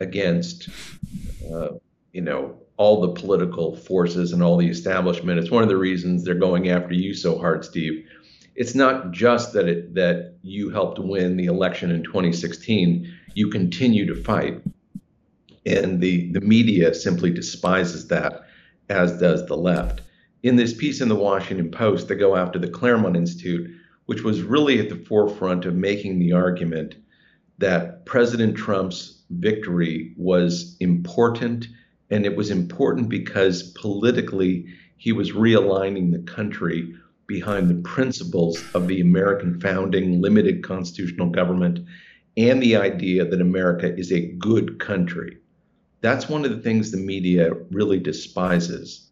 against, 0.00 0.68
uh, 1.52 1.68
you 2.12 2.22
know, 2.22 2.56
all 2.76 3.00
the 3.00 3.20
political 3.20 3.76
forces 3.76 4.32
and 4.32 4.42
all 4.42 4.56
the 4.56 4.68
establishment. 4.68 5.38
It's 5.38 5.50
one 5.50 5.62
of 5.62 5.68
the 5.68 5.76
reasons 5.76 6.24
they're 6.24 6.34
going 6.34 6.68
after 6.68 6.94
you 6.94 7.14
so 7.14 7.38
hard, 7.38 7.64
Steve. 7.64 8.06
It's 8.54 8.74
not 8.74 9.12
just 9.12 9.52
that 9.52 9.68
it 9.68 9.94
that 9.94 10.34
you 10.42 10.70
helped 10.70 10.98
win 10.98 11.36
the 11.36 11.46
election 11.46 11.90
in 11.90 12.02
2016 12.02 13.12
you 13.36 13.50
continue 13.50 14.06
to 14.06 14.20
fight. 14.22 14.62
And 15.66 16.00
the, 16.00 16.32
the 16.32 16.40
media 16.40 16.94
simply 16.94 17.30
despises 17.30 18.08
that, 18.08 18.46
as 18.88 19.20
does 19.20 19.46
the 19.46 19.56
left. 19.56 20.00
In 20.46 20.54
this 20.54 20.72
piece 20.72 21.00
in 21.00 21.08
the 21.08 21.16
Washington 21.16 21.72
Post, 21.72 22.06
they 22.06 22.14
go 22.14 22.36
after 22.36 22.56
the 22.56 22.68
Claremont 22.68 23.16
Institute, 23.16 23.68
which 24.04 24.22
was 24.22 24.42
really 24.42 24.78
at 24.78 24.88
the 24.88 25.04
forefront 25.04 25.64
of 25.64 25.74
making 25.74 26.20
the 26.20 26.34
argument 26.34 26.94
that 27.58 28.06
President 28.06 28.56
Trump's 28.56 29.24
victory 29.30 30.14
was 30.16 30.76
important. 30.78 31.66
And 32.10 32.24
it 32.24 32.36
was 32.36 32.52
important 32.52 33.08
because 33.08 33.72
politically, 33.72 34.66
he 34.96 35.10
was 35.10 35.32
realigning 35.32 36.12
the 36.12 36.32
country 36.32 36.94
behind 37.26 37.68
the 37.68 37.82
principles 37.82 38.62
of 38.72 38.86
the 38.86 39.00
American 39.00 39.58
founding 39.58 40.22
limited 40.22 40.62
constitutional 40.62 41.28
government 41.28 41.80
and 42.36 42.62
the 42.62 42.76
idea 42.76 43.24
that 43.24 43.40
America 43.40 43.92
is 43.98 44.12
a 44.12 44.28
good 44.34 44.78
country. 44.78 45.38
That's 46.02 46.28
one 46.28 46.44
of 46.44 46.52
the 46.52 46.62
things 46.62 46.92
the 46.92 46.98
media 46.98 47.50
really 47.72 47.98
despises 47.98 49.05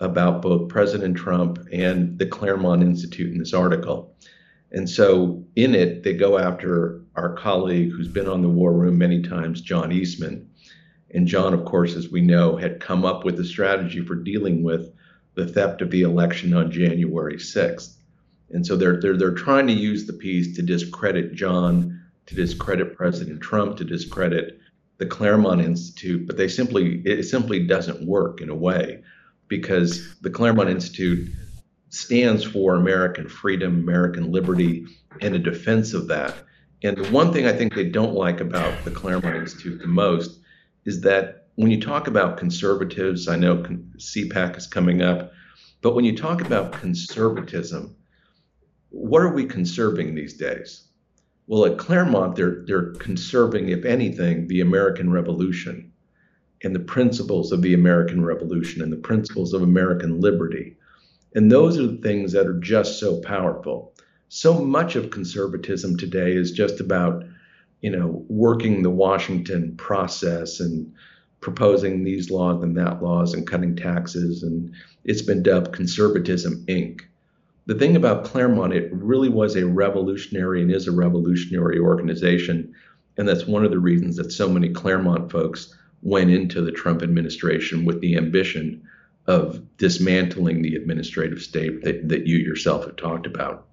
about 0.00 0.42
both 0.42 0.68
President 0.68 1.16
Trump 1.16 1.58
and 1.72 2.18
the 2.18 2.26
Claremont 2.26 2.82
Institute 2.82 3.32
in 3.32 3.38
this 3.38 3.54
article. 3.54 4.14
And 4.72 4.88
so 4.88 5.44
in 5.54 5.74
it, 5.74 6.02
they 6.02 6.12
go 6.12 6.38
after 6.38 7.00
our 7.14 7.32
colleague 7.34 7.92
who's 7.92 8.08
been 8.08 8.28
on 8.28 8.42
the 8.42 8.48
War 8.48 8.72
Room 8.72 8.98
many 8.98 9.22
times, 9.22 9.60
John 9.60 9.92
Eastman. 9.92 10.50
And 11.14 11.26
John, 11.26 11.54
of 11.54 11.64
course, 11.64 11.94
as 11.94 12.10
we 12.10 12.20
know, 12.20 12.56
had 12.56 12.80
come 12.80 13.04
up 13.04 13.24
with 13.24 13.40
a 13.40 13.44
strategy 13.44 14.04
for 14.04 14.16
dealing 14.16 14.62
with 14.62 14.92
the 15.34 15.46
theft 15.46 15.80
of 15.80 15.90
the 15.90 16.02
election 16.02 16.52
on 16.52 16.70
January 16.70 17.36
6th. 17.36 17.94
And 18.50 18.66
so 18.66 18.76
they're, 18.76 19.00
they're, 19.00 19.16
they're 19.16 19.34
trying 19.34 19.66
to 19.68 19.72
use 19.72 20.06
the 20.06 20.12
piece 20.12 20.54
to 20.56 20.62
discredit 20.62 21.34
John 21.34 22.02
to 22.26 22.34
discredit 22.34 22.96
President 22.96 23.40
Trump, 23.40 23.76
to 23.76 23.84
discredit 23.84 24.58
the 24.98 25.06
Claremont 25.06 25.60
Institute, 25.60 26.26
but 26.26 26.36
they 26.36 26.48
simply 26.48 27.02
it 27.04 27.24
simply 27.24 27.66
doesn't 27.66 28.06
work 28.06 28.40
in 28.40 28.48
a 28.48 28.54
way 28.54 29.02
because 29.48 30.16
the 30.20 30.30
Claremont 30.30 30.70
Institute 30.70 31.30
stands 31.90 32.44
for 32.44 32.74
American 32.74 33.28
freedom, 33.28 33.76
American 33.76 34.32
liberty, 34.32 34.86
and 35.20 35.34
a 35.34 35.38
defense 35.38 35.94
of 35.94 36.08
that. 36.08 36.34
And 36.82 36.96
the 36.96 37.08
one 37.10 37.32
thing 37.32 37.46
I 37.46 37.52
think 37.52 37.74
they 37.74 37.88
don't 37.88 38.14
like 38.14 38.40
about 38.40 38.84
the 38.84 38.90
Claremont 38.90 39.36
Institute 39.36 39.80
the 39.80 39.86
most 39.86 40.40
is 40.84 41.00
that 41.02 41.46
when 41.54 41.70
you 41.70 41.80
talk 41.80 42.06
about 42.06 42.36
conservatives, 42.36 43.28
I 43.28 43.36
know 43.36 43.56
CPAC 43.56 44.56
is 44.56 44.66
coming 44.66 45.00
up, 45.00 45.32
but 45.80 45.94
when 45.94 46.04
you 46.04 46.16
talk 46.16 46.42
about 46.42 46.72
conservatism, 46.72 47.96
what 48.90 49.22
are 49.22 49.32
we 49.32 49.46
conserving 49.46 50.14
these 50.14 50.34
days? 50.34 50.88
Well, 51.46 51.64
at 51.64 51.78
Claremont, 51.78 52.36
they're 52.36 52.64
they're 52.66 52.92
conserving, 52.94 53.68
if 53.68 53.84
anything, 53.84 54.48
the 54.48 54.60
American 54.60 55.10
Revolution 55.10 55.92
and 56.66 56.74
the 56.74 56.80
principles 56.80 57.52
of 57.52 57.62
the 57.62 57.72
American 57.72 58.24
Revolution 58.24 58.82
and 58.82 58.92
the 58.92 58.96
principles 58.96 59.54
of 59.54 59.62
American 59.62 60.20
liberty. 60.20 60.76
And 61.34 61.50
those 61.50 61.78
are 61.78 61.86
the 61.86 61.98
things 61.98 62.32
that 62.32 62.46
are 62.46 62.58
just 62.58 62.98
so 62.98 63.20
powerful. 63.20 63.94
So 64.28 64.60
much 64.62 64.96
of 64.96 65.10
conservatism 65.10 65.96
today 65.96 66.32
is 66.32 66.50
just 66.50 66.80
about, 66.80 67.24
you 67.80 67.90
know, 67.90 68.24
working 68.28 68.82
the 68.82 68.90
Washington 68.90 69.76
process 69.76 70.60
and 70.60 70.92
proposing 71.40 72.02
these 72.02 72.30
laws 72.30 72.62
and 72.62 72.76
that 72.76 73.02
laws 73.02 73.32
and 73.34 73.46
cutting 73.46 73.76
taxes. 73.76 74.42
And 74.42 74.72
it's 75.04 75.22
been 75.22 75.42
dubbed 75.42 75.72
conservatism 75.72 76.64
Inc 76.66 77.02
the 77.66 77.74
thing 77.74 77.96
about 77.96 78.24
Claremont, 78.24 78.72
it 78.72 78.92
really 78.92 79.28
was 79.28 79.56
a 79.56 79.66
revolutionary 79.66 80.62
and 80.62 80.70
is 80.70 80.86
a 80.86 80.92
revolutionary 80.92 81.78
organization. 81.78 82.72
And 83.16 83.28
that's 83.28 83.46
one 83.46 83.64
of 83.64 83.72
the 83.72 83.78
reasons 83.78 84.16
that 84.16 84.30
so 84.30 84.48
many 84.48 84.68
Claremont 84.68 85.32
folks 85.32 85.76
went 86.06 86.30
into 86.30 86.60
the 86.60 86.70
Trump 86.70 87.02
administration 87.02 87.84
with 87.84 88.00
the 88.00 88.16
ambition 88.16 88.80
of 89.26 89.60
dismantling 89.76 90.62
the 90.62 90.76
administrative 90.76 91.42
state 91.42 91.82
that, 91.82 92.08
that 92.08 92.28
you 92.28 92.36
yourself 92.36 92.84
have 92.84 92.94
talked 92.94 93.26
about. 93.26 93.66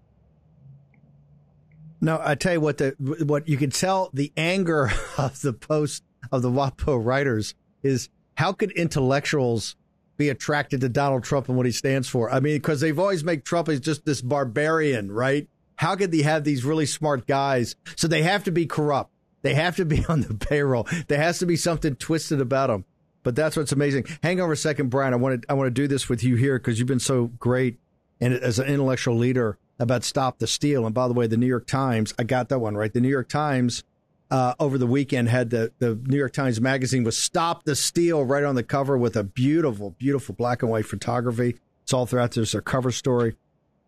No, 2.02 2.20
I 2.22 2.34
tell 2.34 2.54
you 2.54 2.60
what 2.60 2.80
the 2.80 2.96
what 3.24 3.48
you 3.48 3.56
can 3.56 3.70
tell 3.70 4.10
the 4.14 4.34
anger 4.36 4.92
of 5.18 5.42
the 5.42 5.54
post 5.54 6.04
of 6.32 6.42
the 6.42 6.50
WAPO 6.50 7.06
writers 7.06 7.54
is 7.84 8.10
how 8.36 8.52
could 8.52 8.72
intellectuals 8.72 9.76
be 10.18 10.30
attracted 10.30 10.82
to 10.82 10.90
Donald 10.90 11.24
Trump 11.24 11.50
and 11.50 11.56
what 11.56 11.68
he 11.68 11.72
stands 11.72 12.10
for. 12.10 12.32
I 12.32 12.40
mean, 12.40 12.56
because 12.56 12.82
they've 12.82 12.98
always 12.98 13.24
made 13.24 13.46
Trump 13.46 13.70
as 13.70 13.80
just 13.80 14.06
this 14.06 14.22
barbarian, 14.22 15.12
right? 15.12 15.48
How 15.76 15.96
could 15.96 16.12
they 16.12 16.24
have 16.24 16.44
these 16.44 16.66
really 16.66 16.88
smart 16.88 17.28
guys? 17.28 17.76
So 17.96 18.08
they 18.08 18.24
have 18.24 18.44
to 18.46 18.52
be 18.52 18.66
corrupt. 18.66 19.13
They 19.44 19.54
have 19.54 19.76
to 19.76 19.86
be 19.86 20.04
on 20.10 20.22
the 20.22 20.34
payroll. 20.34 20.88
There 21.08 21.20
has 21.20 21.40
to 21.40 21.46
be 21.46 21.56
something 21.56 21.96
twisted 21.96 22.42
about 22.42 22.68
them. 22.68 22.86
But 23.22 23.36
that's 23.36 23.56
what's 23.56 23.72
amazing. 23.72 24.06
Hang 24.22 24.42
on 24.42 24.52
a 24.52 24.56
second, 24.56 24.90
Brian. 24.90 25.14
I 25.14 25.18
want 25.18 25.44
to 25.44 25.52
I 25.52 25.54
want 25.54 25.68
to 25.68 25.72
do 25.72 25.88
this 25.88 26.10
with 26.10 26.24
you 26.24 26.36
here 26.36 26.60
because 26.60 26.78
you've 26.78 26.90
been 26.90 27.00
so 27.00 27.28
great 27.40 27.80
and 28.20 28.34
as 28.34 28.60
an 28.60 28.68
intellectual 28.68 29.16
leader 29.16 29.58
about 29.80 30.04
stop 30.04 30.40
the 30.40 30.48
steal. 30.48 30.86
And 30.86 30.94
by 30.94 31.08
the 31.08 31.14
way, 31.14 31.28
the 31.28 31.38
New 31.38 31.48
York 31.48 31.66
Times, 31.66 32.14
I 32.20 32.24
got 32.24 32.50
that 32.50 32.60
one 32.60 32.76
right. 32.76 32.94
The 32.94 33.02
New 33.02 33.10
York 33.10 33.30
Times 33.30 33.84
uh, 34.30 34.56
over 34.60 34.78
the 34.78 34.88
weekend 34.88 35.30
had 35.30 35.50
the, 35.52 35.72
the 35.80 35.96
New 36.06 36.18
York 36.18 36.34
Times 36.34 36.60
Magazine 36.60 37.04
was 37.04 37.18
Stop 37.18 37.64
the 37.64 37.76
Steal 37.76 38.24
right 38.26 38.44
on 38.44 38.56
the 38.56 38.64
cover 38.64 38.98
with 38.98 39.16
a 39.16 39.24
beautiful, 39.24 39.92
beautiful 39.92 40.36
black 40.36 40.62
and 40.62 40.72
white 40.72 40.86
photography. 40.86 41.56
It's 41.84 41.94
all 41.94 42.06
throughout. 42.06 42.32
There's 42.32 42.56
a 42.56 42.62
cover 42.62 42.92
story. 42.92 43.36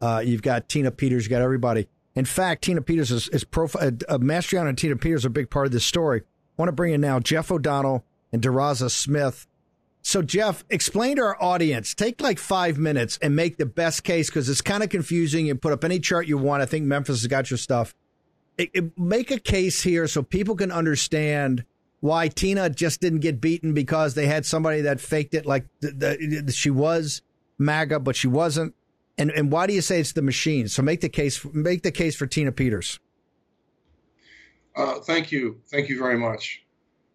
Uh, 0.02 0.22
you've 0.26 0.42
got 0.42 0.70
Tina 0.70 0.92
Peters, 0.92 1.26
you 1.26 1.30
got 1.30 1.42
everybody. 1.42 1.88
In 2.16 2.26
fact, 2.26 2.64
Tina 2.64 2.82
Peters 2.82 3.12
is, 3.12 3.28
is 3.30 3.44
profile. 3.44 3.92
Uh, 4.08 4.18
Mastriano 4.18 4.70
and 4.70 4.78
Tina 4.78 4.96
Peters 4.96 5.26
are 5.26 5.30
a 5.30 5.32
big 5.32 5.50
part 5.50 5.66
of 5.66 5.72
this 5.72 5.86
story. 5.86 6.22
I 6.22 6.62
want 6.62 6.70
to 6.70 6.74
bring 6.74 6.94
in 6.94 7.02
now 7.02 7.20
Jeff 7.20 7.52
O'Donnell 7.52 8.06
and 8.32 8.42
DeRosa 8.42 8.90
Smith 8.90 9.48
So, 10.02 10.22
Jeff, 10.22 10.64
explain 10.70 11.16
to 11.16 11.24
our 11.24 11.44
audience. 11.44 11.94
Take 11.94 12.22
like 12.22 12.38
five 12.38 12.78
minutes 12.78 13.18
and 13.22 13.36
make 13.36 13.58
the 13.58 13.66
best 13.66 14.04
case 14.04 14.30
because 14.30 14.48
it's 14.48 14.62
kind 14.62 14.84
of 14.84 14.90
confusing. 14.90 15.48
You 15.48 15.56
put 15.56 15.74
up 15.74 15.84
any 15.84 16.00
chart 16.00 16.28
you 16.28 16.38
want. 16.38 16.62
I 16.62 16.66
think 16.66 16.86
Memphis 16.86 17.22
has 17.22 17.28
got 17.28 17.50
your 17.50 17.58
stuff. 17.58 17.96
It, 18.58 18.70
it, 18.74 19.00
make 19.00 19.32
a 19.32 19.40
case 19.40 19.84
here 19.84 20.08
so 20.08 20.24
people 20.24 20.56
can 20.56 20.72
understand 20.72 21.66
why 22.00 22.28
Tina 22.28 22.70
just 22.70 23.02
didn't 23.02 23.20
get 23.22 23.42
beaten 23.42 23.74
because 23.74 24.14
they 24.14 24.28
had 24.28 24.46
somebody 24.46 24.82
that 24.82 25.02
faked 25.02 25.34
it 25.34 25.46
like 25.46 25.66
the, 25.82 25.92
the, 26.46 26.52
she 26.52 26.70
was 26.70 27.22
MAGA, 27.58 28.00
but 28.00 28.16
she 28.16 28.28
wasn't. 28.28 28.76
And 29.18 29.32
and 29.32 29.52
why 29.52 29.68
do 29.68 29.74
you 29.74 29.82
say 29.82 30.00
it's 30.00 30.14
the 30.14 30.22
machine? 30.22 30.68
So 30.68 30.82
make 30.82 31.02
the 31.02 31.10
case. 31.10 31.46
Make 31.54 31.84
the 31.84 31.92
case 31.92 32.16
for 32.16 32.28
Tina 32.28 32.52
Peters. 32.52 33.00
Uh, 34.76 35.00
thank 35.00 35.32
you, 35.32 35.62
thank 35.68 35.88
you 35.88 35.98
very 35.98 36.18
much. 36.18 36.64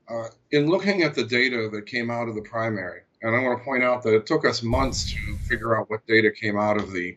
Uh, 0.09 0.29
in 0.51 0.67
looking 0.67 1.03
at 1.03 1.15
the 1.15 1.25
data 1.25 1.69
that 1.71 1.87
came 1.87 2.11
out 2.11 2.29
of 2.29 2.35
the 2.35 2.41
primary, 2.43 3.03
and 3.23 3.37
I 3.37 3.43
want 3.43 3.59
to 3.59 3.65
point 3.65 3.85
out 3.85 4.03
that 4.05 4.15
it 4.15 4.27
took 4.27 4.47
us 4.47 4.63
months 4.63 5.13
to 5.13 5.37
figure 5.47 5.79
out 5.79 5.91
what 5.91 6.07
data 6.07 6.31
came 6.31 6.59
out 6.59 6.79
of 6.79 6.91
the 6.93 7.17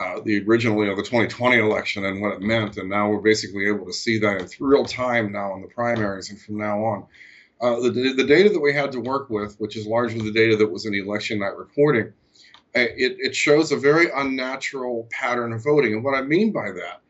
uh, 0.00 0.20
the 0.24 0.42
originally 0.46 0.88
of 0.88 0.96
the 0.96 1.02
2020 1.02 1.58
election 1.58 2.06
and 2.06 2.22
what 2.22 2.32
it 2.32 2.40
meant, 2.40 2.78
and 2.78 2.88
now 2.88 3.10
we're 3.10 3.20
basically 3.20 3.66
able 3.66 3.84
to 3.84 3.92
see 3.92 4.18
that 4.18 4.40
in 4.40 4.48
real 4.60 4.84
time 4.84 5.32
now 5.32 5.54
in 5.54 5.60
the 5.60 5.68
primaries 5.68 6.30
and 6.30 6.40
from 6.40 6.56
now 6.56 6.82
on. 6.82 7.06
Uh, 7.60 7.80
the, 7.80 7.90
the 8.16 8.24
data 8.24 8.48
that 8.48 8.60
we 8.60 8.72
had 8.72 8.90
to 8.90 9.00
work 9.00 9.28
with, 9.28 9.54
which 9.60 9.76
is 9.76 9.86
largely 9.86 10.20
the 10.20 10.32
data 10.32 10.56
that 10.56 10.66
was 10.66 10.86
in 10.86 10.92
the 10.92 10.98
election 10.98 11.38
night 11.38 11.56
reporting, 11.56 12.12
it, 12.80 13.16
it 13.18 13.36
shows 13.36 13.72
a 13.72 13.76
very 13.76 14.08
unnatural 14.14 15.08
pattern 15.10 15.52
of 15.52 15.62
voting. 15.62 15.94
And 15.94 16.04
what 16.04 16.14
I 16.14 16.22
mean 16.22 16.52
by 16.52 16.70
that 16.72 17.02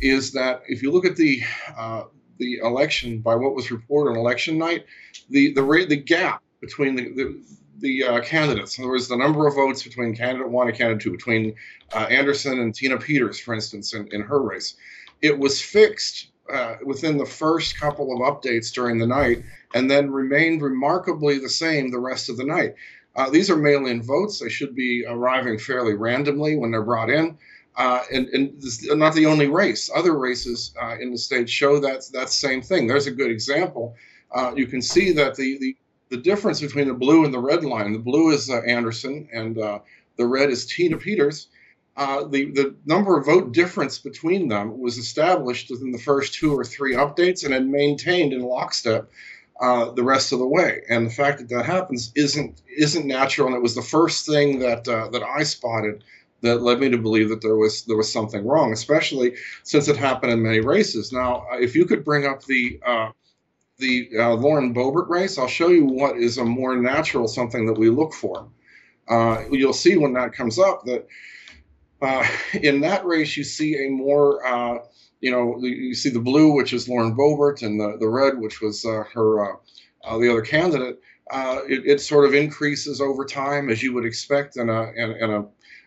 is 0.00 0.32
that 0.32 0.62
if 0.68 0.82
you 0.82 0.92
look 0.92 1.04
at 1.04 1.16
the 1.16 1.42
uh, 1.76 2.04
the 2.38 2.58
election 2.58 3.18
by 3.20 3.34
what 3.34 3.54
was 3.54 3.70
reported 3.70 4.12
on 4.12 4.16
election 4.16 4.58
night, 4.58 4.86
the 5.30 5.52
the 5.54 5.86
the 5.88 5.96
gap 5.96 6.42
between 6.60 6.94
the 6.96 7.12
the, 7.14 7.42
the 7.78 8.04
uh, 8.04 8.20
candidates. 8.20 8.78
In 8.78 8.84
other 8.84 8.92
words, 8.92 9.08
the 9.08 9.16
number 9.16 9.46
of 9.46 9.54
votes 9.54 9.82
between 9.82 10.14
candidate 10.14 10.48
one 10.48 10.68
and 10.68 10.76
candidate 10.76 11.02
two, 11.02 11.10
between 11.10 11.54
uh, 11.92 12.06
Anderson 12.10 12.60
and 12.60 12.74
Tina 12.74 12.98
Peters, 12.98 13.40
for 13.40 13.54
instance, 13.54 13.94
in, 13.94 14.08
in 14.12 14.20
her 14.22 14.40
race, 14.40 14.76
it 15.22 15.38
was 15.38 15.60
fixed 15.60 16.28
uh, 16.52 16.76
within 16.84 17.18
the 17.18 17.26
first 17.26 17.78
couple 17.78 18.12
of 18.12 18.20
updates 18.20 18.72
during 18.72 18.98
the 18.98 19.06
night, 19.06 19.42
and 19.74 19.90
then 19.90 20.10
remained 20.10 20.62
remarkably 20.62 21.38
the 21.38 21.48
same 21.48 21.90
the 21.90 21.98
rest 21.98 22.28
of 22.28 22.36
the 22.36 22.44
night. 22.44 22.74
Uh, 23.18 23.28
these 23.28 23.50
are 23.50 23.56
mail-in 23.56 24.00
votes; 24.00 24.38
they 24.38 24.48
should 24.48 24.76
be 24.76 25.04
arriving 25.08 25.58
fairly 25.58 25.94
randomly 25.94 26.56
when 26.56 26.70
they're 26.70 26.84
brought 26.84 27.10
in. 27.10 27.36
Uh, 27.76 28.02
and, 28.12 28.28
and 28.28 28.54
this 28.62 28.80
is 28.84 28.94
not 28.94 29.12
the 29.12 29.26
only 29.26 29.48
race. 29.48 29.90
Other 29.92 30.16
races 30.16 30.72
uh, 30.80 30.96
in 31.00 31.10
the 31.10 31.18
state 31.18 31.50
show 31.50 31.80
that 31.80 32.04
that 32.12 32.28
same 32.28 32.62
thing. 32.62 32.86
There's 32.86 33.08
a 33.08 33.10
good 33.10 33.30
example. 33.30 33.96
Uh, 34.30 34.52
you 34.54 34.66
can 34.68 34.80
see 34.80 35.10
that 35.12 35.34
the, 35.34 35.58
the 35.58 35.76
the 36.10 36.16
difference 36.16 36.60
between 36.60 36.86
the 36.86 36.94
blue 36.94 37.24
and 37.24 37.34
the 37.34 37.40
red 37.40 37.64
line. 37.64 37.92
The 37.92 37.98
blue 37.98 38.30
is 38.30 38.50
uh, 38.50 38.60
Anderson, 38.60 39.28
and 39.32 39.58
uh, 39.58 39.80
the 40.16 40.26
red 40.26 40.50
is 40.50 40.66
Tina 40.66 40.96
Peters. 40.96 41.48
The 41.96 42.52
the 42.54 42.76
number 42.86 43.18
of 43.18 43.26
vote 43.26 43.52
difference 43.52 43.98
between 43.98 44.46
them 44.46 44.78
was 44.78 44.96
established 44.96 45.70
within 45.70 45.90
the 45.90 45.98
first 45.98 46.34
two 46.34 46.56
or 46.56 46.64
three 46.64 46.94
updates, 46.94 47.44
and 47.44 47.52
then 47.52 47.68
maintained 47.68 48.32
in 48.32 48.42
lockstep 48.42 49.10
the 49.60 50.02
rest 50.02 50.32
of 50.32 50.38
the 50.38 50.46
way. 50.46 50.82
And 50.88 51.06
the 51.06 51.10
fact 51.10 51.38
that 51.38 51.48
that 51.48 51.66
happens 51.66 52.12
isn't 52.14 52.62
isn't 52.76 53.06
natural, 53.06 53.48
and 53.48 53.56
it 53.56 53.62
was 53.62 53.74
the 53.74 53.82
first 53.82 54.26
thing 54.26 54.58
that 54.60 54.84
that 54.84 55.22
I 55.22 55.42
spotted 55.42 56.04
that 56.40 56.62
led 56.62 56.78
me 56.80 56.88
to 56.88 56.98
believe 56.98 57.28
that 57.28 57.42
there 57.42 57.56
was 57.56 57.82
there 57.84 57.96
was 57.96 58.12
something 58.12 58.46
wrong, 58.46 58.72
especially 58.72 59.34
since 59.64 59.88
it 59.88 59.96
happened 59.96 60.32
in 60.32 60.42
many 60.42 60.60
races. 60.60 61.12
Now, 61.12 61.46
if 61.52 61.74
you 61.74 61.84
could 61.84 62.04
bring 62.04 62.26
up 62.26 62.44
the 62.44 62.80
uh, 62.86 63.10
the 63.78 64.10
uh, 64.18 64.34
Lauren 64.34 64.74
Boebert 64.74 65.08
race, 65.08 65.38
I'll 65.38 65.48
show 65.48 65.68
you 65.68 65.84
what 65.84 66.16
is 66.16 66.38
a 66.38 66.44
more 66.44 66.76
natural 66.76 67.28
something 67.28 67.66
that 67.66 67.78
we 67.78 67.90
look 67.90 68.12
for. 68.12 68.48
Uh, 69.08 69.44
you'll 69.50 69.72
see 69.72 69.96
when 69.96 70.12
that 70.12 70.32
comes 70.32 70.58
up 70.58 70.84
that 70.84 71.06
uh, 72.02 72.26
in 72.62 72.80
that 72.80 73.04
race 73.04 73.36
you 73.36 73.44
see 73.44 73.86
a 73.86 73.90
more 73.90 74.46
uh, 74.46 74.78
you 75.20 75.30
know 75.30 75.58
you 75.62 75.94
see 75.94 76.10
the 76.10 76.20
blue, 76.20 76.52
which 76.52 76.72
is 76.72 76.88
Lauren 76.88 77.16
Boebert, 77.16 77.62
and 77.62 77.80
the 77.80 77.96
the 77.98 78.08
red, 78.08 78.38
which 78.38 78.60
was 78.60 78.84
uh, 78.84 79.04
her 79.14 79.56
the 80.04 80.30
other 80.30 80.42
candidate. 80.42 81.00
It, 81.30 81.82
it, 81.84 82.00
sort 82.00 82.24
of 82.24 82.32
increases 82.32 83.02
over 83.02 83.26
time, 83.26 83.68
as 83.68 83.82
you 83.82 83.92
would 83.92 84.06
expect 84.06 84.56
in 84.56 84.70
a 84.70 84.92
in, 84.96 85.10
in 85.10 85.30
a 85.30 85.44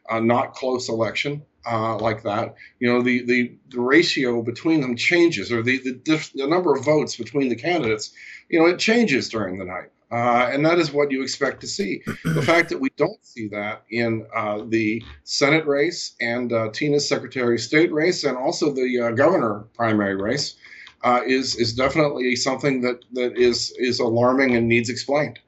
a 0.09 0.21
not 0.21 0.53
close 0.53 0.89
election 0.89 1.43
uh, 1.65 1.97
like 1.97 2.23
that, 2.23 2.55
you 2.79 2.91
know, 2.91 3.01
the, 3.01 3.23
the, 3.23 3.55
the 3.69 3.79
ratio 3.79 4.41
between 4.41 4.81
them 4.81 4.95
changes, 4.95 5.51
or 5.51 5.61
the, 5.61 5.77
the, 5.77 5.93
diff- 5.93 6.33
the 6.33 6.47
number 6.47 6.75
of 6.75 6.83
votes 6.83 7.15
between 7.15 7.49
the 7.49 7.55
candidates, 7.55 8.13
you 8.49 8.59
know, 8.59 8.65
it 8.65 8.79
changes 8.79 9.29
during 9.29 9.59
the 9.59 9.65
night. 9.65 9.89
Uh, 10.11 10.49
and 10.51 10.65
that 10.65 10.77
is 10.77 10.91
what 10.91 11.09
you 11.09 11.21
expect 11.21 11.61
to 11.61 11.67
see. 11.67 12.01
The 12.25 12.41
fact 12.45 12.69
that 12.69 12.79
we 12.79 12.89
don't 12.97 13.23
see 13.25 13.47
that 13.49 13.83
in 13.89 14.25
uh, 14.35 14.63
the 14.67 15.01
Senate 15.23 15.65
race 15.65 16.15
and 16.19 16.51
uh, 16.51 16.69
Tina's 16.71 17.07
Secretary 17.07 17.55
of 17.55 17.61
State 17.61 17.93
race, 17.93 18.25
and 18.25 18.37
also 18.37 18.71
the 18.71 18.99
uh, 18.99 19.11
governor 19.11 19.65
primary 19.73 20.15
race, 20.15 20.55
uh, 21.03 21.21
is 21.25 21.55
is 21.55 21.73
definitely 21.73 22.35
something 22.35 22.81
that 22.81 23.03
that 23.13 23.37
is 23.37 23.73
is 23.77 23.99
alarming 23.99 24.55
and 24.55 24.67
needs 24.67 24.89
explained. 24.89 25.39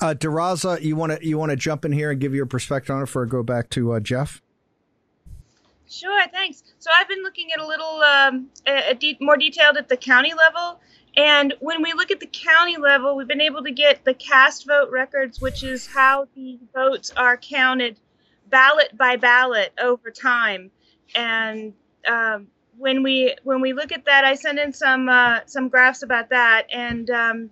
Uh, 0.00 0.14
Daraza, 0.14 0.82
you 0.82 0.96
want 0.96 1.12
to 1.12 1.26
you 1.26 1.38
want 1.38 1.50
to 1.50 1.56
jump 1.56 1.84
in 1.84 1.92
here 1.92 2.10
and 2.10 2.20
give 2.20 2.34
your 2.34 2.46
perspective 2.46 2.94
on 2.94 3.02
it 3.02 3.06
before 3.06 3.24
I 3.24 3.28
go 3.28 3.42
back 3.42 3.70
to 3.70 3.92
uh, 3.92 4.00
Jeff? 4.00 4.42
Sure, 5.88 6.26
thanks. 6.28 6.62
So 6.78 6.90
I've 6.98 7.08
been 7.08 7.22
looking 7.22 7.52
at 7.52 7.60
a 7.60 7.66
little 7.66 8.00
um, 8.00 8.48
a, 8.66 8.90
a 8.90 8.94
de- 8.94 9.18
more 9.20 9.36
detailed 9.36 9.76
at 9.76 9.88
the 9.88 9.96
county 9.96 10.32
level, 10.34 10.80
and 11.16 11.54
when 11.60 11.82
we 11.82 11.92
look 11.92 12.10
at 12.10 12.20
the 12.20 12.26
county 12.26 12.76
level, 12.76 13.16
we've 13.16 13.28
been 13.28 13.40
able 13.40 13.62
to 13.64 13.70
get 13.70 14.04
the 14.04 14.14
cast 14.14 14.66
vote 14.66 14.90
records, 14.90 15.40
which 15.40 15.62
is 15.62 15.86
how 15.86 16.26
the 16.34 16.58
votes 16.74 17.12
are 17.16 17.36
counted 17.36 17.98
ballot 18.48 18.96
by 18.96 19.16
ballot 19.16 19.72
over 19.80 20.10
time. 20.10 20.70
And 21.14 21.74
um, 22.08 22.48
when 22.78 23.02
we 23.02 23.34
when 23.44 23.60
we 23.60 23.72
look 23.72 23.92
at 23.92 24.06
that, 24.06 24.24
I 24.24 24.34
sent 24.34 24.58
in 24.58 24.72
some 24.72 25.08
uh, 25.08 25.40
some 25.46 25.68
graphs 25.68 26.02
about 26.02 26.30
that, 26.30 26.66
and 26.72 27.10
um, 27.10 27.50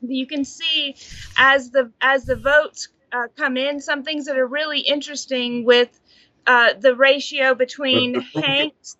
you 0.00 0.26
can 0.26 0.44
see 0.44 0.96
as 1.36 1.70
the 1.70 1.90
as 2.00 2.24
the 2.24 2.36
votes 2.36 2.88
uh, 3.12 3.28
come 3.36 3.56
in 3.56 3.80
some 3.80 4.04
things 4.04 4.26
that 4.26 4.38
are 4.38 4.46
really 4.46 4.80
interesting 4.80 5.64
with 5.64 6.00
uh, 6.46 6.74
the 6.80 6.94
ratio 6.94 7.54
between 7.54 8.20
Hanks. 8.34 8.96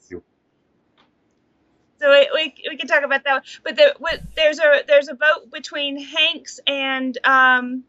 So 2.00 2.10
we, 2.10 2.28
we, 2.32 2.54
we 2.70 2.76
can 2.76 2.86
talk 2.86 3.02
about 3.02 3.24
that, 3.24 3.44
but 3.64 3.76
the, 3.76 3.94
what, 3.98 4.20
there's 4.36 4.58
a 4.60 4.82
there's 4.86 5.08
a 5.08 5.14
vote 5.14 5.50
between 5.52 5.98
Hanks 5.98 6.60
and 6.66 7.18
um, 7.24 7.84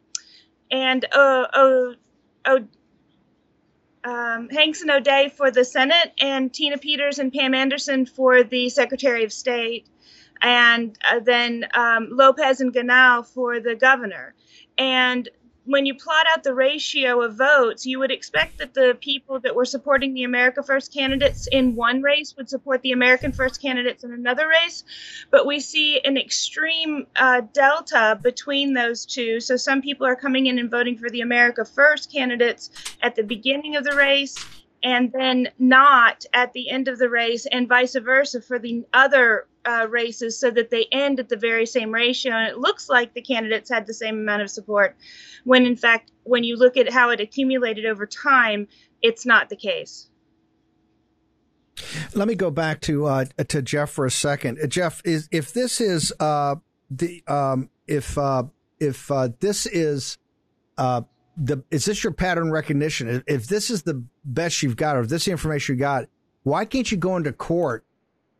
and 0.72 1.06
oh, 1.14 1.94
um, 4.04 4.50
Hanks 4.50 4.82
and 4.82 4.90
O'Dea 4.90 5.30
for 5.30 5.52
the 5.52 5.64
Senate, 5.64 6.14
and 6.20 6.52
Tina 6.52 6.78
Peters 6.78 7.20
and 7.20 7.32
Pam 7.32 7.54
Anderson 7.54 8.06
for 8.06 8.44
the 8.44 8.70
Secretary 8.70 9.24
of 9.24 9.32
State 9.32 9.88
and 10.42 10.98
uh, 11.10 11.20
then 11.20 11.68
um, 11.74 12.10
Lopez 12.12 12.62
and 12.62 12.74
Ganahl 12.74 13.26
for 13.26 13.60
the 13.60 13.76
governor. 13.76 14.34
And 14.78 15.28
when 15.70 15.86
you 15.86 15.94
plot 15.94 16.26
out 16.34 16.44
the 16.44 16.54
ratio 16.54 17.22
of 17.22 17.36
votes, 17.36 17.86
you 17.86 18.00
would 18.00 18.10
expect 18.10 18.58
that 18.58 18.74
the 18.74 18.98
people 19.00 19.40
that 19.40 19.56
were 19.56 19.66
supporting 19.66 20.16
the 20.16 20.24
America 20.24 20.64
First 20.64 20.92
candidates 20.92 21.48
in 21.52 21.76
one 21.76 22.02
race 22.02 22.36
would 22.36 22.50
support 22.50 22.82
the 22.82 22.92
American 22.92 23.32
First 23.32 23.62
candidates 23.62 24.04
in 24.04 24.12
another 24.12 24.48
race. 24.48 24.84
But 25.30 25.46
we 25.46 25.60
see 25.60 26.02
an 26.04 26.18
extreme 26.18 27.06
uh, 27.16 27.42
delta 27.54 28.20
between 28.20 28.74
those 28.74 29.06
two. 29.06 29.40
So 29.40 29.58
some 29.58 29.84
people 29.84 30.08
are 30.08 30.16
coming 30.16 30.48
in 30.48 30.58
and 30.58 30.72
voting 30.72 30.98
for 30.98 31.10
the 31.12 31.22
America 31.22 31.64
First 31.64 32.12
candidates 32.12 32.72
at 33.04 33.16
the 33.16 33.24
beginning 33.24 33.76
of 33.76 33.84
the 33.84 33.96
race 33.96 34.36
and 34.82 35.12
then 35.12 35.50
not 35.60 36.26
at 36.34 36.54
the 36.54 36.70
end 36.70 36.88
of 36.88 36.98
the 36.98 37.10
race, 37.10 37.46
and 37.46 37.68
vice 37.68 37.96
versa 37.96 38.42
for 38.42 38.60
the 38.60 38.86
other 38.94 39.46
uh, 39.70 39.88
races, 39.88 40.40
so 40.40 40.50
that 40.50 40.70
they 40.70 40.88
end 40.92 41.20
at 41.20 41.30
the 41.30 41.38
very 41.38 41.66
same 41.66 41.92
ratio. 41.92 42.34
And 42.34 42.48
it 42.48 42.58
looks 42.58 42.90
like 42.90 43.14
the 43.14 43.22
candidates 43.22 43.70
had 43.70 43.86
the 43.86 43.94
same 43.94 44.18
amount 44.18 44.42
of 44.42 44.50
support, 44.50 44.96
when 45.44 45.66
in 45.66 45.76
fact, 45.76 46.12
when 46.24 46.44
you 46.44 46.56
look 46.56 46.78
at 46.78 46.92
how 46.92 47.12
it 47.12 47.20
accumulated 47.22 47.86
over 47.86 48.06
time, 48.06 48.68
it's 49.02 49.26
not 49.26 49.50
the 49.50 49.56
case. 49.56 50.10
Let 52.14 52.28
me 52.28 52.36
go 52.36 52.52
back 52.52 52.82
to 52.82 53.06
uh, 53.06 53.26
to 53.48 53.62
Jeff 53.62 53.92
for 53.92 54.06
a 54.06 54.12
second. 54.12 54.60
Uh, 54.62 54.68
Jeff, 54.68 55.02
is 55.06 55.30
if 55.32 55.54
this 55.54 55.80
is 55.80 56.12
uh, 56.20 56.56
the 56.90 57.24
um, 57.28 57.70
if 57.88 58.18
uh, 58.18 58.44
if 58.80 59.10
uh, 59.12 59.30
this 59.40 59.66
is 59.66 60.18
uh, 60.78 61.02
the 61.38 61.64
is 61.72 61.86
this 61.86 62.04
your 62.04 62.14
pattern 62.14 62.52
recognition? 62.52 63.24
If 63.28 63.48
this 63.48 63.70
is 63.70 63.84
the 63.84 64.04
best 64.26 64.62
you've 64.62 64.78
got, 64.78 64.98
or 64.98 65.02
if 65.02 65.10
this 65.10 65.28
information 65.28 65.76
you 65.76 65.80
got, 65.80 66.06
why 66.44 66.66
can't 66.66 66.92
you 66.92 66.98
go 66.98 67.16
into 67.16 67.32
court 67.32 67.86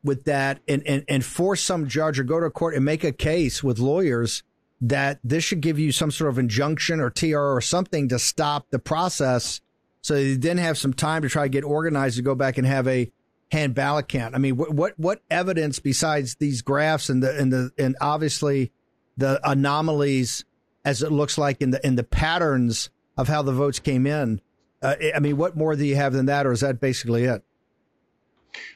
with 0.04 0.24
that 0.26 0.60
and, 0.68 0.82
and, 0.86 1.04
and 1.08 1.26
force 1.26 1.62
some 1.62 1.88
judge 1.88 2.20
or 2.20 2.24
go 2.24 2.40
to 2.40 2.50
court 2.50 2.76
and 2.76 2.86
make 2.86 3.04
a 3.04 3.12
case 3.12 3.64
with 3.64 3.80
lawyers 3.80 4.44
that 4.82 5.20
this 5.24 5.44
should 5.44 5.62
give 5.62 5.78
you 5.78 5.92
some 5.92 6.10
sort 6.12 6.30
of 6.30 6.40
injunction 6.40 7.00
or 7.00 7.10
TR 7.10 7.38
or 7.38 7.62
something 7.62 8.08
to 8.10 8.18
stop 8.18 8.70
the 8.70 8.80
process 8.80 9.60
so 10.02 10.16
you 10.16 10.38
then 10.38 10.58
have 10.58 10.78
some 10.78 10.94
time 10.94 11.22
to 11.24 11.30
try 11.30 11.44
to 11.44 11.50
get 11.50 11.64
organized 11.64 12.16
to 12.16 12.22
go 12.22 12.36
back 12.36 12.58
and 12.58 12.66
have 12.66 12.88
a 12.88 13.12
hand 13.52 13.76
ballot 13.76 14.08
count. 14.08 14.36
I 14.36 14.38
mean, 14.38 14.56
what 14.56 14.74
what, 14.74 14.94
what 14.98 15.22
evidence 15.30 15.80
besides 15.80 16.36
these 16.36 16.62
graphs 16.62 17.10
and 17.10 17.22
the 17.22 17.38
and 17.38 17.52
the 17.52 17.72
and 17.78 17.96
obviously 18.00 18.72
the 19.18 19.40
anomalies 19.44 20.46
as 20.86 21.04
it 21.04 21.12
looks 21.12 21.38
like 21.38 21.62
in 21.62 21.72
the 21.72 21.86
in 21.86 21.96
the 21.96 22.04
patterns 22.04 22.90
of 23.18 23.28
how 23.28 23.42
the 23.42 23.52
votes 23.52 23.80
came 23.80 24.08
in. 24.08 24.40
Uh, 24.82 24.96
I 25.14 25.20
mean, 25.20 25.36
what 25.36 25.58
more 25.58 25.76
do 25.76 25.86
you 25.86 25.98
have 25.98 26.14
than 26.14 26.28
that, 26.28 26.48
or 26.48 26.54
is 26.54 26.62
that 26.62 26.80
basically 26.80 27.26
it? 27.26 27.44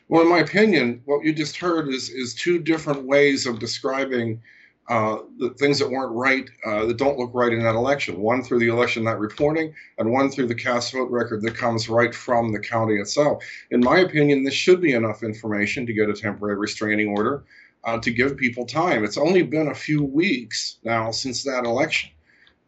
Well, 0.08 0.22
in 0.22 0.30
my 0.30 0.40
opinion, 0.40 1.02
what 1.06 1.24
you 1.24 1.34
just 1.34 1.58
heard 1.58 1.90
is 1.90 2.10
is 2.10 2.34
two 2.34 2.60
different 2.60 3.06
ways 3.06 3.46
of 3.46 3.60
describing 3.60 4.42
uh, 4.90 5.20
the 5.40 5.50
things 5.52 5.80
that 5.80 5.90
weren't 5.90 6.12
right, 6.12 6.50
uh, 6.66 6.86
that 6.86 6.98
don't 6.98 7.18
look 7.18 7.32
right 7.34 7.54
in 7.54 7.64
that 7.64 7.76
election. 7.76 8.20
One 8.20 8.44
through 8.44 8.60
the 8.60 8.68
election 8.68 9.06
night 9.06 9.18
reporting, 9.20 9.74
and 9.98 10.12
one 10.12 10.30
through 10.30 10.48
the 10.48 10.56
cast 10.56 10.92
vote 10.94 11.10
record 11.10 11.42
that 11.44 11.56
comes 11.56 11.88
right 11.88 12.14
from 12.14 12.52
the 12.52 12.60
county 12.60 12.96
itself. 12.96 13.44
In 13.72 13.80
my 13.80 14.00
opinion, 14.00 14.44
this 14.44 14.54
should 14.54 14.82
be 14.82 14.92
enough 14.92 15.24
information 15.24 15.86
to 15.86 15.94
get 15.94 16.10
a 16.10 16.14
temporary 16.14 16.58
restraining 16.58 17.08
order 17.08 17.46
uh, 17.86 17.98
to 18.00 18.12
give 18.12 18.36
people 18.36 18.66
time. 18.66 19.04
It's 19.04 19.18
only 19.18 19.42
been 19.42 19.70
a 19.70 19.76
few 19.76 20.04
weeks 20.04 20.78
now 20.84 21.12
since 21.12 21.44
that 21.44 21.66
election. 21.66 22.10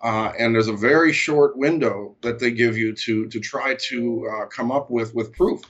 Uh, 0.02 0.32
and 0.38 0.54
there's 0.54 0.68
a 0.68 0.74
very 0.74 1.12
short 1.12 1.58
window 1.58 2.16
that 2.22 2.40
they 2.40 2.52
give 2.52 2.78
you 2.78 2.94
to 2.94 3.28
to 3.28 3.40
try 3.40 3.76
to 3.76 4.30
uh, 4.30 4.46
come 4.48 4.72
up 4.72 4.90
with 4.90 5.16
with 5.16 5.34
proof. 5.34 5.62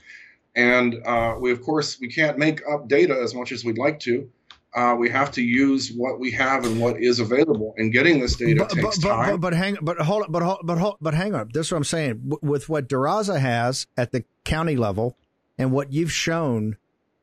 And 0.56 0.96
uh, 1.06 1.36
we, 1.40 1.52
of 1.52 1.62
course, 1.62 2.00
we 2.00 2.08
can't 2.08 2.38
make 2.38 2.62
up 2.68 2.88
data 2.88 3.20
as 3.22 3.36
much 3.36 3.52
as 3.52 3.66
we'd 3.66 3.78
like 3.78 4.00
to. 4.02 4.30
Uh, 4.74 4.94
we 4.98 5.10
have 5.10 5.32
to 5.32 5.42
use 5.42 5.92
what 5.94 6.20
we 6.20 6.32
have 6.32 6.66
and 6.66 6.82
what 6.82 7.02
is 7.02 7.20
available. 7.20 7.74
And 7.78 7.94
getting 7.94 8.20
this 8.20 8.36
data 8.36 8.60
but, 8.60 8.70
takes 8.70 9.00
but, 9.00 9.10
time. 9.10 9.32
But, 9.32 9.42
but 9.42 9.54
hang, 9.54 9.78
but 9.82 10.00
hold, 10.00 10.26
but 10.30 10.44
hold, 10.44 10.60
but 10.64 10.78
hold, 10.78 10.98
but 11.00 11.14
hang 11.14 11.34
on. 11.34 11.50
This 11.54 11.68
is 11.68 11.72
what 11.72 11.78
I'm 11.78 11.84
saying. 11.86 12.22
W- 12.28 12.40
with 12.42 12.68
what 12.68 12.90
Duraza 12.90 13.40
has 13.40 13.88
at 13.96 14.12
the 14.12 14.26
county 14.44 14.76
level, 14.76 15.18
and 15.58 15.72
what 15.72 15.94
you've 15.94 16.12
shown, 16.12 16.76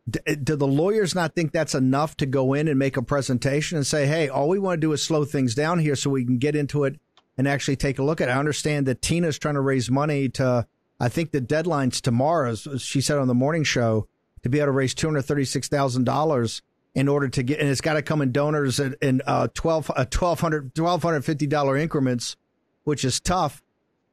d- 0.09 0.21
do 0.37 0.57
the 0.57 0.67
lawyers 0.67 1.15
not 1.15 1.35
think 1.35 1.53
that's 1.53 1.75
enough 1.75 2.17
to 2.19 2.27
go 2.27 2.55
in 2.55 2.69
and 2.69 2.79
make 2.79 2.97
a 2.97 3.03
presentation 3.03 3.77
and 3.77 3.87
say, 3.87 4.07
"Hey, 4.07 4.29
all 4.29 4.49
we 4.49 4.59
want 4.59 4.81
to 4.81 4.87
do 4.87 4.93
is 4.93 5.03
slow 5.03 5.27
things 5.27 5.55
down 5.55 5.79
here 5.79 5.95
so 5.95 6.09
we 6.09 6.25
can 6.25 6.39
get 6.39 6.57
into 6.57 6.85
it 6.85 6.99
and 7.37 7.47
actually 7.47 7.77
take 7.77 7.99
a 7.99 8.03
look 8.03 8.23
at 8.23 8.29
it." 8.29 8.33
I 8.33 8.39
understand 8.39 8.87
that 8.87 9.03
Tina's 9.03 9.39
trying 9.39 9.55
to 9.55 9.61
raise 9.61 9.91
money 9.91 10.29
to. 10.31 10.67
I 11.03 11.09
think 11.09 11.33
the 11.33 11.41
deadline's 11.41 12.01
tomorrow, 12.01 12.51
as 12.53 12.81
she 12.81 13.01
said 13.01 13.19
on 13.19 13.27
the 13.27 13.35
morning 13.35 13.65
show, 13.65 14.07
to 14.45 14.49
be 14.49 14.59
able 14.59 14.69
to 14.69 14.73
raise 14.73 14.95
two 14.95 15.09
hundred 15.09 15.23
thirty-six 15.23 15.69
thousand 15.69 16.05
dollars 16.05 16.63
in 16.95 17.09
order 17.09 17.29
to 17.29 17.43
get, 17.43 17.59
and 17.59 17.69
it's 17.69 17.81
got 17.81 17.95
to 17.95 18.03
come 18.03 18.21
in 18.23 18.31
donors 18.33 18.79
in, 18.79 18.95
in 19.01 19.23
uh, 19.27 19.49
12, 19.55 19.91
uh, 19.91 20.05
1200 20.13 20.75
$1,250 20.75 21.81
increments, 21.81 22.37
which 22.85 23.03
is 23.05 23.19
tough. 23.19 23.63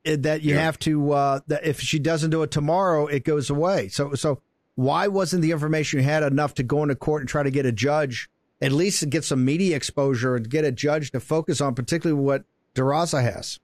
eh, 0.06 0.16
That 0.18 0.42
you 0.44 0.56
Yeah. 0.56 0.62
have 0.62 0.80
to, 0.80 1.12
uh, 1.12 1.40
that 1.48 1.66
if 1.66 1.82
she 1.82 2.00
doesn't 2.00 2.30
do 2.32 2.42
it 2.42 2.52
tomorrow, 2.52 3.06
it 3.06 3.26
goes 3.26 3.50
away. 3.50 3.90
So, 3.90 4.14
so 4.14 4.42
why 4.76 5.08
wasn't 5.10 5.42
the 5.42 5.52
information 5.52 6.00
you 6.00 6.06
had 6.06 6.24
enough 6.24 6.54
to 6.54 6.64
go 6.64 6.82
into 6.84 6.96
court 6.96 7.22
and 7.22 7.28
try 7.30 7.44
to 7.44 7.52
get 7.52 7.66
a 7.66 7.74
judge, 7.74 8.30
at 8.62 8.72
least 8.72 9.02
to 9.02 9.06
get 9.08 9.26
some 9.26 9.44
media 9.44 9.76
exposure 9.76 10.38
and 10.38 10.50
get 10.50 10.64
a 10.64 10.72
judge 10.72 11.12
to 11.12 11.20
focus 11.20 11.60
on, 11.60 11.76
particularly 11.76 12.20
what 12.22 12.46
Duraza 12.76 13.22
has? 13.22 13.60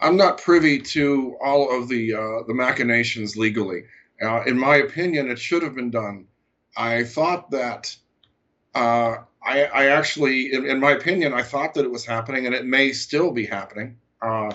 I'm 0.00 0.16
not 0.16 0.40
privy 0.40 0.78
to 0.80 1.36
all 1.42 1.76
of 1.76 1.88
the 1.88 2.14
uh, 2.14 2.42
the 2.46 2.54
machinations 2.54 3.36
legally. 3.36 3.84
Uh, 4.22 4.42
in 4.44 4.58
my 4.58 4.76
opinion, 4.76 5.30
it 5.30 5.38
should 5.38 5.62
have 5.62 5.74
been 5.74 5.90
done. 5.90 6.26
I 6.76 7.04
thought 7.04 7.50
that. 7.50 7.96
Uh, 8.74 9.18
I, 9.46 9.64
I 9.66 9.86
actually, 9.88 10.54
in, 10.54 10.64
in 10.64 10.80
my 10.80 10.92
opinion, 10.92 11.34
I 11.34 11.42
thought 11.42 11.74
that 11.74 11.84
it 11.84 11.90
was 11.90 12.06
happening, 12.06 12.46
and 12.46 12.54
it 12.54 12.64
may 12.64 12.92
still 12.92 13.30
be 13.30 13.44
happening. 13.44 13.98
Uh, 14.22 14.52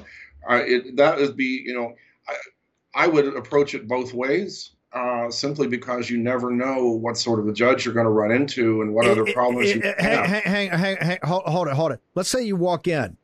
I, 0.48 0.58
it, 0.62 0.96
that 0.98 1.18
would 1.20 1.38
be, 1.38 1.62
you 1.64 1.76
know, 1.76 1.94
I, 2.28 3.04
I 3.04 3.08
would 3.08 3.28
approach 3.38 3.76
it 3.76 3.88
both 3.88 4.16
ways, 4.16 4.72
uh, 4.92 5.30
simply 5.30 5.68
because 5.68 6.10
you 6.10 6.18
never 6.18 6.50
know 6.50 6.88
what 6.88 7.18
sort 7.20 7.40
of 7.40 7.48
a 7.48 7.54
judge 7.54 7.86
you're 7.86 7.94
going 7.94 8.08
to 8.08 8.12
run 8.12 8.32
into 8.32 8.82
and 8.82 8.92
what 8.96 9.06
other 9.06 9.28
Eh, 9.28 9.30
eh, 9.30 9.34
problems 9.34 9.70
you 9.76 9.82
have. 9.82 9.98
hang, 10.00 10.24
hang, 10.26 10.42
hang, 10.42 10.70
hang, 10.72 10.98
hang, 10.98 11.20
hold, 11.22 11.44
hold 11.44 11.68
it, 11.68 11.76
hold 11.76 11.92
it. 11.92 12.02
Let's 12.16 12.30
say 12.30 12.42
you 12.44 12.56
walk 12.56 12.88
in, 12.88 13.16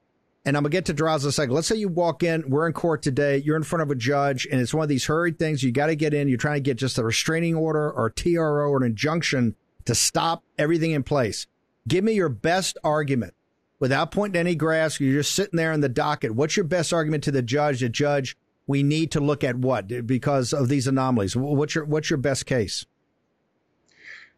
and 0.45 0.55
I'm 0.55 0.63
gonna 0.63 0.71
get 0.71 0.85
to 0.85 0.93
Draza 0.93 1.23
in 1.23 1.29
a 1.29 1.31
second. 1.31 1.55
Let's 1.55 1.67
say 1.67 1.75
you 1.75 1.89
walk 1.89 2.21
in, 2.21 2.49
we're 2.49 2.67
in 2.67 2.73
court 2.73 3.01
today, 3.01 3.37
you're 3.37 3.57
in 3.57 3.63
front 3.63 3.81
of 3.81 3.89
a 3.89 3.95
judge, 3.95 4.47
and 4.51 4.61
it's 4.61 4.73
one 4.73 4.83
of 4.83 4.89
these 4.89 5.05
hurried 5.05 5.39
things. 5.39 5.63
You 5.63 5.71
got 5.71 5.87
to 5.87 5.95
get 5.95 6.13
in. 6.13 6.27
You're 6.27 6.37
trying 6.37 6.57
to 6.57 6.61
get 6.61 6.77
just 6.77 6.97
a 6.97 7.03
restraining 7.03 7.55
order 7.55 7.91
or 7.91 8.09
TRO 8.11 8.69
or 8.69 8.77
an 8.77 8.83
injunction 8.83 9.55
to 9.85 9.95
stop 9.95 10.43
everything 10.57 10.91
in 10.91 11.03
place. 11.03 11.47
Give 11.87 12.03
me 12.03 12.13
your 12.13 12.29
best 12.29 12.77
argument 12.83 13.33
without 13.79 14.11
pointing 14.11 14.39
any 14.39 14.55
grass. 14.55 14.99
You're 14.99 15.21
just 15.21 15.35
sitting 15.35 15.57
there 15.57 15.73
in 15.73 15.81
the 15.81 15.89
docket. 15.89 16.31
What's 16.31 16.55
your 16.55 16.63
best 16.63 16.93
argument 16.93 17.23
to 17.25 17.31
the 17.31 17.41
judge? 17.41 17.79
The 17.79 17.89
judge, 17.89 18.37
we 18.67 18.83
need 18.83 19.11
to 19.11 19.19
look 19.19 19.43
at 19.43 19.57
what 19.57 20.05
because 20.05 20.53
of 20.53 20.69
these 20.69 20.87
anomalies. 20.87 21.35
What's 21.35 21.75
your 21.75 21.85
what's 21.85 22.09
your 22.09 22.17
best 22.17 22.45
case? 22.45 22.85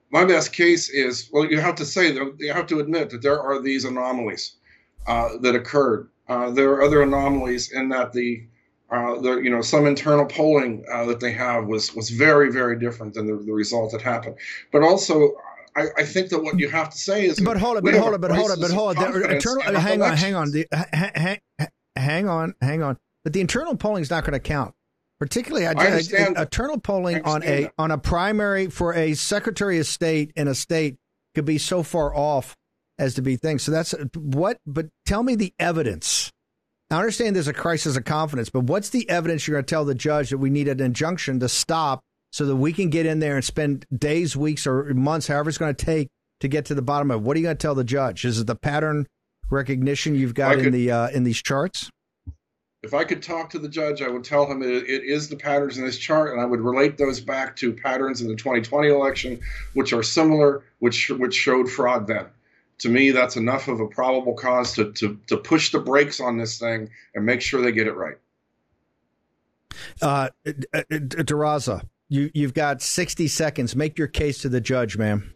my 0.09 0.23
best 0.23 0.53
case 0.53 0.89
is 0.89 1.29
well 1.31 1.45
you 1.45 1.59
have 1.59 1.75
to 1.75 1.85
say 1.85 2.11
that 2.11 2.35
you 2.39 2.51
have 2.53 2.67
to 2.67 2.79
admit 2.79 3.09
that 3.09 3.21
there 3.21 3.41
are 3.41 3.61
these 3.61 3.85
anomalies 3.85 4.56
uh, 5.07 5.37
that 5.41 5.55
occurred 5.55 6.09
uh, 6.27 6.49
there 6.51 6.71
are 6.71 6.81
other 6.83 7.01
anomalies 7.01 7.71
in 7.71 7.89
that 7.89 8.13
the 8.13 8.43
uh, 8.89 9.19
the 9.19 9.37
you 9.37 9.49
know 9.49 9.61
some 9.61 9.85
internal 9.85 10.25
polling 10.25 10.85
uh, 10.91 11.05
that 11.05 11.19
they 11.19 11.31
have 11.31 11.65
was 11.65 11.93
was 11.95 12.09
very 12.09 12.51
very 12.51 12.79
different 12.79 13.13
than 13.13 13.27
the, 13.27 13.35
the 13.43 13.51
result 13.51 13.91
that 13.91 14.01
happened 14.01 14.35
but 14.71 14.83
also 14.83 15.33
I, 15.75 15.87
I 15.97 16.03
think 16.03 16.29
that 16.29 16.43
what 16.43 16.59
you 16.59 16.69
have 16.69 16.89
to 16.89 16.97
say 16.97 17.25
is 17.27 17.39
But 17.39 17.57
hold 17.57 17.77
it, 17.77 17.83
but 17.83 17.93
hold 17.93 18.15
it, 18.15 18.21
but 18.21 18.31
hold 18.31 18.49
it, 18.49 18.59
but 18.59 18.71
hold 18.71 18.97
it. 18.97 19.31
Internal, 19.31 19.79
hang 19.79 20.01
on, 20.01 20.17
hang 20.17 20.33
on, 20.33 20.51
the, 20.51 20.65
hang, 20.91 21.39
hang 21.95 22.27
on, 22.27 22.55
hang 22.61 22.81
on. 22.81 22.97
But 23.23 23.33
the 23.33 23.41
internal 23.41 23.75
polling 23.75 24.01
is 24.01 24.09
not 24.09 24.23
going 24.23 24.33
to 24.33 24.39
count. 24.39 24.73
Particularly, 25.19 25.67
I, 25.67 25.71
I 25.71 25.87
understand 25.87 26.35
that. 26.35 26.43
internal 26.43 26.79
polling 26.79 27.17
I 27.17 27.29
on 27.29 27.43
a 27.43 27.63
that. 27.63 27.73
on 27.77 27.91
a 27.91 27.97
primary 27.97 28.69
for 28.69 28.93
a 28.93 29.13
secretary 29.13 29.79
of 29.79 29.87
state 29.87 30.31
in 30.35 30.47
a 30.47 30.55
state 30.55 30.97
could 31.35 31.45
be 31.45 31.57
so 31.57 31.83
far 31.83 32.15
off 32.15 32.55
as 32.99 33.13
to 33.15 33.21
be 33.21 33.35
things. 33.35 33.63
So 33.63 33.71
that's 33.71 33.93
what. 34.15 34.59
But 34.65 34.87
tell 35.05 35.23
me 35.23 35.35
the 35.35 35.53
evidence. 35.59 36.31
I 36.89 36.97
understand 36.97 37.35
there's 37.35 37.49
a 37.49 37.53
crisis 37.53 37.97
of 37.97 38.05
confidence, 38.05 38.49
but 38.49 38.63
what's 38.63 38.89
the 38.89 39.09
evidence 39.09 39.45
you're 39.45 39.55
going 39.55 39.65
to 39.65 39.69
tell 39.69 39.83
the 39.83 39.95
judge 39.95 40.29
that 40.29 40.37
we 40.37 40.49
need 40.49 40.69
an 40.69 40.79
injunction 40.79 41.39
to 41.41 41.49
stop 41.49 41.99
so 42.31 42.45
that 42.45 42.55
we 42.55 42.71
can 42.71 42.89
get 42.89 43.05
in 43.05 43.19
there 43.19 43.35
and 43.35 43.43
spend 43.43 43.85
days, 43.93 44.37
weeks, 44.37 44.65
or 44.65 44.93
months, 44.93 45.27
however 45.27 45.49
it's 45.49 45.57
going 45.57 45.75
to 45.75 45.85
take 45.85 46.07
to 46.39 46.47
get 46.47 46.65
to 46.65 46.75
the 46.75 46.81
bottom 46.81 47.11
of 47.11 47.21
it? 47.21 47.23
What 47.23 47.35
are 47.35 47.39
you 47.39 47.45
going 47.45 47.57
to 47.57 47.61
tell 47.61 47.75
the 47.75 47.83
judge? 47.83 48.23
Is 48.23 48.39
it 48.39 48.47
the 48.47 48.55
pattern 48.55 49.05
recognition 49.49 50.15
you've 50.15 50.33
got 50.33 50.57
I 50.57 50.61
in 50.61 50.71
the 50.71 50.91
uh, 50.91 51.09
in 51.09 51.23
these 51.23 51.41
charts? 51.41 51.89
if 52.83 52.93
I 52.93 53.03
could 53.03 53.23
talk 53.23 53.49
to 53.49 53.59
the 53.59 53.67
judge, 53.67 54.01
I 54.01 54.07
would 54.07 54.23
tell 54.23 54.49
him 54.49 54.61
it, 54.61 54.69
it 54.69 55.03
is 55.03 55.29
the 55.29 55.35
patterns 55.35 55.77
in 55.77 55.85
this 55.85 55.97
chart, 55.97 56.31
and 56.31 56.41
I 56.41 56.45
would 56.45 56.61
relate 56.61 56.97
those 56.97 57.19
back 57.19 57.55
to 57.57 57.73
patterns 57.73 58.21
in 58.21 58.27
the 58.27 58.35
2020 58.35 58.87
election, 58.87 59.39
which 59.73 59.93
are 59.93 60.03
similar, 60.03 60.63
which 60.79 61.09
which 61.09 61.33
showed 61.33 61.69
fraud 61.69 62.07
then. 62.07 62.27
To 62.79 62.89
me, 62.89 63.11
that's 63.11 63.35
enough 63.35 63.67
of 63.67 63.79
a 63.79 63.87
probable 63.87 64.33
cause 64.33 64.73
to 64.75 64.91
to, 64.93 65.19
to 65.27 65.37
push 65.37 65.71
the 65.71 65.79
brakes 65.79 66.19
on 66.19 66.37
this 66.37 66.59
thing 66.59 66.89
and 67.15 67.25
make 67.25 67.41
sure 67.41 67.61
they 67.61 67.71
get 67.71 67.87
it 67.87 67.95
right. 67.95 68.17
Uh, 70.01 70.29
uh, 70.45 70.83
uh, 70.83 71.79
you 72.09 72.31
you've 72.33 72.53
got 72.53 72.81
60 72.81 73.27
seconds. 73.27 73.75
Make 73.75 73.97
your 73.97 74.07
case 74.07 74.39
to 74.39 74.49
the 74.49 74.61
judge, 74.61 74.97
ma'am. 74.97 75.33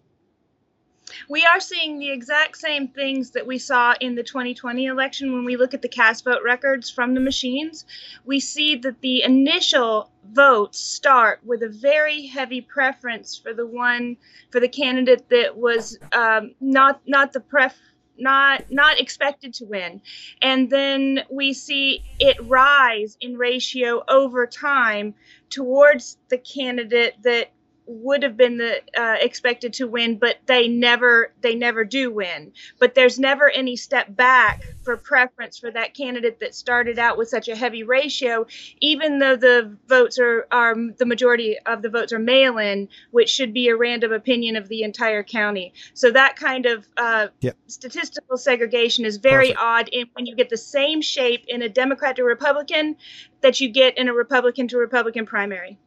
We 1.30 1.46
are 1.46 1.60
seeing 1.60 2.00
the 2.00 2.12
exact 2.12 2.58
same 2.58 2.88
things 2.88 3.32
that 3.32 3.46
we 3.46 3.58
saw 3.58 3.94
in 4.00 4.16
the 4.16 4.24
2020 4.24 4.86
election 4.86 5.34
when 5.34 5.46
we 5.46 5.56
look 5.56 5.74
at 5.74 5.82
the 5.82 5.90
cast 5.90 6.24
vote 6.26 6.42
records 6.44 6.90
from 6.90 7.14
the 7.14 7.20
machines. 7.20 7.86
We 8.26 8.40
see 8.40 8.76
that 8.78 9.02
the 9.02 9.24
initial 9.24 10.12
votes 10.32 10.80
start 10.80 11.40
with 11.46 11.64
a 11.64 11.70
very 11.70 12.28
heavy 12.28 12.62
preference 12.62 13.38
for 13.38 13.54
the 13.54 13.66
one 13.66 14.18
for 14.52 14.60
the 14.60 14.70
candidate 14.70 15.28
that 15.30 15.58
was 15.58 15.98
um, 16.12 16.54
not 16.60 17.02
not 17.08 17.34
the 17.34 17.40
pref 17.40 17.76
not 18.18 18.70
not 18.70 19.00
expected 19.00 19.54
to 19.54 19.66
win 19.66 20.02
and 20.42 20.70
then 20.70 21.22
we 21.32 21.54
see 21.54 22.04
it 22.20 22.38
rise 22.48 23.18
in 23.20 23.38
ratio 23.38 24.04
over 24.08 24.46
time 24.46 25.14
towards 25.50 26.18
the 26.30 26.38
candidate 26.38 27.16
that 27.24 27.50
would 27.92 28.24
have 28.24 28.38
been 28.38 28.58
the 28.58 28.82
uh, 28.98 29.18
expected 29.20 29.74
to 29.74 29.88
win, 29.88 30.18
but 30.18 30.38
they 30.46 30.68
never 30.68 31.34
they 31.42 31.56
never 31.56 31.84
do 31.84 32.12
win. 32.12 32.54
But 32.80 32.96
there's 32.96 33.20
never 33.20 33.50
any 33.50 33.76
step 33.76 34.16
back 34.16 34.62
for 34.84 34.98
preference 34.98 35.60
for 35.60 35.70
that 35.72 35.94
candidate 35.94 36.40
that 36.40 36.56
started 36.56 36.98
out 36.98 37.18
with 37.18 37.30
such 37.30 37.48
a 37.48 37.56
heavy 37.56 37.84
ratio, 37.84 38.48
even 38.80 39.20
though 39.20 39.36
the 39.36 39.78
votes 39.88 40.18
are 40.18 40.48
are 40.52 40.76
the 40.98 41.06
majority 41.06 41.58
of 41.66 41.82
the 41.82 41.90
votes 41.90 42.14
are 42.14 42.20
mail-in, 42.20 42.88
which 43.12 43.30
should 43.30 43.54
be 43.54 43.68
a 43.68 43.76
random 43.76 44.12
opinion 44.12 44.56
of 44.56 44.68
the 44.70 44.84
entire 44.84 45.24
county. 45.24 45.74
So 45.94 46.12
that 46.12 46.36
kind 46.36 46.66
of 46.66 46.88
uh, 46.98 47.28
Yep. 47.42 47.58
statistical 47.68 48.38
segregation 48.38 49.06
is 49.06 49.18
very 49.18 49.48
Perfect. 49.48 49.60
odd 49.62 49.90
in 49.90 50.08
when 50.14 50.26
you 50.26 50.36
get 50.36 50.50
the 50.50 50.58
same 50.58 51.02
shape 51.02 51.46
in 51.48 51.62
a 51.62 51.70
Democrat 51.70 52.16
to 52.16 52.24
Republican 52.24 52.96
that 53.42 53.60
you 53.60 53.70
get 53.70 53.98
in 53.98 54.08
a 54.08 54.14
Republican 54.14 54.68
to 54.70 54.78
Republican 54.78 55.26
primary. 55.26 55.78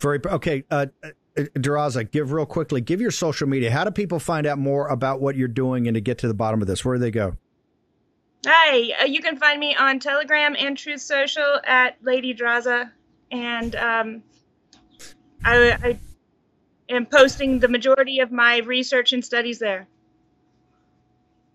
Very 0.00 0.20
okay. 0.24 0.64
Uh, 0.70 0.86
uh, 1.04 1.10
Duraza, 1.36 2.10
give 2.10 2.32
real 2.32 2.46
quickly. 2.46 2.80
Give 2.80 3.00
your 3.00 3.10
social 3.10 3.48
media. 3.48 3.70
How 3.70 3.84
do 3.84 3.90
people 3.90 4.18
find 4.18 4.46
out 4.46 4.58
more 4.58 4.88
about 4.88 5.20
what 5.20 5.36
you're 5.36 5.48
doing 5.48 5.86
and 5.86 5.94
to 5.94 6.00
get 6.00 6.18
to 6.18 6.28
the 6.28 6.34
bottom 6.34 6.60
of 6.60 6.66
this? 6.66 6.84
Where 6.84 6.96
do 6.96 7.00
they 7.00 7.10
go? 7.10 7.36
Hi, 8.46 9.02
uh, 9.02 9.04
you 9.04 9.20
can 9.20 9.36
find 9.36 9.60
me 9.60 9.76
on 9.76 10.00
Telegram 10.00 10.56
and 10.58 10.76
Truth 10.76 11.02
Social 11.02 11.60
at 11.62 11.98
Lady 12.02 12.34
Draza, 12.34 12.90
and 13.30 13.76
um, 13.76 14.22
I, 15.44 15.72
I 15.72 15.98
am 16.88 17.04
posting 17.04 17.58
the 17.58 17.68
majority 17.68 18.20
of 18.20 18.32
my 18.32 18.58
research 18.58 19.12
and 19.12 19.22
studies 19.22 19.58
there. 19.58 19.86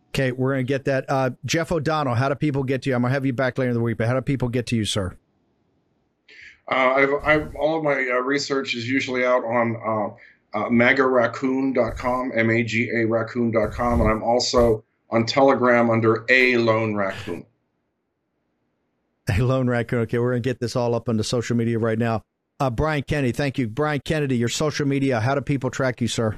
Okay, 0.10 0.32
we're 0.32 0.54
going 0.54 0.66
to 0.66 0.72
get 0.72 0.86
that. 0.86 1.06
Uh, 1.10 1.32
Jeff 1.44 1.72
O'Donnell, 1.72 2.14
how 2.14 2.30
do 2.30 2.36
people 2.36 2.64
get 2.64 2.84
to 2.84 2.90
you? 2.90 2.96
I'm 2.96 3.02
going 3.02 3.10
to 3.10 3.16
have 3.16 3.26
you 3.26 3.34
back 3.34 3.58
later 3.58 3.72
in 3.72 3.76
the 3.76 3.82
week, 3.82 3.98
but 3.98 4.08
how 4.08 4.14
do 4.14 4.22
people 4.22 4.50
get 4.50 4.68
to 4.68 4.76
you, 4.76 4.86
sir? 4.86 5.18
Uh, 6.70 6.76
I've, 6.76 7.10
I've, 7.24 7.56
all 7.56 7.78
of 7.78 7.84
my 7.84 7.94
uh, 7.94 8.20
research 8.22 8.76
is 8.76 8.90
usually 8.90 9.24
out 9.24 9.44
on 9.44 9.76
uh, 9.76 10.58
uh, 10.58 10.70
magaraccoon.com, 10.70 12.32
M-A-G-A 12.34 13.06
raccoon.com, 13.06 14.02
and 14.02 14.10
I'm 14.10 14.24
also 14.24 14.84
on 15.10 15.26
Telegram 15.26 15.90
under 15.90 16.26
A 16.30 16.58
Lone 16.58 16.96
Raccoon. 16.96 17.46
A 19.30 19.42
Lone 19.42 19.68
Raccoon. 19.68 20.00
Okay, 20.00 20.18
we're 20.18 20.32
going 20.32 20.44
to 20.44 20.50
get 20.50 20.60
this 20.60 20.76
all 20.76 20.96
up 20.96 21.10
on 21.10 21.18
the 21.18 21.24
social 21.24 21.56
media 21.56 21.78
right 21.78 22.00
now. 22.00 22.24
Uh, 22.60 22.70
Brian 22.70 23.04
Kennedy, 23.04 23.32
thank 23.32 23.58
you. 23.58 23.68
Brian 23.68 24.00
Kennedy, 24.00 24.38
your 24.38 24.50
social 24.50 24.88
media, 24.88 25.20
how 25.20 25.36
do 25.36 25.42
people 25.42 25.70
track 25.70 26.00
you, 26.00 26.08
sir? 26.08 26.38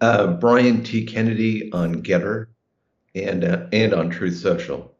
Uh, 0.00 0.28
Brian 0.28 0.84
T. 0.84 1.04
Kennedy 1.04 1.72
on 1.72 2.02
Gettr 2.02 2.46
and 3.14 3.42
uh, 3.44 3.66
and 3.72 3.94
on 3.94 4.10
Truth 4.10 4.36
Social. 4.36 4.93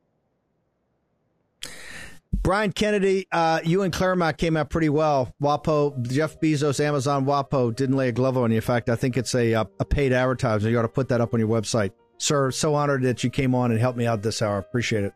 Brian 2.44 2.72
Kennedy, 2.72 3.26
uh, 3.32 3.60
you 3.64 3.82
and 3.82 3.92
Claremont 3.92 4.36
came 4.36 4.54
out 4.54 4.68
pretty 4.68 4.90
well. 4.90 5.34
WAPO, 5.42 6.06
Jeff 6.12 6.38
Bezos, 6.40 6.78
Amazon 6.78 7.24
WAPO 7.24 7.74
didn't 7.74 7.96
lay 7.96 8.10
a 8.10 8.12
glove 8.12 8.36
on 8.36 8.50
you. 8.50 8.56
In 8.56 8.62
fact, 8.62 8.90
I 8.90 8.96
think 8.96 9.16
it's 9.16 9.34
a, 9.34 9.54
uh, 9.54 9.64
a 9.80 9.84
paid 9.86 10.12
advertisement. 10.12 10.70
You 10.70 10.78
ought 10.78 10.82
to 10.82 10.88
put 10.88 11.08
that 11.08 11.22
up 11.22 11.32
on 11.32 11.40
your 11.40 11.48
website. 11.48 11.92
Sir, 12.18 12.50
so 12.50 12.74
honored 12.74 13.02
that 13.02 13.24
you 13.24 13.30
came 13.30 13.54
on 13.54 13.70
and 13.70 13.80
helped 13.80 13.96
me 13.96 14.06
out 14.06 14.22
this 14.22 14.42
hour. 14.42 14.58
Appreciate 14.58 15.04
it. 15.04 15.14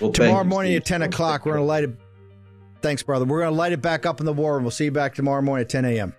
Well, 0.00 0.12
tomorrow 0.12 0.44
morning 0.44 0.74
at 0.74 0.84
10 0.84 1.02
o'clock, 1.02 1.44
we're 1.44 1.54
going 1.54 1.64
to 1.64 1.66
light 1.66 1.84
it. 1.84 1.98
Thanks, 2.82 3.02
brother. 3.02 3.24
We're 3.24 3.40
going 3.40 3.52
to 3.52 3.58
light 3.58 3.72
it 3.72 3.82
back 3.82 4.06
up 4.06 4.20
in 4.20 4.26
the 4.26 4.32
war, 4.32 4.54
and 4.54 4.64
we'll 4.64 4.70
see 4.70 4.84
you 4.84 4.92
back 4.92 5.16
tomorrow 5.16 5.42
morning 5.42 5.64
at 5.64 5.70
10 5.70 5.84
a.m. 5.86 6.14